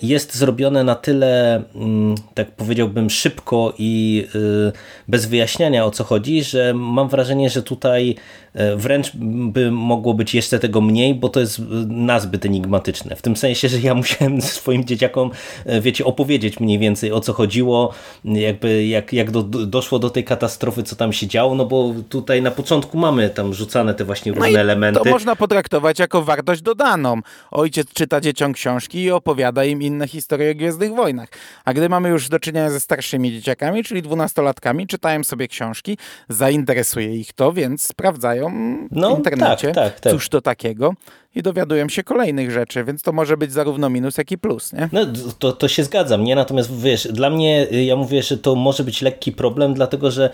jest 0.01 0.35
zrobione 0.35 0.83
na 0.83 0.95
tyle, 0.95 1.63
mm, 1.75 2.15
tak 2.33 2.51
powiedziałbym, 2.51 3.09
szybko 3.09 3.73
i 3.77 4.25
e, 4.35 4.71
bez 5.07 5.25
wyjaśniania 5.25 5.85
o 5.85 5.91
co 5.91 6.03
chodzi, 6.03 6.43
że 6.43 6.73
mam 6.73 7.09
wrażenie, 7.09 7.49
że 7.49 7.63
tutaj 7.63 8.15
E, 8.53 8.75
wręcz 8.75 9.11
by 9.51 9.71
mogło 9.71 10.13
być 10.13 10.35
jeszcze 10.35 10.59
tego 10.59 10.81
mniej, 10.81 11.15
bo 11.15 11.29
to 11.29 11.39
jest 11.39 11.61
nazbyt 11.87 12.45
enigmatyczne. 12.45 13.15
W 13.15 13.21
tym 13.21 13.35
sensie, 13.35 13.69
że 13.69 13.79
ja 13.79 13.95
musiałem 14.01 14.41
swoim 14.41 14.85
dzieciakom, 14.85 15.31
e, 15.65 15.81
wiecie, 15.81 16.05
opowiedzieć 16.05 16.59
mniej 16.59 16.79
więcej 16.79 17.11
o 17.11 17.21
co 17.21 17.33
chodziło, 17.33 17.93
jakby 18.25 18.85
jak, 18.85 19.13
jak 19.13 19.31
do, 19.31 19.43
doszło 19.43 19.99
do 19.99 20.09
tej 20.09 20.23
katastrofy, 20.23 20.83
co 20.83 20.95
tam 20.95 21.13
się 21.13 21.27
działo, 21.27 21.55
no 21.55 21.65
bo 21.65 21.93
tutaj 22.09 22.41
na 22.41 22.51
początku 22.51 22.97
mamy 22.97 23.29
tam 23.29 23.53
rzucane 23.53 23.93
te 23.93 24.05
właśnie 24.05 24.31
różne 24.31 24.51
no 24.51 24.59
elementy. 24.59 24.99
To 25.03 25.09
można 25.09 25.35
potraktować 25.35 25.99
jako 25.99 26.21
wartość 26.21 26.61
dodaną. 26.61 27.21
Ojciec 27.51 27.87
czyta 27.93 28.21
dzieciom 28.21 28.53
książki 28.53 29.03
i 29.03 29.11
opowiada 29.11 29.48
im 29.67 29.81
inne 29.81 30.07
historie 30.07 30.51
o 30.51 30.55
Gwiezdnych 30.55 30.95
Wojnach. 30.95 31.29
A 31.65 31.73
gdy 31.73 31.89
mamy 31.89 32.09
już 32.09 32.29
do 32.29 32.39
czynienia 32.39 32.69
ze 32.69 32.79
starszymi 32.79 33.31
dzieciakami, 33.31 33.83
czyli 33.83 34.01
dwunastolatkami, 34.01 34.87
czytają 34.87 35.23
sobie 35.23 35.47
książki, 35.47 35.97
zainteresuje 36.29 37.15
ich 37.15 37.33
to, 37.33 37.53
więc 37.53 37.83
sprawdzają 37.83 38.49
no, 38.91 39.15
w 39.15 39.17
internecie, 39.17 39.67
tak, 39.67 39.93
tak, 39.93 39.99
tak. 39.99 40.13
cóż 40.13 40.29
to 40.29 40.41
takiego 40.41 40.93
i 41.35 41.41
dowiadują 41.41 41.89
się 41.89 42.03
kolejnych 42.03 42.51
rzeczy, 42.51 42.83
więc 42.83 43.01
to 43.01 43.11
może 43.11 43.37
być 43.37 43.51
zarówno 43.51 43.89
minus, 43.89 44.17
jak 44.17 44.31
i 44.31 44.37
plus, 44.37 44.73
nie? 44.73 44.89
No, 44.91 45.01
to, 45.39 45.51
to 45.51 45.67
się 45.67 45.83
zgadzam, 45.83 46.23
nie? 46.23 46.35
Natomiast 46.35 46.81
wiesz, 46.81 47.07
dla 47.11 47.29
mnie, 47.29 47.67
y, 47.73 47.83
ja 47.83 47.95
mówię, 47.95 48.23
że 48.23 48.37
to 48.37 48.55
może 48.55 48.83
być 48.83 49.01
lekki 49.01 49.31
problem, 49.31 49.73
dlatego, 49.73 50.11
że 50.11 50.29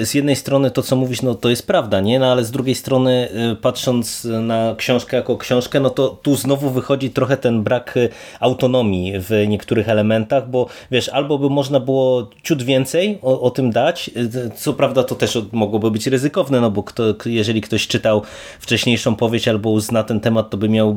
y, 0.00 0.06
z 0.06 0.14
jednej 0.14 0.36
strony 0.36 0.70
to, 0.70 0.82
co 0.82 0.96
mówisz, 0.96 1.22
no 1.22 1.34
to 1.34 1.48
jest 1.48 1.66
prawda, 1.66 2.00
nie? 2.00 2.18
No 2.18 2.32
ale 2.32 2.44
z 2.44 2.50
drugiej 2.50 2.74
strony, 2.74 3.28
y, 3.52 3.56
patrząc 3.56 4.24
na 4.24 4.74
książkę 4.78 5.16
jako 5.16 5.36
książkę, 5.36 5.80
no 5.80 5.90
to 5.90 6.08
tu 6.08 6.36
znowu 6.36 6.70
wychodzi 6.70 7.10
trochę 7.10 7.36
ten 7.36 7.62
brak 7.62 7.94
autonomii 8.40 9.12
w 9.18 9.44
niektórych 9.48 9.88
elementach, 9.88 10.50
bo 10.50 10.66
wiesz, 10.90 11.08
albo 11.08 11.38
by 11.38 11.50
można 11.50 11.80
było 11.80 12.30
ciut 12.42 12.62
więcej 12.62 13.18
o, 13.22 13.40
o 13.40 13.50
tym 13.50 13.70
dać, 13.70 14.10
co 14.56 14.72
prawda 14.72 15.04
to 15.04 15.14
też 15.14 15.38
mogłoby 15.52 15.90
być 15.90 16.06
ryzykowne, 16.06 16.60
no 16.60 16.70
bo 16.70 16.82
kto, 16.82 17.04
jeżeli 17.26 17.60
ktoś 17.60 17.86
czytał 17.86 18.22
wcześniejszą 18.60 19.16
powieść 19.16 19.48
albo 19.48 19.80
zna 19.80 20.04
ten 20.04 20.20
temat, 20.26 20.50
to 20.50 20.56
by 20.56 20.68
miał 20.68 20.94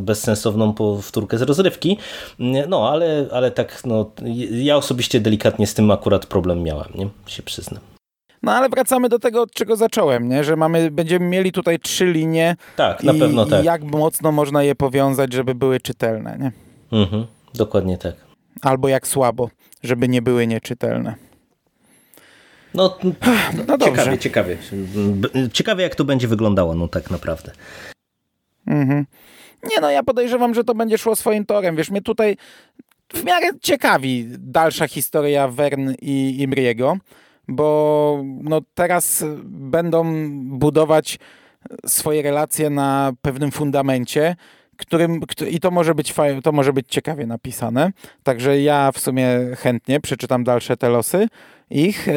bezsensowną 0.00 0.72
powtórkę 0.72 1.38
z 1.38 1.42
rozrywki. 1.42 1.98
No, 2.68 2.90
ale, 2.90 3.26
ale 3.32 3.50
tak, 3.50 3.82
no, 3.84 4.10
ja 4.50 4.76
osobiście 4.76 5.20
delikatnie 5.20 5.66
z 5.66 5.74
tym 5.74 5.90
akurat 5.90 6.26
problem 6.26 6.62
miałem, 6.62 6.88
nie? 6.94 7.08
się 7.26 7.42
przyznam. 7.42 7.80
No 8.42 8.52
ale 8.52 8.68
wracamy 8.68 9.08
do 9.08 9.18
tego, 9.18 9.42
od 9.42 9.52
czego 9.52 9.76
zacząłem, 9.76 10.28
nie? 10.28 10.44
że 10.44 10.56
mamy, 10.56 10.90
będziemy 10.90 11.26
mieli 11.26 11.52
tutaj 11.52 11.78
trzy 11.78 12.06
linie. 12.06 12.56
Tak, 12.76 13.02
na 13.02 13.14
pewno 13.14 13.46
tak. 13.46 13.62
I 13.62 13.66
jak 13.66 13.82
mocno 13.82 14.32
można 14.32 14.62
je 14.62 14.74
powiązać, 14.74 15.32
żeby 15.32 15.54
były 15.54 15.80
czytelne. 15.80 16.38
Nie? 16.40 16.52
Mhm, 16.98 17.26
dokładnie 17.54 17.98
tak. 17.98 18.14
Albo 18.62 18.88
jak 18.88 19.06
słabo, 19.06 19.50
żeby 19.82 20.08
nie 20.08 20.22
były 20.22 20.46
nieczytelne. 20.46 21.14
No, 22.74 22.98
no 23.68 23.78
ciekawie, 23.78 24.18
ciekawie. 24.18 24.56
Ciekawie, 25.52 25.82
jak 25.82 25.94
to 25.94 26.04
będzie 26.04 26.28
wyglądało, 26.28 26.74
no 26.74 26.88
tak 26.88 27.10
naprawdę. 27.10 27.52
Mhm. 28.70 29.06
Nie 29.70 29.80
no, 29.80 29.90
ja 29.90 30.02
podejrzewam, 30.02 30.54
że 30.54 30.64
to 30.64 30.74
będzie 30.74 30.98
szło 30.98 31.16
swoim 31.16 31.46
torem. 31.46 31.76
Wiesz, 31.76 31.90
mnie 31.90 32.02
tutaj 32.02 32.36
w 33.12 33.24
miarę 33.24 33.46
ciekawi 33.62 34.26
dalsza 34.38 34.88
historia 34.88 35.48
Wern 35.48 35.94
i 36.02 36.36
Imriego, 36.42 36.96
bo 37.48 38.22
no 38.42 38.60
teraz 38.74 39.24
będą 39.44 40.04
budować 40.58 41.18
swoje 41.86 42.22
relacje 42.22 42.70
na 42.70 43.12
pewnym 43.22 43.50
fundamencie, 43.50 44.36
którym, 44.76 45.20
i 45.50 45.60
to 45.60 45.70
może 45.70 45.94
być 45.94 46.14
to 46.42 46.52
może 46.52 46.72
być 46.72 46.88
ciekawie 46.88 47.26
napisane. 47.26 47.92
Także 48.22 48.60
ja 48.60 48.92
w 48.92 48.98
sumie 48.98 49.28
chętnie 49.58 50.00
przeczytam 50.00 50.44
dalsze 50.44 50.76
te 50.76 50.88
losy 50.88 51.28
ich. 51.70 52.08
E, 52.08 52.12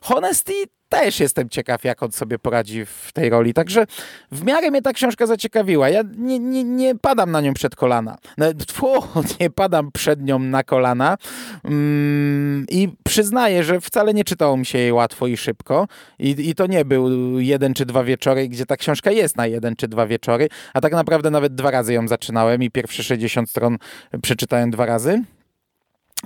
Honesty 0.00 0.52
też 0.88 1.20
jestem 1.20 1.48
ciekaw, 1.48 1.84
jak 1.84 2.02
on 2.02 2.12
sobie 2.12 2.38
poradzi 2.38 2.86
w 2.86 3.10
tej 3.12 3.30
roli. 3.30 3.54
Także 3.54 3.86
w 4.32 4.44
miarę 4.44 4.70
mnie 4.70 4.82
ta 4.82 4.92
książka 4.92 5.26
zaciekawiła. 5.26 5.88
Ja 5.88 6.02
nie, 6.16 6.38
nie, 6.38 6.64
nie 6.64 6.94
padam 6.94 7.30
na 7.30 7.40
nią 7.40 7.54
przed 7.54 7.76
kolana. 7.76 8.18
No, 8.38 8.54
tfu, 8.54 8.86
nie 9.40 9.50
padam 9.50 9.92
przed 9.92 10.22
nią 10.22 10.38
na 10.38 10.64
kolana. 10.64 11.16
Mm, 11.64 12.66
I 12.70 12.88
przyznaję, 13.04 13.64
że 13.64 13.80
wcale 13.80 14.14
nie 14.14 14.24
czytało 14.24 14.56
mi 14.56 14.66
się 14.66 14.78
jej 14.78 14.92
łatwo 14.92 15.26
i 15.26 15.36
szybko. 15.36 15.88
I, 16.18 16.48
I 16.48 16.54
to 16.54 16.66
nie 16.66 16.84
był 16.84 17.40
jeden 17.40 17.74
czy 17.74 17.86
dwa 17.86 18.04
wieczory, 18.04 18.48
gdzie 18.48 18.66
ta 18.66 18.76
książka 18.76 19.10
jest 19.10 19.36
na 19.36 19.46
jeden 19.46 19.76
czy 19.76 19.88
dwa 19.88 20.06
wieczory. 20.06 20.48
A 20.74 20.80
tak 20.80 20.92
naprawdę 20.92 21.30
nawet 21.30 21.54
dwa 21.54 21.70
razy 21.70 21.92
ją 21.92 22.08
zaczynałem 22.08 22.62
i 22.62 22.70
pierwsze 22.70 23.02
60 23.02 23.50
stron 23.50 23.78
przeczytałem 24.22 24.70
dwa 24.70 24.86
razy. 24.86 25.22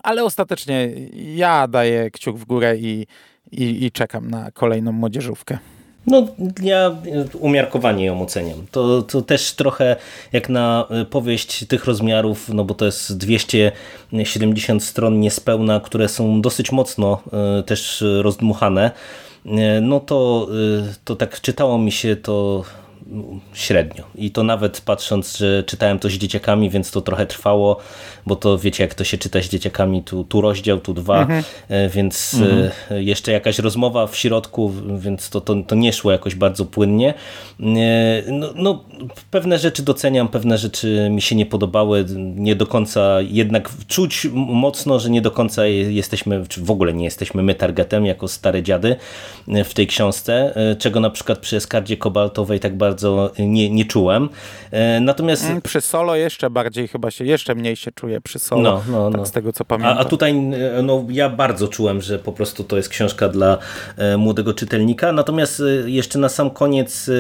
Ale 0.03 0.25
ostatecznie 0.25 0.91
ja 1.35 1.69
daję 1.69 2.11
kciuk 2.11 2.37
w 2.37 2.45
górę 2.45 2.77
i, 2.77 3.07
i, 3.53 3.85
i 3.85 3.91
czekam 3.91 4.31
na 4.31 4.51
kolejną 4.51 4.93
młodzieżówkę. 4.93 5.59
No, 6.07 6.27
ja 6.63 6.97
umiarkowanie 7.39 8.05
ją 8.05 8.23
oceniam. 8.23 8.67
To, 8.71 9.03
to 9.03 9.23
też 9.23 9.53
trochę 9.53 9.97
jak 10.33 10.49
na 10.49 10.87
powieść 11.11 11.67
tych 11.67 11.85
rozmiarów, 11.85 12.49
no 12.49 12.65
bo 12.65 12.75
to 12.75 12.85
jest 12.85 13.19
270 13.19 14.85
stron 14.85 15.21
niespełna, 15.21 15.81
które 15.81 16.09
są 16.09 16.41
dosyć 16.41 16.73
mocno 16.73 17.23
e, 17.33 17.63
też 17.63 18.05
rozdmuchane. 18.21 18.91
E, 19.47 19.81
no 19.81 20.01
to, 20.01 20.49
to 21.05 21.17
tak 21.17 21.41
czytało 21.41 21.79
mi 21.79 21.93
się 21.93 22.17
to 22.17 22.65
średnio. 23.53 24.05
I 24.15 24.31
to 24.31 24.43
nawet 24.43 24.81
patrząc, 24.81 25.37
że 25.37 25.65
czytałem 25.65 25.99
to 25.99 26.09
z 26.09 26.13
dzieciakami, 26.13 26.71
więc 26.71 26.91
to 26.91 27.01
trochę 27.01 27.27
trwało, 27.27 27.77
bo 28.27 28.37
to 28.37 28.59
wiecie, 28.59 28.85
jak 28.85 28.95
to 28.95 29.05
się 29.05 29.19
czyta 29.19 29.43
z 29.43 29.49
dzieciakami, 29.49 30.03
tu, 30.03 30.25
tu 30.25 30.41
rozdział, 30.41 30.81
tu 30.81 30.95
dwa, 30.95 31.21
mhm. 31.21 31.45
E, 31.69 31.89
więc 31.89 32.35
mhm. 32.35 32.71
E, 32.91 33.03
jeszcze 33.03 33.33
jakaś 33.33 33.59
rozmowa 33.59 34.07
w 34.07 34.17
środku, 34.17 34.73
więc 34.99 35.31
to, 35.31 35.41
to, 35.41 35.55
to 35.67 35.75
nie 35.75 35.93
szło 35.93 36.13
jakoś 36.13 36.35
bardzo 36.35 36.65
płynnie. 36.65 37.15
E, 37.61 38.23
no, 38.33 38.49
no, 38.55 38.85
pewne 39.31 39.59
rzeczy 39.59 39.83
doceniam, 39.83 40.29
pewne 40.29 40.59
rzeczy 40.59 41.09
mi 41.11 41.23
się 41.23 41.37
nie 41.37 41.47
podobały, 41.47 42.05
nie 42.35 42.57
do 42.57 42.67
końca, 42.67 43.21
jednak 43.21 43.71
czuć 43.89 44.27
mocno, 44.33 44.99
że 44.99 45.11
nie 45.11 45.23
do 45.23 45.31
końca 45.31 45.67
jesteśmy, 45.67 46.47
czy 46.49 46.61
w 46.61 46.71
ogóle 46.71 46.93
nie 46.93 47.05
jesteśmy 47.05 47.43
my 47.43 47.55
targetem, 47.55 48.07
jako 48.07 48.29
stare 48.29 48.63
dziady 48.63 48.97
w 49.65 49.75
tej 49.75 49.87
książce, 49.87 50.55
czego 50.79 51.01
na 51.01 51.11
przykład 51.11 51.39
przy 51.39 51.57
Eskardzie 51.57 51.97
Kobaltowej 51.97 52.61
tak 52.61 52.77
bardzo 52.77 53.00
bardzo 53.01 53.31
nie, 53.39 53.71
nie 53.71 53.85
czułem. 53.85 54.29
E, 54.71 55.01
natomiast... 55.01 55.45
Mm, 55.45 55.63
przy 55.63 55.81
solo 55.81 56.17
jeszcze 56.17 56.51
bardziej 56.51 56.89
chyba 56.89 57.11
się, 57.11 57.25
jeszcze 57.25 57.55
mniej 57.55 57.77
się 57.77 57.93
czuję 57.93 58.21
przy 58.21 58.39
solo, 58.39 58.63
no, 58.63 58.83
no, 58.93 59.11
tak 59.11 59.21
no. 59.21 59.27
z 59.27 59.31
tego 59.31 59.53
co 59.53 59.65
pamiętam. 59.65 59.99
A, 59.99 60.01
a 60.01 60.05
tutaj 60.05 60.31
e, 60.31 60.83
no, 60.83 61.07
ja 61.09 61.29
bardzo 61.29 61.69
czułem, 61.69 62.01
że 62.01 62.19
po 62.19 62.33
prostu 62.33 62.65
to 62.65 62.77
jest 62.77 62.89
książka 62.89 63.29
dla 63.29 63.59
e, 63.97 64.17
młodego 64.17 64.55
czytelnika. 64.55 65.13
Natomiast 65.13 65.63
jeszcze 65.87 66.19
na 66.19 66.29
sam 66.29 66.51
koniec 66.51 67.11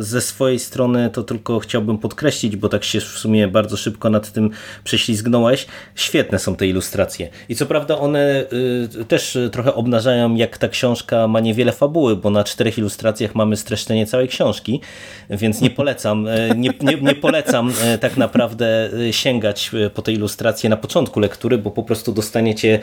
ze 0.00 0.20
swojej 0.20 0.58
strony 0.58 1.10
to 1.10 1.22
tylko 1.22 1.58
chciałbym 1.58 1.98
podkreślić, 1.98 2.56
bo 2.56 2.68
tak 2.68 2.84
się 2.84 3.00
w 3.00 3.04
sumie 3.04 3.48
bardzo 3.48 3.76
szybko 3.76 4.10
nad 4.10 4.32
tym 4.32 4.50
prześlizgnąłeś. 4.84 5.66
Świetne 5.94 6.38
są 6.38 6.56
te 6.56 6.66
ilustracje. 6.66 7.28
I 7.48 7.54
co 7.54 7.66
prawda 7.66 7.98
one 7.98 8.44
też 9.08 9.38
trochę 9.52 9.74
obnażają, 9.74 10.34
jak 10.34 10.58
ta 10.58 10.68
książka 10.68 11.28
ma 11.28 11.40
niewiele 11.40 11.72
fabuły, 11.72 12.16
bo 12.16 12.30
na 12.30 12.44
czterech 12.44 12.78
ilustracjach 12.78 13.34
mamy 13.34 13.56
streszczenie 13.56 14.06
całej 14.06 14.28
książki, 14.28 14.80
więc 15.30 15.60
nie 15.60 15.70
polecam, 15.70 16.26
nie, 16.56 16.70
nie, 16.80 16.96
nie 17.02 17.14
polecam 17.14 17.72
tak 18.00 18.16
naprawdę 18.16 18.90
sięgać 19.10 19.70
po 19.94 20.02
te 20.02 20.12
ilustracje 20.12 20.70
na 20.70 20.76
początku 20.76 21.20
lektury, 21.20 21.58
bo 21.58 21.70
po 21.70 21.82
prostu 21.82 22.12
dostaniecie 22.12 22.78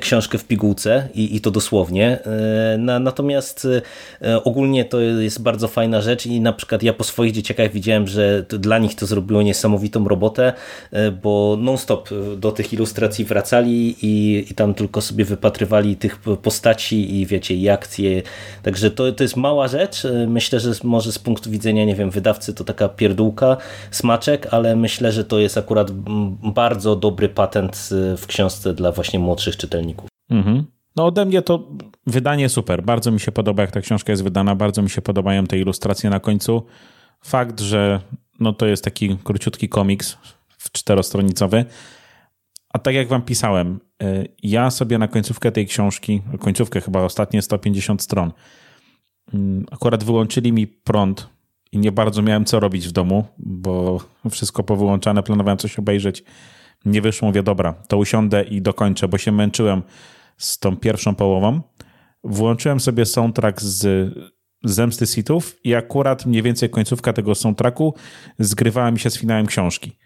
książkę 0.00 0.38
w 0.38 0.44
pigułce 0.44 1.08
i, 1.14 1.36
i 1.36 1.40
to 1.40 1.50
dosłownie. 1.50 2.18
Natomiast 3.00 3.68
ogólnie 4.44 4.84
to 4.84 5.00
jest 5.00 5.42
bardzo 5.42 5.68
fajna 5.68 6.00
rzecz 6.00 6.26
i 6.26 6.40
na 6.40 6.52
przykład 6.52 6.82
ja 6.82 6.92
po 6.92 7.04
swoich 7.04 7.32
dzieciakach 7.32 7.72
widziałem, 7.72 8.06
że 8.06 8.44
dla 8.48 8.78
nich 8.78 8.94
to 8.94 9.06
zrobiło 9.06 9.42
niesamowitą 9.42 10.08
robotę, 10.08 10.52
bo 11.22 11.56
non-stop 11.60 12.08
do 12.36 12.52
tych 12.52 12.72
ilustracji 12.72 13.24
wracali 13.24 13.96
i, 14.02 14.44
i 14.50 14.54
tam 14.54 14.74
tylko 14.74 15.00
sobie 15.00 15.24
wypatrywali 15.24 15.96
tych 15.96 16.18
postaci 16.42 17.20
i 17.20 17.26
wiecie, 17.26 17.54
i 17.54 17.68
akcje. 17.68 18.22
Także 18.62 18.90
to, 18.90 19.12
to 19.12 19.24
jest 19.24 19.36
mała 19.36 19.68
rzecz. 19.68 20.02
Myślę, 20.26 20.60
że 20.60 20.72
może 20.84 21.12
z 21.12 21.18
punktu 21.18 21.50
widzenia, 21.50 21.83
nie 21.86 21.94
wiem, 21.94 22.10
wydawcy 22.10 22.54
to 22.54 22.64
taka 22.64 22.88
pierdółka, 22.88 23.56
smaczek, 23.90 24.48
ale 24.50 24.76
myślę, 24.76 25.12
że 25.12 25.24
to 25.24 25.38
jest 25.38 25.58
akurat 25.58 25.90
bardzo 26.42 26.96
dobry 26.96 27.28
patent 27.28 27.88
w 28.16 28.26
książce 28.26 28.74
dla 28.74 28.92
właśnie 28.92 29.18
młodszych 29.18 29.56
czytelników. 29.56 30.08
Mhm. 30.30 30.64
No 30.96 31.06
ode 31.06 31.24
mnie 31.24 31.42
to 31.42 31.68
wydanie 32.06 32.48
super. 32.48 32.82
Bardzo 32.82 33.10
mi 33.10 33.20
się 33.20 33.32
podoba, 33.32 33.62
jak 33.62 33.70
ta 33.70 33.80
książka 33.80 34.12
jest 34.12 34.24
wydana. 34.24 34.54
Bardzo 34.54 34.82
mi 34.82 34.90
się 34.90 35.02
podobają 35.02 35.46
te 35.46 35.58
ilustracje 35.58 36.10
na 36.10 36.20
końcu. 36.20 36.66
Fakt, 37.24 37.60
że 37.60 38.00
no 38.40 38.52
to 38.52 38.66
jest 38.66 38.84
taki 38.84 39.16
króciutki 39.24 39.68
komiks 39.68 40.18
czterostronicowy, 40.72 41.64
a 42.70 42.78
tak 42.78 42.94
jak 42.94 43.08
wam 43.08 43.22
pisałem, 43.22 43.80
y, 44.02 44.28
ja 44.42 44.70
sobie 44.70 44.98
na 44.98 45.08
końcówkę 45.08 45.52
tej 45.52 45.66
książki, 45.66 46.22
końcówkę 46.40 46.80
chyba 46.80 47.02
ostatnie 47.02 47.42
150 47.42 48.02
stron, 48.02 48.32
mm, 49.34 49.66
akurat 49.70 50.04
wyłączyli 50.04 50.52
mi 50.52 50.66
prąd 50.66 51.28
i 51.74 51.78
nie 51.78 51.92
bardzo 51.92 52.22
miałem 52.22 52.44
co 52.44 52.60
robić 52.60 52.88
w 52.88 52.92
domu, 52.92 53.24
bo 53.38 54.00
wszystko 54.30 54.62
powyłączane, 54.62 55.22
planowałem 55.22 55.58
coś 55.58 55.78
obejrzeć. 55.78 56.24
Nie 56.84 57.00
wyszło, 57.00 57.28
mówię, 57.28 57.42
dobra, 57.42 57.72
to 57.72 57.96
usiądę 57.96 58.42
i 58.42 58.62
dokończę, 58.62 59.08
bo 59.08 59.18
się 59.18 59.32
męczyłem 59.32 59.82
z 60.36 60.58
tą 60.58 60.76
pierwszą 60.76 61.14
połową. 61.14 61.60
Włączyłem 62.24 62.80
sobie 62.80 63.06
soundtrack 63.06 63.62
z 63.62 64.12
Zemsty 64.64 65.06
Sithów 65.06 65.56
i 65.64 65.74
akurat 65.74 66.26
mniej 66.26 66.42
więcej 66.42 66.70
końcówka 66.70 67.12
tego 67.12 67.34
soundtracku 67.34 67.94
zgrywała 68.38 68.90
mi 68.90 68.98
się 68.98 69.10
z 69.10 69.18
finałem 69.18 69.46
książki 69.46 69.98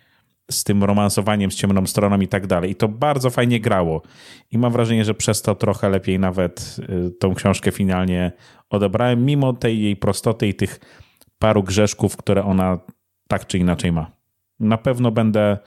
z 0.51 0.65
tym 0.65 0.85
romansowaniem 0.85 1.51
z 1.51 1.55
ciemną 1.55 1.87
stroną 1.87 2.21
i 2.21 2.29
tak 2.29 2.47
dalej. 2.47 2.71
I 2.71 2.75
to 2.75 2.89
bardzo 2.89 3.31
fajnie 3.31 3.61
grało. 3.61 4.03
I 4.51 4.59
mam 4.59 4.73
wrażenie, 4.73 5.05
że 5.05 5.15
przez 5.15 5.43
to 5.43 5.55
trochę 5.55 5.89
lepiej 5.89 6.19
nawet 6.19 6.77
y, 7.07 7.11
tą 7.11 7.35
książkę 7.35 7.73
finalnie 7.73 8.33
odebrałem, 8.71 9.25
mimo 9.25 9.53
tej 9.53 9.83
jej 9.83 9.97
prostoty 9.97 10.49
i 10.49 10.55
tych 10.55 10.81
paru 11.39 11.63
grzeszków, 11.63 12.17
które 12.17 12.45
ona 12.45 12.79
tak 13.29 13.47
czy 13.47 13.59
inaczej 13.59 13.93
ma. 13.93 14.11
Na 14.61 14.79
pewno 14.79 15.11
będę 15.11 15.59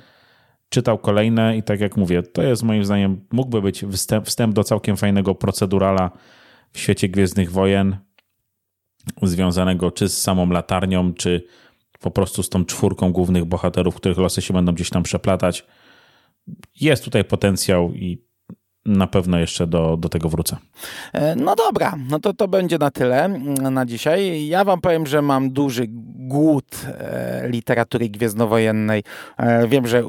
czytał 0.69 0.97
kolejne 0.97 1.57
i 1.57 1.63
tak 1.63 1.79
jak 1.79 1.97
mówię, 1.97 2.23
to 2.23 2.43
jest 2.43 2.63
moim 2.63 2.85
zdaniem, 2.85 3.25
mógłby 3.31 3.61
być 3.61 3.85
wstęp, 3.91 4.27
wstęp 4.27 4.53
do 4.53 4.63
całkiem 4.63 4.97
fajnego 4.97 5.35
procedurala 5.35 6.11
w 6.71 6.79
świecie 6.79 7.09
Gwiezdnych 7.09 7.51
Wojen, 7.51 7.97
związanego 9.21 9.91
czy 9.91 10.09
z 10.09 10.21
samą 10.21 10.49
latarnią, 10.49 11.13
czy 11.13 11.43
po 11.99 12.11
prostu 12.11 12.43
z 12.43 12.49
tą 12.49 12.65
czwórką 12.65 13.11
głównych 13.11 13.45
bohaterów, 13.45 13.95
których 13.95 14.17
losy 14.17 14.41
się 14.41 14.53
będą 14.53 14.71
gdzieś 14.71 14.89
tam 14.89 15.03
przeplatać. 15.03 15.65
Jest 16.81 17.03
tutaj 17.03 17.25
potencjał 17.25 17.93
i 17.93 18.23
na 18.85 19.07
pewno 19.07 19.39
jeszcze 19.39 19.67
do, 19.67 19.97
do 19.97 20.09
tego 20.09 20.29
wrócę. 20.29 20.57
E, 21.13 21.35
no 21.35 21.55
dobra, 21.55 21.95
no 22.09 22.19
to 22.19 22.33
to 22.33 22.47
będzie 22.47 22.77
na 22.77 22.91
tyle 22.91 23.25
mm, 23.25 23.73
na 23.73 23.85
dzisiaj. 23.85 24.47
Ja 24.47 24.63
wam 24.63 24.81
powiem, 24.81 25.07
że 25.07 25.21
mam 25.21 25.49
duży 25.49 25.85
głód 26.15 26.85
e, 26.87 27.49
literatury 27.49 28.09
gwiezdnowojennej. 28.09 29.03
E, 29.37 29.67
wiem, 29.67 29.87
że 29.87 30.03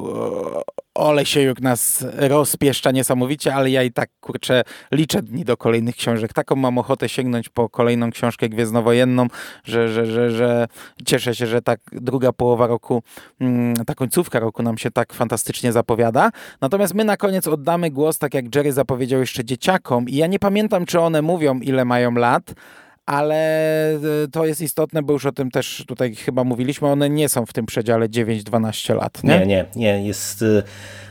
Olesiejuk 0.95 1.61
nas 1.61 2.05
rozpieszcza 2.17 2.91
niesamowicie, 2.91 3.55
ale 3.55 3.69
ja 3.69 3.83
i 3.83 3.91
tak, 3.91 4.09
kurczę, 4.19 4.63
liczę 4.91 5.21
dni 5.21 5.45
do 5.45 5.57
kolejnych 5.57 5.95
książek. 5.95 6.33
Taką 6.33 6.55
mam 6.55 6.77
ochotę 6.77 7.09
sięgnąć 7.09 7.49
po 7.49 7.69
kolejną 7.69 8.11
książkę 8.11 8.49
gwiezdnowojenną, 8.49 9.27
że, 9.63 9.89
że, 9.89 10.05
że, 10.05 10.31
że 10.31 10.67
cieszę 11.05 11.35
się, 11.35 11.47
że 11.47 11.61
tak 11.61 11.79
druga 11.91 12.33
połowa 12.33 12.67
roku, 12.67 13.03
mm, 13.39 13.75
ta 13.75 13.95
końcówka 13.95 14.39
roku 14.39 14.63
nam 14.63 14.77
się 14.77 14.91
tak 14.91 15.13
fantastycznie 15.13 15.71
zapowiada. 15.71 16.29
Natomiast 16.61 16.93
my 16.93 17.03
na 17.03 17.17
koniec 17.17 17.47
oddamy 17.47 17.91
głos, 17.91 18.17
tak 18.17 18.33
jak 18.33 18.55
Jerry 18.55 18.73
zapowiedział 18.73 19.19
jeszcze 19.19 19.45
dzieciakom 19.45 20.09
i 20.09 20.15
ja 20.15 20.27
nie 20.27 20.39
pamiętam, 20.39 20.85
czy 20.85 20.99
one 20.99 21.21
mówią, 21.21 21.59
ile 21.59 21.85
mają 21.85 22.11
lat, 22.11 22.53
ale 23.05 23.35
e, 23.93 23.99
to 24.31 24.45
jest 24.45 24.61
istotne, 24.61 25.03
bo 25.03 25.13
już 25.13 25.25
o 25.25 25.31
tym 25.31 25.51
też 25.51 25.83
tutaj 25.87 26.15
chyba 26.15 26.43
mówiliśmy, 26.43 26.87
one 26.87 27.09
nie 27.09 27.29
są 27.29 27.45
w 27.45 27.53
tym 27.53 27.65
przedziale 27.65 28.09
9-12 28.09 28.95
lat, 28.95 29.23
nie? 29.23 29.39
Nie, 29.39 29.45
nie, 29.45 29.65
nie. 29.75 30.07
Jest 30.07 30.45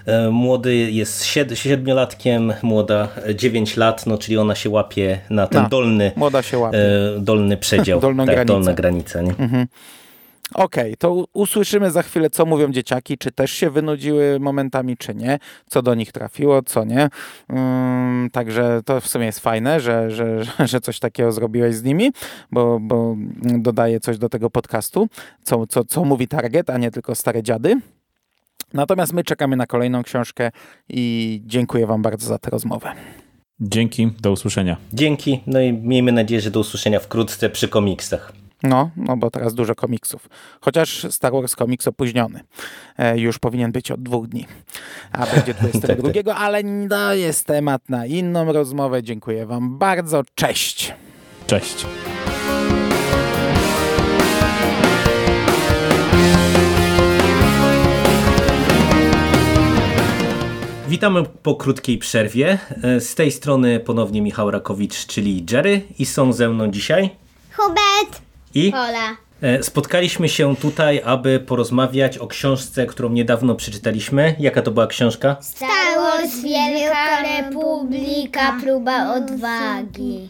e, 0.07 0.31
młody, 0.31 0.77
jest 0.77 1.25
siedmiolatkiem, 1.55 2.53
młoda 2.63 3.09
9 3.35 3.77
lat, 3.77 4.07
no 4.07 4.19
czyli 4.19 4.39
ona 4.39 4.55
się 4.55 4.71
łapie 4.71 5.19
na 5.31 5.47
ten 5.47 5.63
no, 5.63 5.69
dolny, 5.69 6.13
młoda 6.17 6.43
się 6.43 6.59
łapie. 6.59 6.79
E, 6.79 7.21
dolny 7.21 7.57
przedział, 7.57 8.01
Dolną 8.11 8.27
tak, 8.27 8.35
granicę. 8.35 8.53
dolna 8.55 8.73
granica. 8.75 9.23
Nie? 9.23 9.31
Mhm. 9.31 9.67
Okej, 10.55 10.85
okay, 10.85 10.97
to 10.97 11.25
usłyszymy 11.33 11.91
za 11.91 12.03
chwilę, 12.03 12.31
co 12.31 12.47
mówią 12.47 12.73
dzieciaki, 12.73 13.19
czy 13.19 13.33
też 13.33 13.53
się 13.53 13.71
wynudziły 13.71 14.41
momentami, 14.41 14.97
czy 14.97 15.15
nie, 15.15 15.39
co 15.67 15.83
do 15.83 15.95
nich 15.95 16.13
trafiło, 16.13 16.63
co 16.63 16.85
nie. 16.85 17.09
Um, 17.49 18.29
także 18.33 18.81
to 18.85 19.01
w 19.01 19.09
sumie 19.09 19.27
jest 19.27 19.41
fajne, 19.41 19.81
że, 19.81 20.11
że, 20.11 20.45
że 20.71 20.81
coś 20.81 20.99
takiego 20.99 21.33
zrobiłeś 21.33 21.75
z 21.75 21.83
nimi, 21.83 22.13
bo, 22.51 22.79
bo 22.81 23.17
dodaje 23.43 24.01
coś 24.01 24.19
do 24.19 24.29
tego 24.29 24.51
podcastu, 24.51 25.09
co, 25.43 25.67
co, 25.67 25.85
co 25.85 26.05
mówi 26.05 26.29
Target, 26.29 26.71
a 26.71 26.79
nie 26.79 26.91
tylko 26.91 27.15
stare 27.15 27.43
dziady. 27.43 27.81
Natomiast 28.75 29.13
my 29.13 29.25
czekamy 29.25 29.57
na 29.57 29.67
kolejną 29.67 30.03
książkę 30.03 30.51
i 30.89 31.41
dziękuję 31.47 31.87
Wam 31.87 32.03
bardzo 32.03 32.27
za 32.27 32.39
tę 32.39 32.51
rozmowę. 32.51 32.93
Dzięki, 33.61 34.11
do 34.21 34.33
usłyszenia. 34.33 34.77
Dzięki, 34.93 35.41
no 35.47 35.61
i 35.61 35.73
miejmy 35.73 36.13
nadzieję, 36.13 36.41
że 36.41 36.51
do 36.51 36.61
usłyszenia 36.61 37.01
wkrótce 37.01 37.51
przy 37.51 37.69
komiksach. 37.69 38.33
No, 38.63 38.91
no 38.97 39.17
bo 39.17 39.31
teraz 39.31 39.55
dużo 39.55 39.75
komiksów. 39.75 40.29
Chociaż 40.61 41.07
Star 41.11 41.33
Wars 41.33 41.57
komiks 41.57 41.89
opóźniony. 41.89 42.41
E, 42.99 43.19
już 43.19 43.39
powinien 43.39 43.73
być 43.73 43.91
od 43.91 44.03
dwóch 44.03 44.29
dni. 44.29 44.47
A 45.13 45.27
będzie 45.27 45.55
22, 45.55 46.13
tak, 46.13 46.25
tak. 46.25 46.37
ale 46.37 46.63
to 46.89 47.15
jest 47.15 47.47
temat 47.47 47.89
na 47.89 48.07
inną 48.07 48.53
rozmowę. 48.53 49.03
Dziękuję 49.03 49.47
wam 49.47 49.79
bardzo. 49.79 50.23
Cześć. 50.35 50.95
Cześć. 51.47 51.87
Witamy 60.89 61.23
po 61.43 61.55
krótkiej 61.55 61.99
przerwie. 61.99 62.59
E, 62.83 63.01
z 63.01 63.15
tej 63.15 63.33
strony 63.33 63.81
ponownie 63.81 64.23
Michał 64.23 64.51
Rakowicz, 64.51 65.07
czyli 65.07 65.47
Jerry 65.51 65.83
i 65.99 66.07
są 66.07 66.33
ze 66.33 66.49
mną 66.49 66.71
dzisiaj 66.71 67.11
Hubert 67.57 68.32
i 68.55 68.73
e, 69.43 69.63
Spotkaliśmy 69.63 70.29
się 70.29 70.57
tutaj, 70.57 71.03
aby 71.05 71.41
porozmawiać 71.41 72.19
o 72.19 72.27
książce, 72.27 72.87
którą 72.87 73.11
niedawno 73.11 73.55
przeczytaliśmy. 73.55 74.35
Jaka 74.39 74.63
to 74.63 74.71
była 74.71 74.87
książka? 74.87 75.37
Star 75.41 75.97
Wars 75.97 76.43
Wielka 76.43 77.23
Republika 77.23 78.57
Próba 78.63 79.15
Odwagi. 79.15 80.29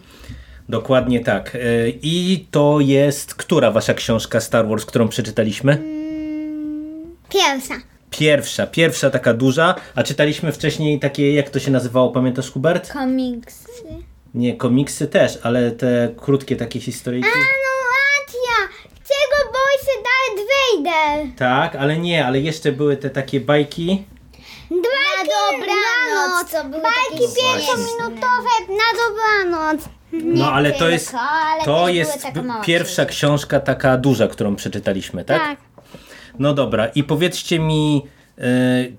Dokładnie 0.69 1.21
tak. 1.21 1.55
E, 1.55 1.59
I 1.89 2.47
to 2.51 2.81
jest 2.81 3.35
która 3.35 3.71
wasza 3.71 3.95
książka 3.95 4.41
Star 4.41 4.69
Wars, 4.69 4.85
którą 4.85 5.09
przeczytaliśmy? 5.09 5.73
Mm, 5.73 7.17
pierwsza. 7.29 7.75
Pierwsza, 8.11 8.67
pierwsza 8.67 9.11
taka 9.11 9.35
duża. 9.35 9.75
A 9.95 10.03
czytaliśmy 10.03 10.53
wcześniej 10.53 11.01
takie, 11.01 11.35
jak 11.35 11.51
to 11.51 11.59
się 11.59 11.71
nazywało, 11.71 12.11
pamiętasz 12.11 12.51
Hubert? 12.51 12.93
Komiksy. 12.93 13.69
Nie, 14.35 14.57
komiksy 14.57 15.07
też, 15.07 15.39
ale 15.43 15.71
te 15.71 16.15
krótkie 16.17 16.57
takie 16.57 16.81
historyjki. 16.81 17.29
A 17.29 17.39
no 17.39 17.73
Czego 19.13 19.53
boi 19.53 19.77
się 19.87 19.97
Tak, 21.37 21.77
ale 21.77 21.99
nie, 21.99 22.27
ale 22.27 22.41
jeszcze 22.41 22.73
były 22.73 22.97
te 22.97 23.11
takie 23.11 23.41
bajki. 23.41 24.05
Bajki 24.71 24.81
na 24.81 25.25
dobranoc. 25.25 26.51
To 26.53 26.65
były 26.65 26.83
bajki 26.83 27.25
pięciominutowe 27.37 28.51
na 28.69 28.99
dobranoc. 29.09 29.89
No 30.13 30.53
ale 30.53 30.73
to 30.73 30.89
jest, 30.89 31.15
to 31.65 31.89
jest 31.89 32.27
pierwsza 32.65 33.05
książka 33.05 33.61
taka 33.61 33.97
duża, 33.97 34.29
którą 34.29 34.57
przeczytaliśmy, 34.57 35.25
tak? 35.25 35.43
Tak. 35.43 35.59
No 36.39 36.55
dobra, 36.55 36.87
i 36.87 37.05
powiedzcie 37.05 37.59
mi, 37.59 38.07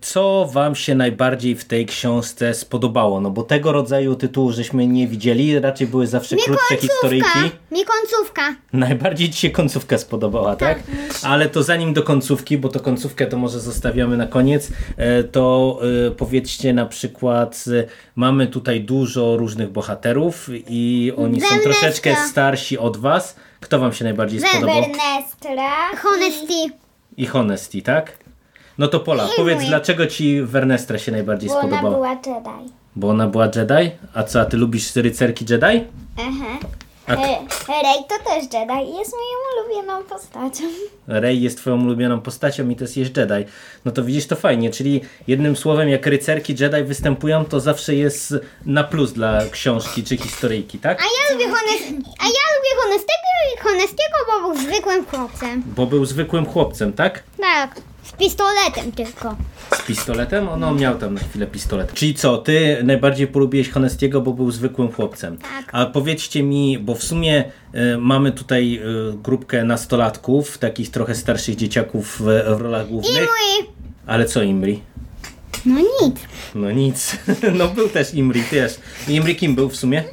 co 0.02 0.50
wam 0.52 0.76
się 0.76 0.96
najbardziej 0.96 1.56
w 1.56 1.66
tej 1.66 1.86
książce 1.86 2.54
spodobało? 2.54 3.22
No 3.22 3.30
bo 3.30 3.44
tego 3.44 3.72
rodzaju 3.72 4.16
tytułu 4.16 4.52
żeśmy 4.52 4.88
nie 4.88 5.08
widzieli, 5.08 5.60
raczej 5.60 5.88
były 5.88 6.08
zawsze 6.08 6.36
krótsze 6.36 6.78
historyjki. 6.78 7.40
Mi 7.72 7.86
końcówka. 7.86 8.56
Najbardziej 8.74 9.30
ci 9.30 9.40
się 9.40 9.50
końcówka 9.50 9.98
spodobała, 9.98 10.56
tak? 10.56 10.84
Ale 11.24 11.50
to 11.50 11.64
zanim 11.64 11.94
do 11.94 12.04
końcówki, 12.04 12.58
bo 12.58 12.70
to 12.70 12.80
końcówkę 12.80 13.28
to 13.28 13.38
może 13.38 13.60
zostawiamy 13.60 14.18
na 14.18 14.28
koniec, 14.28 14.72
e, 14.98 15.24
to 15.24 15.80
e, 16.08 16.12
powiedzcie 16.12 16.74
na 16.74 16.86
przykład, 16.86 17.66
e, 17.68 17.84
mamy 18.16 18.48
tutaj 18.48 18.82
dużo 18.82 19.38
różnych 19.38 19.72
bohaterów 19.72 20.50
i 20.68 21.14
oni 21.18 21.42
są 21.42 21.60
troszeczkę 21.64 22.16
starsi 22.30 22.78
od 22.78 22.98
was. 22.98 23.36
Kto 23.60 23.80
wam 23.80 23.94
się 23.94 24.04
najbardziej 24.04 24.40
spodobał? 24.40 24.84
Honesty. 26.04 26.54
I 27.18 27.26
Honesty, 27.26 27.82
tak? 27.82 28.23
No 28.78 28.88
to 28.88 29.00
Pola, 29.00 29.30
powiedz, 29.36 29.64
dlaczego 29.68 30.08
ci 30.08 30.42
Wernestra 30.42 30.98
się 30.98 31.12
najbardziej 31.12 31.50
Bo 31.50 31.56
ona 31.56 31.68
spodobała? 31.68 31.96
była 31.96 32.10
Jedi. 32.12 32.74
Bo 32.96 33.10
ona 33.10 33.28
była 33.28 33.46
Jedi? 33.46 33.92
A 34.14 34.24
co, 34.24 34.42
a 34.42 34.46
ty 34.46 34.58
lubisz 34.58 34.96
rycerki 34.96 35.46
Jedi? 35.50 35.84
Aha. 36.18 36.58
A 37.08 37.14
E, 37.14 37.28
Rey 37.84 38.04
to 38.10 38.16
też 38.30 38.44
Jedi 38.44 38.98
jest 38.98 39.12
moją 39.14 39.38
ulubioną 39.68 40.04
postacią. 40.04 40.64
Rey 41.08 41.42
jest 41.42 41.58
twoją 41.58 41.82
ulubioną 41.84 42.22
postacią 42.22 42.70
i 42.70 42.76
to 42.76 42.84
jest 42.84 42.98
Jedi. 42.98 43.46
No 43.86 43.92
to 43.92 44.04
widzisz, 44.04 44.28
to 44.28 44.36
fajnie, 44.36 44.70
czyli 44.70 45.02
jednym 45.28 45.56
słowem, 45.56 45.90
jak 45.90 46.06
rycerki 46.06 46.56
Jedi 46.60 46.84
występują, 46.84 47.46
to 47.46 47.60
zawsze 47.60 47.96
jest 47.96 48.34
na 48.66 48.84
plus 48.84 49.14
dla 49.14 49.42
książki 49.52 50.04
czy 50.04 50.18
historyjki, 50.18 50.80
tak? 50.80 51.00
A 51.02 51.04
ja 51.04 51.34
lubię 51.34 51.46
Honest... 51.46 51.84
A 52.20 52.26
ja 52.26 52.44
lubię 52.56 52.82
Honestego 52.84 53.28
i 53.56 53.62
Honestiego, 53.64 54.18
bo 54.28 54.42
był 54.54 54.62
zwykłym 54.62 55.06
chłopcem. 55.06 55.64
Bo 55.66 55.86
był 55.86 56.06
zwykłym 56.06 56.46
chłopcem, 56.46 56.94
tak? 56.94 57.24
Tak. 57.42 57.82
Z 58.04 58.12
pistoletem 58.12 58.92
tylko. 58.92 59.36
Z 59.76 59.82
pistoletem? 59.82 60.50
Ono 60.50 60.74
miał 60.74 60.98
tam 60.98 61.14
na 61.14 61.20
chwilę 61.20 61.48
pistolet. 61.48 61.94
Czyli 61.94 62.16
co, 62.16 62.38
ty 62.38 62.78
najbardziej 62.84 63.28
polubiłeś 63.28 63.70
Honestiego, 63.70 64.22
bo 64.22 64.34
był 64.34 64.52
zwykłym 64.52 64.92
chłopcem. 64.92 65.38
Tak. 65.38 65.70
A 65.72 65.86
powiedzcie 65.86 66.44
mi, 66.44 66.80
bo 66.80 66.96
w 66.96 67.04
sumie 67.04 67.44
e, 67.74 67.98
mamy 67.98 68.32
tutaj 68.32 68.76
e, 68.76 69.18
grupkę 69.18 69.64
nastolatków, 69.64 70.58
takich 70.58 70.92
trochę 70.92 71.16
starszych 71.16 71.56
dzieciaków 71.56 72.20
w, 72.20 72.24
w 72.58 72.62
rolach 72.62 72.88
głównych. 72.88 73.16
mój... 73.16 73.68
Ale 74.08 74.26
co 74.26 74.42
Imri? 74.44 74.80
No 75.66 75.80
nic. 75.80 76.16
No 76.56 76.72
nic. 76.72 77.18
No 77.60 77.68
był 77.68 77.90
też 77.90 78.14
Imri 78.14 78.44
też. 78.44 78.74
Imri 79.08 79.36
kim 79.36 79.56
był 79.56 79.70
w 79.70 79.76
sumie? 79.76 80.04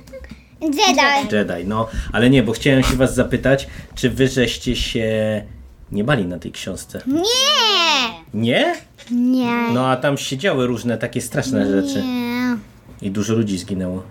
Jedi. 0.61 1.35
Jedi, 1.37 1.65
no. 1.67 1.89
Ale 2.13 2.31
nie, 2.31 2.43
bo 2.43 2.53
chciałem 2.53 2.83
się 2.83 2.97
was 2.97 3.15
zapytać, 3.15 3.67
czy 3.95 4.11
wy 4.11 4.29
żeście 4.29 4.77
się 4.77 5.43
nie 5.93 6.05
bali 6.05 6.25
na 6.25 6.39
tej 6.39 6.53
książce? 6.53 7.03
Nie. 7.07 7.60
Nie? 8.35 8.75
Nie. 9.11 9.69
No 9.73 9.87
a 9.87 9.97
tam 9.97 10.19
się 10.19 10.37
działy 10.37 10.67
różne 10.67 10.99
takie 10.99 11.21
straszne 11.21 11.67
rzeczy. 11.71 12.03
Nie. 12.03 12.57
I 13.03 13.11
dużo 13.11 13.35
ludzi 13.35 13.59
zginęło. 13.59 14.03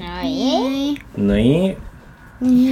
No 0.00 0.22
i? 0.24 0.96
No 1.16 1.36
i 1.38 1.76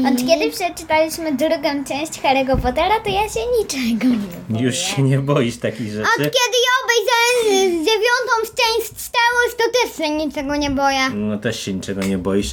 Od 0.08 0.16
kiedy 0.26 0.50
przeczytaliśmy 0.50 1.32
drugą 1.36 1.84
część 1.88 2.12
Harry'ego 2.12 2.56
Pottera, 2.60 3.00
to 3.04 3.10
ja 3.10 3.28
się 3.28 3.40
niczego 3.60 4.08
nie 4.14 4.16
boję. 4.48 4.64
już 4.66 4.76
się 4.76 5.02
nie 5.02 5.18
boisz 5.18 5.56
takich 5.58 5.86
Od 5.88 5.92
rzeczy. 5.94 6.06
kiedy 6.16 6.56
ja 6.66 6.74
obejrzałem 6.84 7.72
dziewiątą 7.84 8.34
część 8.56 9.00
Star 9.00 9.20
Wars, 9.34 9.56
to 9.56 9.64
też 9.82 9.96
się 10.06 10.10
niczego 10.16 10.56
nie 10.56 10.70
boję. 10.70 11.08
No 11.14 11.38
też 11.38 11.60
się 11.60 11.74
niczego 11.74 12.00
nie 12.02 12.18
boisz. 12.18 12.50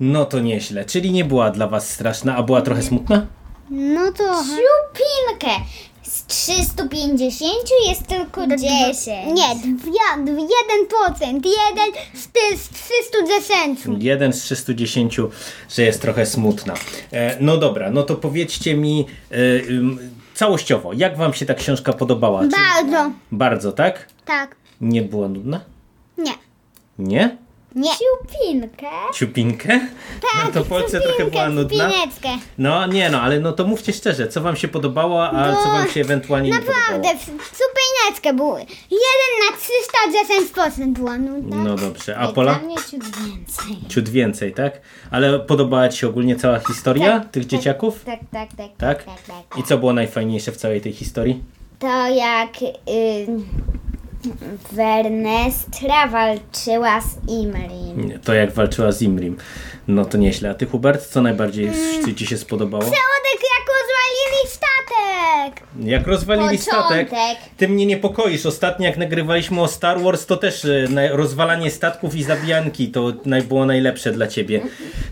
No 0.00 0.24
to 0.24 0.40
nieźle. 0.40 0.84
Czyli 0.84 1.12
nie 1.12 1.24
była 1.24 1.50
dla 1.50 1.66
was 1.68 1.90
straszna, 1.90 2.36
a 2.36 2.42
była 2.42 2.62
trochę 2.62 2.82
smutna? 2.82 3.26
No 3.70 4.12
to... 4.12 4.24
Siupinkę! 4.44 5.64
Z 6.14 6.26
350 6.26 7.52
jest 7.88 8.06
tylko 8.06 8.46
10. 8.46 9.06
Nie, 9.26 9.74
dwie, 9.74 9.90
jeden 10.32 10.86
procent. 10.88 11.46
Jeden 11.46 12.04
z, 12.14 12.28
ty, 12.28 12.58
z 12.58 12.68
310. 12.68 13.80
Jeden 13.98 14.32
z 14.32 14.42
310, 14.42 15.16
że 15.76 15.82
jest 15.82 16.00
trochę 16.02 16.26
smutna. 16.26 16.74
E, 17.12 17.36
no 17.40 17.56
dobra, 17.56 17.90
no 17.90 18.02
to 18.02 18.14
powiedzcie 18.14 18.76
mi 18.76 19.06
e, 19.30 19.34
całościowo, 20.34 20.92
jak 20.92 21.16
wam 21.16 21.34
się 21.34 21.46
ta 21.46 21.54
książka 21.54 21.92
podobała? 21.92 22.42
Czy- 22.42 22.48
Bardzo. 22.50 23.10
Bardzo, 23.32 23.72
tak? 23.72 24.08
Tak. 24.24 24.56
Nie 24.80 25.02
była 25.02 25.28
nudna? 25.28 25.60
Nie. 26.18 26.32
Nie? 26.98 27.36
Nie. 27.74 27.90
Siupinkę? 27.90 28.86
Ciupinkę? 29.14 29.68
Tak, 30.20 30.44
no 30.44 30.50
to 30.52 30.64
Polsce 30.68 31.00
trochę 31.00 31.24
była 31.30 31.48
nudna. 31.48 31.90
cupineczkę. 31.90 32.28
No 32.58 32.86
nie 32.86 33.10
no, 33.10 33.20
ale 33.20 33.40
no 33.40 33.52
to 33.52 33.64
mówcie 33.64 33.92
szczerze, 33.92 34.28
co 34.28 34.40
wam 34.40 34.56
się 34.56 34.68
podobało, 34.68 35.28
a 35.28 35.50
No, 35.50 35.56
co 35.62 35.68
wam 35.68 35.88
się 35.88 36.00
ewentualnie 36.00 36.50
nie 36.50 36.56
Naprawdę, 36.56 37.08
podobało? 37.08 37.38
cupineczkę 37.52 38.32
było. 38.34 38.58
Jeden 38.90 39.32
na 39.40 39.56
310% 40.86 40.92
była 40.92 41.18
nudna. 41.18 41.56
No 41.56 41.74
dobrze, 41.76 42.16
a 42.18 42.28
Pola? 42.28 42.54
Dla 42.54 42.66
mnie 42.68 42.76
ciut 42.76 43.04
więcej. 43.04 43.76
Ciut 43.88 44.08
więcej, 44.08 44.52
tak? 44.52 44.80
Ale 45.10 45.40
podobała 45.40 45.88
ci 45.88 45.98
się 45.98 46.08
ogólnie 46.08 46.36
cała 46.36 46.58
historia 46.58 47.20
Tak, 47.20 47.30
tych 47.30 47.42
tak, 47.42 47.50
dzieciaków? 47.50 48.04
Tak, 48.04 48.20
tak, 48.32 48.48
tak. 48.56 48.68
Tak? 48.78 49.04
tak, 49.04 49.22
tak. 49.22 49.58
I 49.58 49.62
co 49.62 49.78
było 49.78 49.92
najfajniejsze 49.92 50.52
w 50.52 50.56
całej 50.56 50.80
tej 50.80 50.92
historii? 50.92 51.42
To 51.78 52.08
jak 52.08 52.62
y, 52.62 53.26
Vernestra 54.72 56.08
walczyła 56.08 57.00
z 57.00 57.28
Imrim. 57.28 58.18
To 58.24 58.34
jak 58.34 58.52
walczyła 58.52 58.92
z 58.92 59.02
Imrim. 59.02 59.36
No 59.88 60.04
to 60.04 60.18
nieźle. 60.18 60.50
A 60.50 60.54
ty 60.54 60.66
Hubert, 60.66 61.06
co 61.06 61.22
najbardziej 61.22 61.70
ci 62.16 62.26
się 62.26 62.36
spodobało? 62.38 62.82
Rozwalili 62.82 63.04
statek. 65.52 65.66
Jak 65.82 66.06
rozwalili 66.06 66.58
Początek. 66.58 67.08
statek, 67.08 67.38
ty 67.56 67.68
mnie 67.68 67.86
niepokoisz. 67.86 68.46
Ostatnio 68.46 68.86
jak 68.86 68.96
nagrywaliśmy 68.98 69.60
o 69.60 69.68
Star 69.68 70.00
Wars, 70.00 70.26
to 70.26 70.36
też 70.36 70.64
e, 70.64 71.08
rozwalanie 71.16 71.70
statków 71.70 72.14
i 72.16 72.22
zabijanki 72.22 72.88
to 72.88 73.12
było 73.48 73.66
najlepsze 73.66 74.12
dla 74.12 74.26
ciebie. 74.26 74.60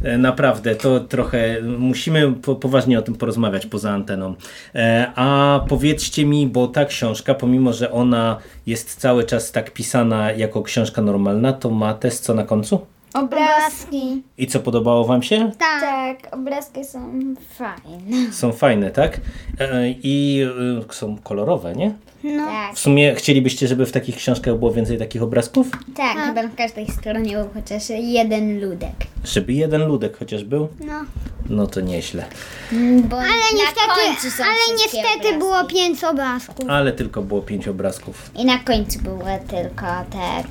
E, 0.05 0.19
Naprawdę, 0.19 0.75
to 0.75 1.01
trochę 1.01 1.61
musimy 1.79 2.33
po, 2.33 2.57
poważnie 2.57 2.99
o 2.99 3.03
tym 3.03 3.15
porozmawiać 3.15 3.67
poza 3.67 3.91
anteną. 3.91 4.35
E, 4.75 5.13
A 5.15 5.61
powiedzcie 5.69 6.25
mi, 6.27 6.47
bo 6.47 6.69
ta 6.69 6.85
książka, 6.85 7.35
pomimo 7.35 7.73
że 7.73 7.93
ona 7.93 8.39
jest 8.67 8.97
cały 8.97 9.25
czas 9.25 9.53
tak 9.53 9.71
pisana 9.71 10.33
jako 10.33 10.63
książka 10.63 11.03
normalna, 11.03 11.53
to 11.53 11.71
ma 11.71 11.95
też 11.95 12.15
co 12.15 12.35
na 12.35 12.45
końcu? 12.45 12.87
Obrazki. 13.15 14.23
I 14.39 14.47
co 14.47 14.61
podobało 14.61 15.05
wam 15.05 15.23
się? 15.23 15.53
Tak. 15.59 15.81
Tak, 15.81 16.35
obrazki 16.35 16.85
są 16.85 17.13
fajne. 17.55 18.33
Są 18.33 18.53
fajne, 18.53 18.91
tak? 18.91 19.21
E, 19.61 19.91
I 19.91 20.43
e, 20.91 20.93
są 20.95 21.17
kolorowe, 21.19 21.73
nie? 21.75 21.95
No. 22.25 22.47
Tak, 22.47 22.75
W 22.75 22.79
sumie 22.79 23.15
chcielibyście, 23.15 23.69
żeby 23.69 23.87
w 23.87 23.93
takich 23.93 24.17
książkach 24.17 24.59
było 24.59 24.73
więcej 24.73 24.99
takich 24.99 25.23
obrazków? 25.23 25.71
tak, 25.97 26.17
chyba 26.27 26.43
na 26.43 26.49
każdej 26.49 26.87
stronie 26.91 27.37
był 27.37 27.49
chociaż 27.55 27.83
jeden 27.91 28.61
ludek. 28.61 28.93
Żeby 29.25 29.53
jeden 29.53 29.87
ludek 29.87 30.17
chociaż 30.19 30.45
był? 30.45 30.69
No. 30.87 31.05
No 31.51 31.67
to 31.67 31.81
nieźle. 31.81 32.25
Bo 33.09 33.17
Ale 33.19 33.27
na 33.29 33.95
końcu 33.95 34.27
niestety, 34.27 34.31
są 34.31 34.45
ale 34.45 34.79
niestety 34.83 35.09
obrazki. 35.19 35.39
było 35.39 35.65
pięć 35.65 36.05
obrazków. 36.05 36.71
Ale 36.71 36.93
tylko 36.93 37.23
było 37.23 37.43
pięć 37.43 37.69
obrazków. 37.69 38.31
I 38.37 38.45
na 38.45 38.59
końcu 38.59 38.99
były 38.99 39.39
tylko 39.51 39.87
te... 40.11 40.45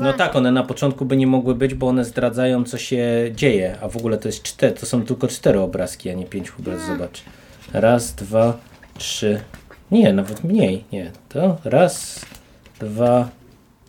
No 0.00 0.12
tak, 0.12 0.36
one 0.36 0.52
na 0.52 0.62
początku 0.62 1.04
by 1.04 1.16
nie 1.16 1.26
mogły 1.26 1.54
być, 1.54 1.74
bo 1.74 1.88
one 1.88 2.04
zdradzają, 2.04 2.64
co 2.64 2.78
się 2.78 3.06
dzieje. 3.34 3.76
A 3.82 3.88
w 3.88 3.96
ogóle 3.96 4.18
to 4.18 4.28
jest 4.28 4.42
cztery, 4.42 4.72
to 4.74 4.86
są 4.86 5.02
tylko 5.04 5.28
cztery 5.28 5.60
obrazki, 5.60 6.10
a 6.10 6.12
nie 6.14 6.24
pięć 6.24 6.50
Hubert, 6.50 6.80
zobacz. 6.86 7.22
Raz, 7.72 8.14
dwa, 8.14 8.56
trzy. 8.98 9.40
Nie, 9.90 10.12
nawet 10.12 10.44
mniej. 10.44 10.84
Nie, 10.92 11.12
to 11.28 11.56
raz, 11.64 12.20
dwa, 12.80 13.28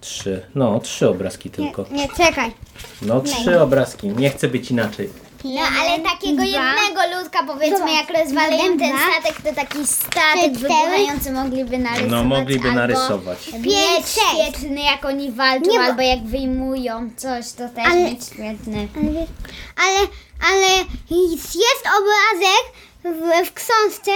trzy. 0.02 0.46
No, 0.56 0.80
trzy 0.80 1.10
obrazki 1.10 1.50
tylko. 1.50 1.86
Nie, 1.92 2.08
czekaj. 2.10 2.52
No, 3.02 3.22
trzy 3.22 3.62
obrazki. 3.62 4.08
Nie 4.08 4.30
chcę 4.30 4.48
być 4.48 4.72
inaczej. 4.72 5.10
No 5.44 5.62
ale 5.82 6.00
takiego 6.00 6.44
jednego 6.44 7.20
ludka 7.20 7.44
powiedzmy 7.48 7.94
jak 7.94 8.10
rozwalają 8.24 8.64
Jeden, 8.64 8.80
ten 8.80 8.94
statek 8.98 9.42
to 9.42 9.56
taki 9.56 9.88
statek 9.88 10.54
wybuchający 10.54 11.32
mogliby 11.32 11.78
narysować 11.78 12.12
No, 12.12 12.24
mogliby 12.24 12.68
albo 12.68 12.80
narysować. 12.80 13.46
Pięć, 13.52 14.06
świetny 14.10 14.82
jak 14.82 15.06
oni 15.06 15.32
walczą 15.32 15.72
Nie, 15.72 15.78
bo- 15.80 15.84
albo 15.86 16.02
jak 16.02 16.24
wyjmują 16.24 17.10
coś 17.18 17.52
to 17.52 17.70
też 17.70 17.86
Ale- 17.86 18.04
mieć 18.04 18.26
świetny. 18.26 18.88
Ale, 18.96 19.28
ale, 19.86 20.08
ale 20.50 20.68
jest 21.36 21.84
obrazek 22.00 22.66
w, 23.04 23.48
w 23.48 23.54
książce, 23.54 24.12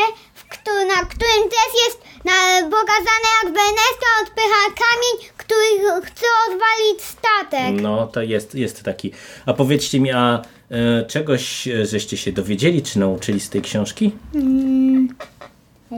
w 0.52 0.58
któ- 0.60 0.86
na 0.88 1.06
którym 1.06 1.44
też 1.50 1.84
jest 1.88 2.02
na, 2.26 2.32
pokazane 2.70 3.28
jak 3.44 3.54
Venecja 3.54 4.10
odpycha 4.24 4.66
kamień, 4.66 5.30
który 5.38 6.02
chce 6.06 6.26
odwalić 6.48 7.02
statek. 7.04 7.82
No, 7.82 8.08
to 8.08 8.22
jest, 8.22 8.56
jest 8.56 8.84
taki. 8.84 9.12
A 9.46 9.54
powiedzcie 9.54 10.00
mi, 10.00 10.12
a 10.12 10.42
e, 10.72 11.06
czegoś 11.06 11.68
e, 11.68 11.86
żeście 11.86 12.18
się 12.18 12.32
dowiedzieli, 12.32 12.82
czy 12.82 13.00
nauczyli 13.00 13.40
z 13.40 13.50
tej 13.50 13.62
książki? 13.62 14.12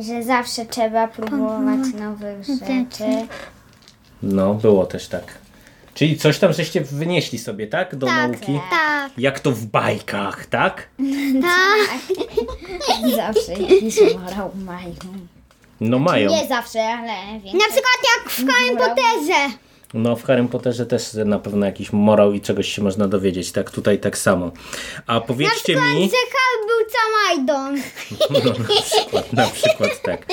Że 0.08 0.24
zawsze 0.24 0.66
trzeba 0.66 1.08
próbować 1.08 1.94
nowych 2.00 2.46
rzeczy. 2.46 3.28
No, 4.24 4.54
było 4.54 4.86
też 4.86 5.08
tak. 5.08 5.24
Czyli 5.94 6.18
coś 6.18 6.40
tam 6.40 6.54
żeście 6.54 6.82
wynieśli 6.82 7.40
sobie, 7.40 7.68
tak? 7.68 7.96
Do 7.96 8.08
nauki? 8.08 8.60
Tak, 8.70 9.12
Jak 9.18 9.40
to 9.40 9.52
w 9.52 9.66
bajkach, 9.66 10.46
tak? 10.46 10.90
tak. 11.42 11.90
Zawsze 13.16 13.52
jakiś 13.54 14.00
morał 14.20 14.52
mają. 14.56 14.94
No 15.82 16.00
mają. 16.00 16.30
Nie 16.30 16.48
zawsze, 16.48 16.84
ale 16.84 17.40
wiem. 17.40 17.58
Na 17.58 17.66
przykład 17.66 17.98
jak 18.16 18.30
w 18.30 18.48
Harry 18.48 18.78
Potterze. 18.78 19.58
No 19.94 20.16
w 20.16 20.24
Harry 20.24 20.48
Potterze 20.48 20.86
też 20.86 21.14
na 21.26 21.40
pewno 21.40 21.66
jakiś 21.66 21.94
morał 21.94 22.34
i 22.34 22.42
czegoś 22.42 22.70
się 22.70 22.84
można 22.84 23.08
dowiedzieć, 23.08 23.52
tak 23.52 23.72
tutaj 23.72 24.00
tak 24.00 24.18
samo. 24.18 24.52
A 25.08 25.14
Na 25.14 25.22
powiedzcie 25.22 25.60
przykład, 25.64 25.96
mi... 25.96 26.10
że 26.10 26.18
Harry 26.34 26.68
był 26.68 26.84
Camajdą. 26.94 27.82
Na 29.34 29.48
przykład 29.48 30.02
tak. 30.02 30.26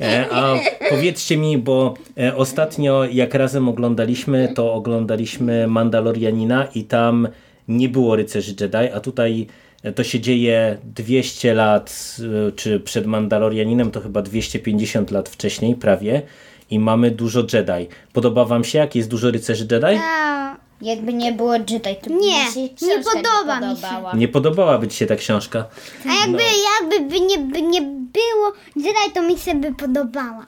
E, 0.00 0.26
a 0.30 0.54
powiedzcie 0.90 1.36
mi, 1.36 1.58
bo 1.58 1.94
e, 2.18 2.36
ostatnio 2.36 3.04
jak 3.04 3.34
razem 3.34 3.68
oglądaliśmy, 3.68 4.52
to 4.54 4.72
oglądaliśmy 4.74 5.66
Mandalorianina 5.66 6.68
i 6.74 6.84
tam 6.84 7.28
nie 7.68 7.88
było 7.88 8.16
rycerzy 8.16 8.54
Jedi, 8.60 8.92
a 8.94 9.00
tutaj 9.00 9.46
e, 9.82 9.92
to 9.92 10.04
się 10.04 10.20
dzieje 10.20 10.78
200 10.84 11.54
lat, 11.54 12.16
e, 12.48 12.52
czy 12.52 12.80
przed 12.80 13.06
Mandalorianinem 13.06 13.90
to 13.90 14.00
chyba 14.00 14.22
250 14.22 15.10
lat 15.10 15.28
wcześniej 15.28 15.74
prawie 15.74 16.22
i 16.70 16.78
mamy 16.78 17.10
dużo 17.10 17.40
Jedi. 17.52 17.88
Podoba 18.12 18.44
wam 18.44 18.64
się, 18.64 18.78
jak 18.78 18.94
jest 18.94 19.08
dużo 19.08 19.30
rycerzy 19.30 19.66
Jedi? 19.70 20.00
A, 20.02 20.56
Jakby 20.82 21.12
nie 21.12 21.32
było 21.32 21.54
Jedi, 21.54 21.78
to 22.02 22.10
by 22.10 22.14
Nie, 22.16 22.44
się 22.52 22.62
nie 22.62 23.02
podoba 23.04 23.60
mi 23.60 23.76
się. 23.76 23.82
podobała. 23.82 24.12
Nie 24.14 24.28
podobałaby 24.28 24.88
ci 24.88 24.96
się 24.96 25.06
ta 25.06 25.16
książka? 25.16 25.64
a 26.10 26.14
jakby, 26.26 26.42
jakby 26.82 27.00
by 27.10 27.20
nie, 27.20 27.38
by 27.38 27.62
nie 27.62 27.82
było 27.82 28.52
Jedi, 28.76 29.12
to 29.14 29.22
mi 29.22 29.38
się 29.38 29.54
by 29.54 29.74
podobała. 29.74 30.46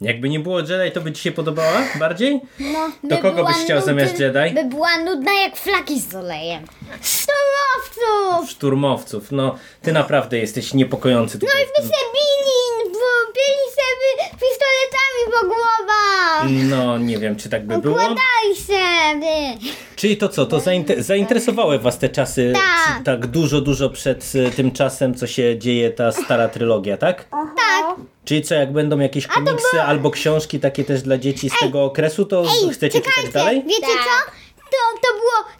Jakby 0.00 0.28
nie 0.28 0.40
było 0.40 0.60
Jedi, 0.60 0.92
to 0.94 1.00
by 1.00 1.12
ci 1.12 1.22
się 1.22 1.32
podobała 1.32 1.82
bardziej? 1.98 2.40
No. 2.60 2.90
Do 3.04 3.16
By 3.16 3.22
kogo 3.22 3.34
była 3.34 3.48
byś 3.48 3.56
chciał 3.56 3.76
nudy- 3.78 3.86
zamiast 3.86 4.20
Jedi? 4.20 4.54
By 4.54 4.64
była 4.64 4.98
nudna 4.98 5.32
jak 5.32 5.56
flaki 5.56 6.00
z 6.00 6.14
olejem. 6.14 6.62
Szturmowców! 7.02 8.50
Szturmowców. 8.50 9.32
No, 9.32 9.54
ty 9.82 9.92
naprawdę 9.92 10.38
jesteś 10.38 10.74
niepokojący 10.74 11.38
tutaj. 11.38 11.54
By 11.76 11.82
się 11.82 11.88
bili, 12.12 12.92
bo 13.28 13.32
bili 13.32 13.64
sobie 13.78 14.30
pistoletami 14.30 15.32
po 15.32 15.46
głowach. 15.46 16.44
No, 16.70 16.98
nie 16.98 17.18
wiem, 17.18 17.36
czy 17.36 17.48
tak 17.48 17.66
by 17.66 17.78
było. 17.78 17.94
Układali 17.94 18.56
się. 18.66 19.68
Czyli 19.96 20.16
to 20.16 20.28
co, 20.28 20.46
to 20.46 20.58
zainter- 20.58 21.02
zainteresowały 21.02 21.78
was 21.78 21.98
te 21.98 22.08
czasy 22.08 22.52
Tak. 22.54 23.04
tak 23.04 23.26
dużo, 23.26 23.60
dużo 23.60 23.90
przed 23.90 24.34
y, 24.34 24.50
tym 24.56 24.70
czasem, 24.72 25.14
co 25.14 25.26
się 25.26 25.58
dzieje 25.58 25.90
ta 25.90 26.12
stara 26.12 26.48
trylogia, 26.48 26.96
tak? 26.96 27.28
Tak. 27.56 27.96
Czyli 28.24 28.42
co, 28.42 28.54
jak 28.54 28.72
będą 28.72 28.98
jakieś 28.98 29.26
komiksy 29.26 29.82
albo 29.82 30.10
książki 30.10 30.60
takie 30.60 30.84
też 30.84 31.02
dla 31.02 31.18
dzieci 31.18 31.50
z 31.50 31.58
tego 31.60 31.84
okresu, 31.84 32.24
to 32.24 32.40
Ej, 32.62 32.70
chcecie 32.72 32.98
czytać 32.98 33.14
czekajcie, 33.14 33.32
dalej? 33.32 33.62
wiecie 33.66 33.80
Tak. 33.82 34.04
co? 34.04 34.30
To, 34.70 34.98
to 35.02 35.08
było 35.18 35.58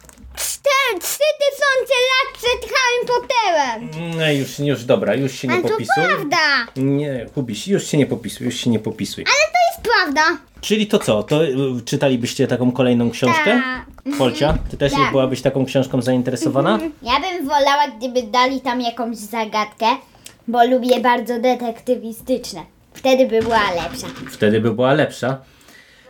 3000 0.99 1.93
lat 2.09 2.37
przed 2.37 2.71
Harry 2.71 3.05
Potterem. 3.07 3.89
No 4.17 4.31
już, 4.31 4.59
już 4.59 4.83
dobra, 4.83 5.15
już 5.15 5.31
się 5.31 5.47
nie 5.47 5.53
Ale 5.53 5.63
to 5.63 5.69
popisuj. 5.69 6.03
prawda. 6.05 6.37
Nie, 6.75 7.25
Kubiś, 7.35 7.67
już 7.67 7.87
się 7.87 7.97
nie 7.97 8.05
popisuj, 8.05 8.45
już 8.45 8.55
się 8.55 8.69
nie 8.69 8.79
popisuj. 8.79 9.23
Ale 9.27 9.35
to 9.53 9.59
jest 9.71 9.93
prawda. 9.93 10.37
Czyli 10.61 10.87
to 10.87 10.99
co, 10.99 11.23
to 11.23 11.45
y, 11.45 11.55
czytalibyście 11.85 12.47
taką 12.47 12.71
kolejną 12.71 13.11
książkę? 13.11 13.61
Tak. 14.05 14.17
Polcia, 14.17 14.57
ty 14.71 14.77
też 14.77 14.91
Tak. 14.93 15.11
byłabyś 15.11 15.41
taką 15.41 15.65
książką 15.65 16.01
zainteresowana? 16.01 16.79
Ja 17.01 17.19
bym 17.19 17.47
wolała, 17.47 17.87
gdyby 17.97 18.23
dali 18.23 18.61
tam 18.61 18.81
jakąś 18.81 19.17
zagadkę, 19.17 19.85
bo 20.47 20.65
lubię 20.65 20.99
bardzo 20.99 21.39
detektywistyczne. 21.39 22.61
Wtedy 22.93 23.27
by 23.27 23.39
była 23.41 23.71
lepsza. 23.71 24.07
Wtedy 24.31 24.61
by 24.61 24.71
była 24.71 24.93
lepsza. 24.93 25.37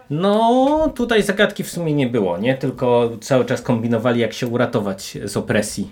No, 0.10 0.92
tutaj 0.96 1.24
zagadki 1.24 1.64
w 1.64 1.70
sumie 1.72 1.94
nie 1.94 2.08
było, 2.08 2.38
nie? 2.38 2.56
Tylko 2.58 3.10
cały 3.22 3.46
czas 3.46 3.62
kombinowali, 3.62 4.20
jak 4.22 4.34
się 4.34 4.48
uratować 4.48 5.18
z 5.26 5.38
opresji. 5.38 5.92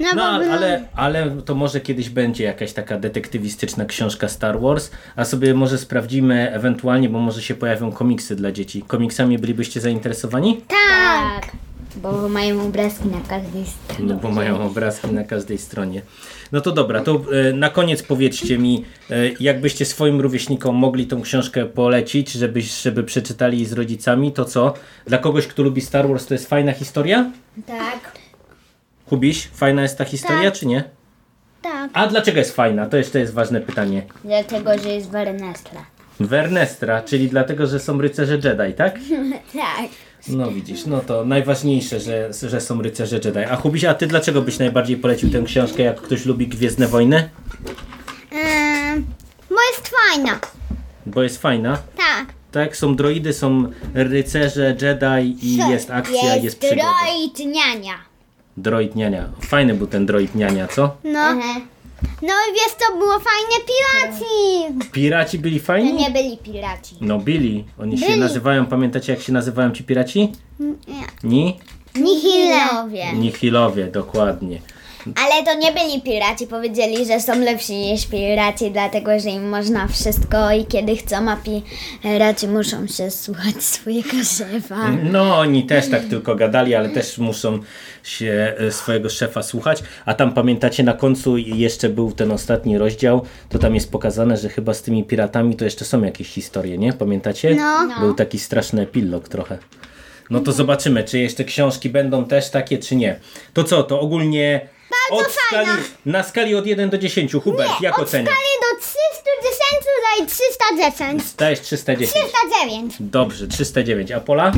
No, 0.00 0.06
No, 0.16 0.38
by- 0.38 0.50
ale, 0.52 0.82
ale 0.96 1.30
to 1.44 1.54
może 1.54 1.80
kiedyś 1.80 2.08
będzie 2.10 2.44
jakaś 2.44 2.72
taka 2.72 2.98
detektywistyczna 2.98 3.84
książka 3.84 4.28
Star 4.28 4.60
Wars, 4.60 4.90
a 5.16 5.24
sobie 5.24 5.54
może 5.54 5.78
sprawdzimy 5.78 6.52
ewentualnie, 6.52 7.08
bo 7.08 7.18
może 7.18 7.42
się 7.42 7.54
pojawią 7.54 7.92
komiksy 7.92 8.36
dla 8.36 8.52
dzieci. 8.52 8.82
Komiksami 8.86 9.38
bylibyście 9.38 9.80
zainteresowani? 9.80 10.60
Tak. 10.68 11.52
Bo 11.96 12.28
mają 12.28 12.62
obrazki 12.62 13.08
na 13.08 13.20
każdej 13.28 13.64
stronie. 13.66 14.12
No 14.14 14.20
bo 14.20 14.30
mają 14.30 14.62
obrazki 14.62 15.08
na 15.12 15.24
każdej 15.24 15.58
stronie. 15.58 16.02
No 16.52 16.60
to 16.60 16.72
dobra, 16.72 17.00
to 17.00 17.20
e, 17.32 17.52
na 17.52 17.70
koniec 17.70 18.02
powiedzcie 18.02 18.58
mi, 18.58 18.84
e, 19.10 19.14
jakbyście 19.40 19.84
swoim 19.84 20.20
rówieśnikom 20.20 20.76
mogli 20.76 21.06
tą 21.06 21.22
książkę 21.22 21.66
polecić, 21.66 22.32
żeby, 22.32 22.60
żeby 22.62 23.04
przeczytali 23.04 23.66
z 23.66 23.72
rodzicami, 23.72 24.32
to 24.32 24.44
co? 24.44 24.74
Dla 25.06 25.18
kogoś, 25.18 25.46
kto 25.46 25.62
lubi 25.62 25.80
Star 25.80 26.08
Wars, 26.08 26.26
to 26.26 26.34
jest 26.34 26.48
fajna 26.48 26.72
historia? 26.72 27.30
Tak. 27.66 28.12
Kubiś, 29.06 29.48
fajna 29.54 29.82
jest 29.82 29.98
ta 29.98 30.04
historia, 30.04 30.50
czy 30.50 30.66
nie? 30.66 30.84
Tak. 31.62 31.90
A 31.92 32.06
dlaczego 32.06 32.38
jest 32.38 32.56
fajna? 32.56 32.86
To 32.86 32.96
jeszcze 32.96 33.18
jest 33.18 33.32
ważne 33.32 33.60
pytanie. 33.60 34.02
Dlatego, 34.24 34.78
że 34.78 34.88
jest 34.88 35.10
Wernestra. 35.10 35.86
Wernestra, 36.20 37.02
czyli 37.02 37.28
dlatego, 37.28 37.66
że 37.66 37.80
są 37.80 38.00
rycerze 38.00 38.34
Jedi, 38.34 38.74
tak? 38.76 38.98
Tak. 39.52 40.07
No 40.30 40.50
widzisz, 40.50 40.86
no 40.86 41.00
to 41.00 41.24
najważniejsze, 41.24 42.00
że, 42.00 42.30
że 42.42 42.60
są 42.60 42.82
rycerze 42.82 43.20
Jedi. 43.24 43.38
A 43.38 43.56
Kubiś, 43.56 43.84
a 43.84 43.94
ty 43.94 44.06
dlaczego 44.06 44.42
byś 44.42 44.58
najbardziej 44.58 44.96
polecił 44.96 45.30
tę 45.30 45.42
książkę, 45.42 45.82
jak 45.82 46.00
ktoś 46.00 46.24
lubi 46.26 46.48
Gwiezdne 46.48 46.88
Wojny? 46.88 47.30
Ehm, 48.32 49.04
bo 49.50 49.56
jest 49.70 49.88
fajna. 49.88 50.40
Bo 51.06 51.22
jest 51.22 51.42
fajna. 51.42 51.78
Tak. 51.96 52.26
Tak, 52.52 52.76
są 52.76 52.96
droidy, 52.96 53.32
są 53.32 53.64
rycerze, 53.94 54.76
Jedi 54.82 55.46
i 55.46 55.56
jest 55.56 55.90
akcja, 55.90 56.32
jest, 56.34 56.44
jest 56.44 56.58
przygoda. 56.60 56.82
droid 57.04 57.38
niania. 57.38 57.94
Droid 58.56 58.96
niania. 58.96 59.28
Fajny 59.40 59.74
był 59.74 59.86
ten 59.86 60.06
droid 60.06 60.34
niania, 60.34 60.68
co? 60.68 60.96
No. 61.04 61.18
Aha. 61.20 61.60
No 62.22 62.28
i 62.50 62.54
wiesz 62.54 62.72
co 62.78 62.96
było 62.96 63.12
fajne? 63.12 63.64
Piraci. 63.66 64.90
Piraci 64.92 65.38
byli 65.38 65.60
To 65.60 65.66
fajni? 65.66 65.92
nie 65.92 66.10
byli 66.10 66.36
piraci. 66.38 66.96
No 67.00 67.18
byli. 67.18 67.64
Oni 67.80 67.98
się 67.98 68.06
Byli. 68.06 68.20
nazywają, 68.20 68.66
pamiętacie 68.66 69.12
jak 69.12 69.22
się 69.22 69.32
nazywają 69.32 69.70
ci 69.72 69.84
piraci? 69.84 70.32
Nie. 70.60 70.76
Ni? 71.24 71.58
Nihilowie. 71.94 73.12
Nihilowie, 73.14 73.86
dokładnie. 73.86 74.60
Ale 75.16 75.44
to 75.44 75.54
nie 75.54 75.72
byli 75.72 76.02
piraci. 76.02 76.46
Powiedzieli, 76.46 77.06
że 77.06 77.20
są 77.20 77.40
lepsi 77.40 77.72
niż 77.72 78.06
piraci, 78.06 78.70
dlatego 78.70 79.20
że 79.20 79.28
im 79.28 79.48
można 79.48 79.88
wszystko 79.88 80.52
i 80.52 80.66
kiedy 80.66 80.96
chcą, 80.96 81.30
a 81.30 81.36
piraci 81.36 82.48
muszą 82.48 82.86
się 82.86 83.10
słuchać 83.10 83.62
swojego 83.62 84.24
szefa. 84.24 84.90
No, 85.12 85.38
oni 85.38 85.66
też 85.66 85.90
tak 85.90 86.04
tylko 86.04 86.34
gadali, 86.34 86.74
ale 86.74 86.88
też 86.88 87.18
muszą 87.18 87.58
się 88.02 88.54
e, 88.58 88.72
swojego 88.72 89.10
szefa 89.10 89.42
słuchać. 89.42 89.82
A 90.04 90.14
tam 90.14 90.32
pamiętacie 90.32 90.82
na 90.82 90.92
końcu 90.92 91.36
jeszcze 91.36 91.88
był 91.88 92.12
ten 92.12 92.32
ostatni 92.32 92.78
rozdział, 92.78 93.24
to 93.48 93.58
tam 93.58 93.74
jest 93.74 93.92
pokazane, 93.92 94.36
że 94.36 94.48
chyba 94.48 94.74
z 94.74 94.82
tymi 94.82 95.04
piratami 95.04 95.56
to 95.56 95.64
jeszcze 95.64 95.84
są 95.84 96.02
jakieś 96.02 96.28
historie, 96.28 96.78
nie? 96.78 96.92
Pamiętacie? 96.92 97.54
No. 97.54 97.86
No. 97.86 98.00
Był 98.00 98.14
taki 98.14 98.38
straszny 98.38 98.82
epilog 98.82 99.28
trochę. 99.28 99.58
No 100.30 100.40
to 100.40 100.52
zobaczymy, 100.52 101.04
czy 101.04 101.18
jeszcze 101.18 101.44
książki 101.44 101.90
będą 101.90 102.24
też 102.24 102.50
takie, 102.50 102.78
czy 102.78 102.96
nie. 102.96 103.20
To 103.52 103.64
co, 103.64 103.82
to 103.82 104.00
ogólnie 104.00 104.68
Bardzo 104.90 105.26
od 105.26 105.32
skali, 105.32 105.66
fajna. 105.66 105.82
na 106.06 106.22
skali 106.22 106.54
od 106.54 106.66
1 106.66 106.90
do 106.90 106.98
10, 106.98 107.32
Hubert, 107.32 107.70
jak 107.80 107.98
Od 107.98 108.04
oceniasz? 108.04 108.34
skali 108.34 108.48
do 108.62 108.80
310 108.80 109.84
daj 110.18 110.26
310. 110.26 111.34
Dajesz 111.38 111.60
310. 111.60 112.12
309. 112.60 112.94
Dobrze, 113.00 113.48
309. 113.48 114.12
A 114.12 114.20
Pola? 114.20 114.52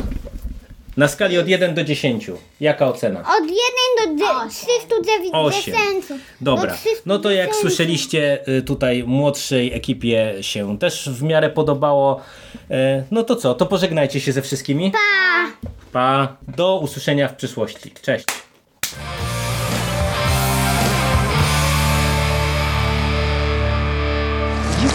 Na 0.97 1.07
skali 1.07 1.37
od 1.37 1.47
1 1.47 1.73
do 1.75 1.83
10. 1.83 2.27
Jaka 2.59 2.87
ocena? 2.87 3.19
Od 3.19 3.43
1 3.43 4.17
do 4.17 4.25
dzie- 4.25 4.49
390. 4.49 5.33
Osiem. 5.35 5.73
Dobra, 6.41 6.71
Do 6.71 6.77
310. 6.77 7.01
no 7.05 7.19
to 7.19 7.31
jak 7.31 7.55
słyszeliście 7.55 8.39
y, 8.57 8.61
tutaj 8.61 9.03
młodszej 9.07 9.73
ekipie 9.73 10.35
się 10.41 10.79
też 10.79 11.09
w 11.09 11.23
miarę 11.23 11.49
podobało. 11.49 12.21
E, 12.71 13.03
No 13.11 13.23
to 13.23 13.35
co, 13.35 13.53
to 13.53 13.65
pożegnajcie 13.65 14.21
się 14.21 14.31
ze 14.31 14.41
wszystkimi. 14.41 14.91
Pa. 14.91 15.69
Pa, 15.91 16.35
do 16.55 16.79
usłyszenia 16.79 17.27
w 17.27 17.35
przyszłości. 17.35 17.91
Cześć. 18.01 18.25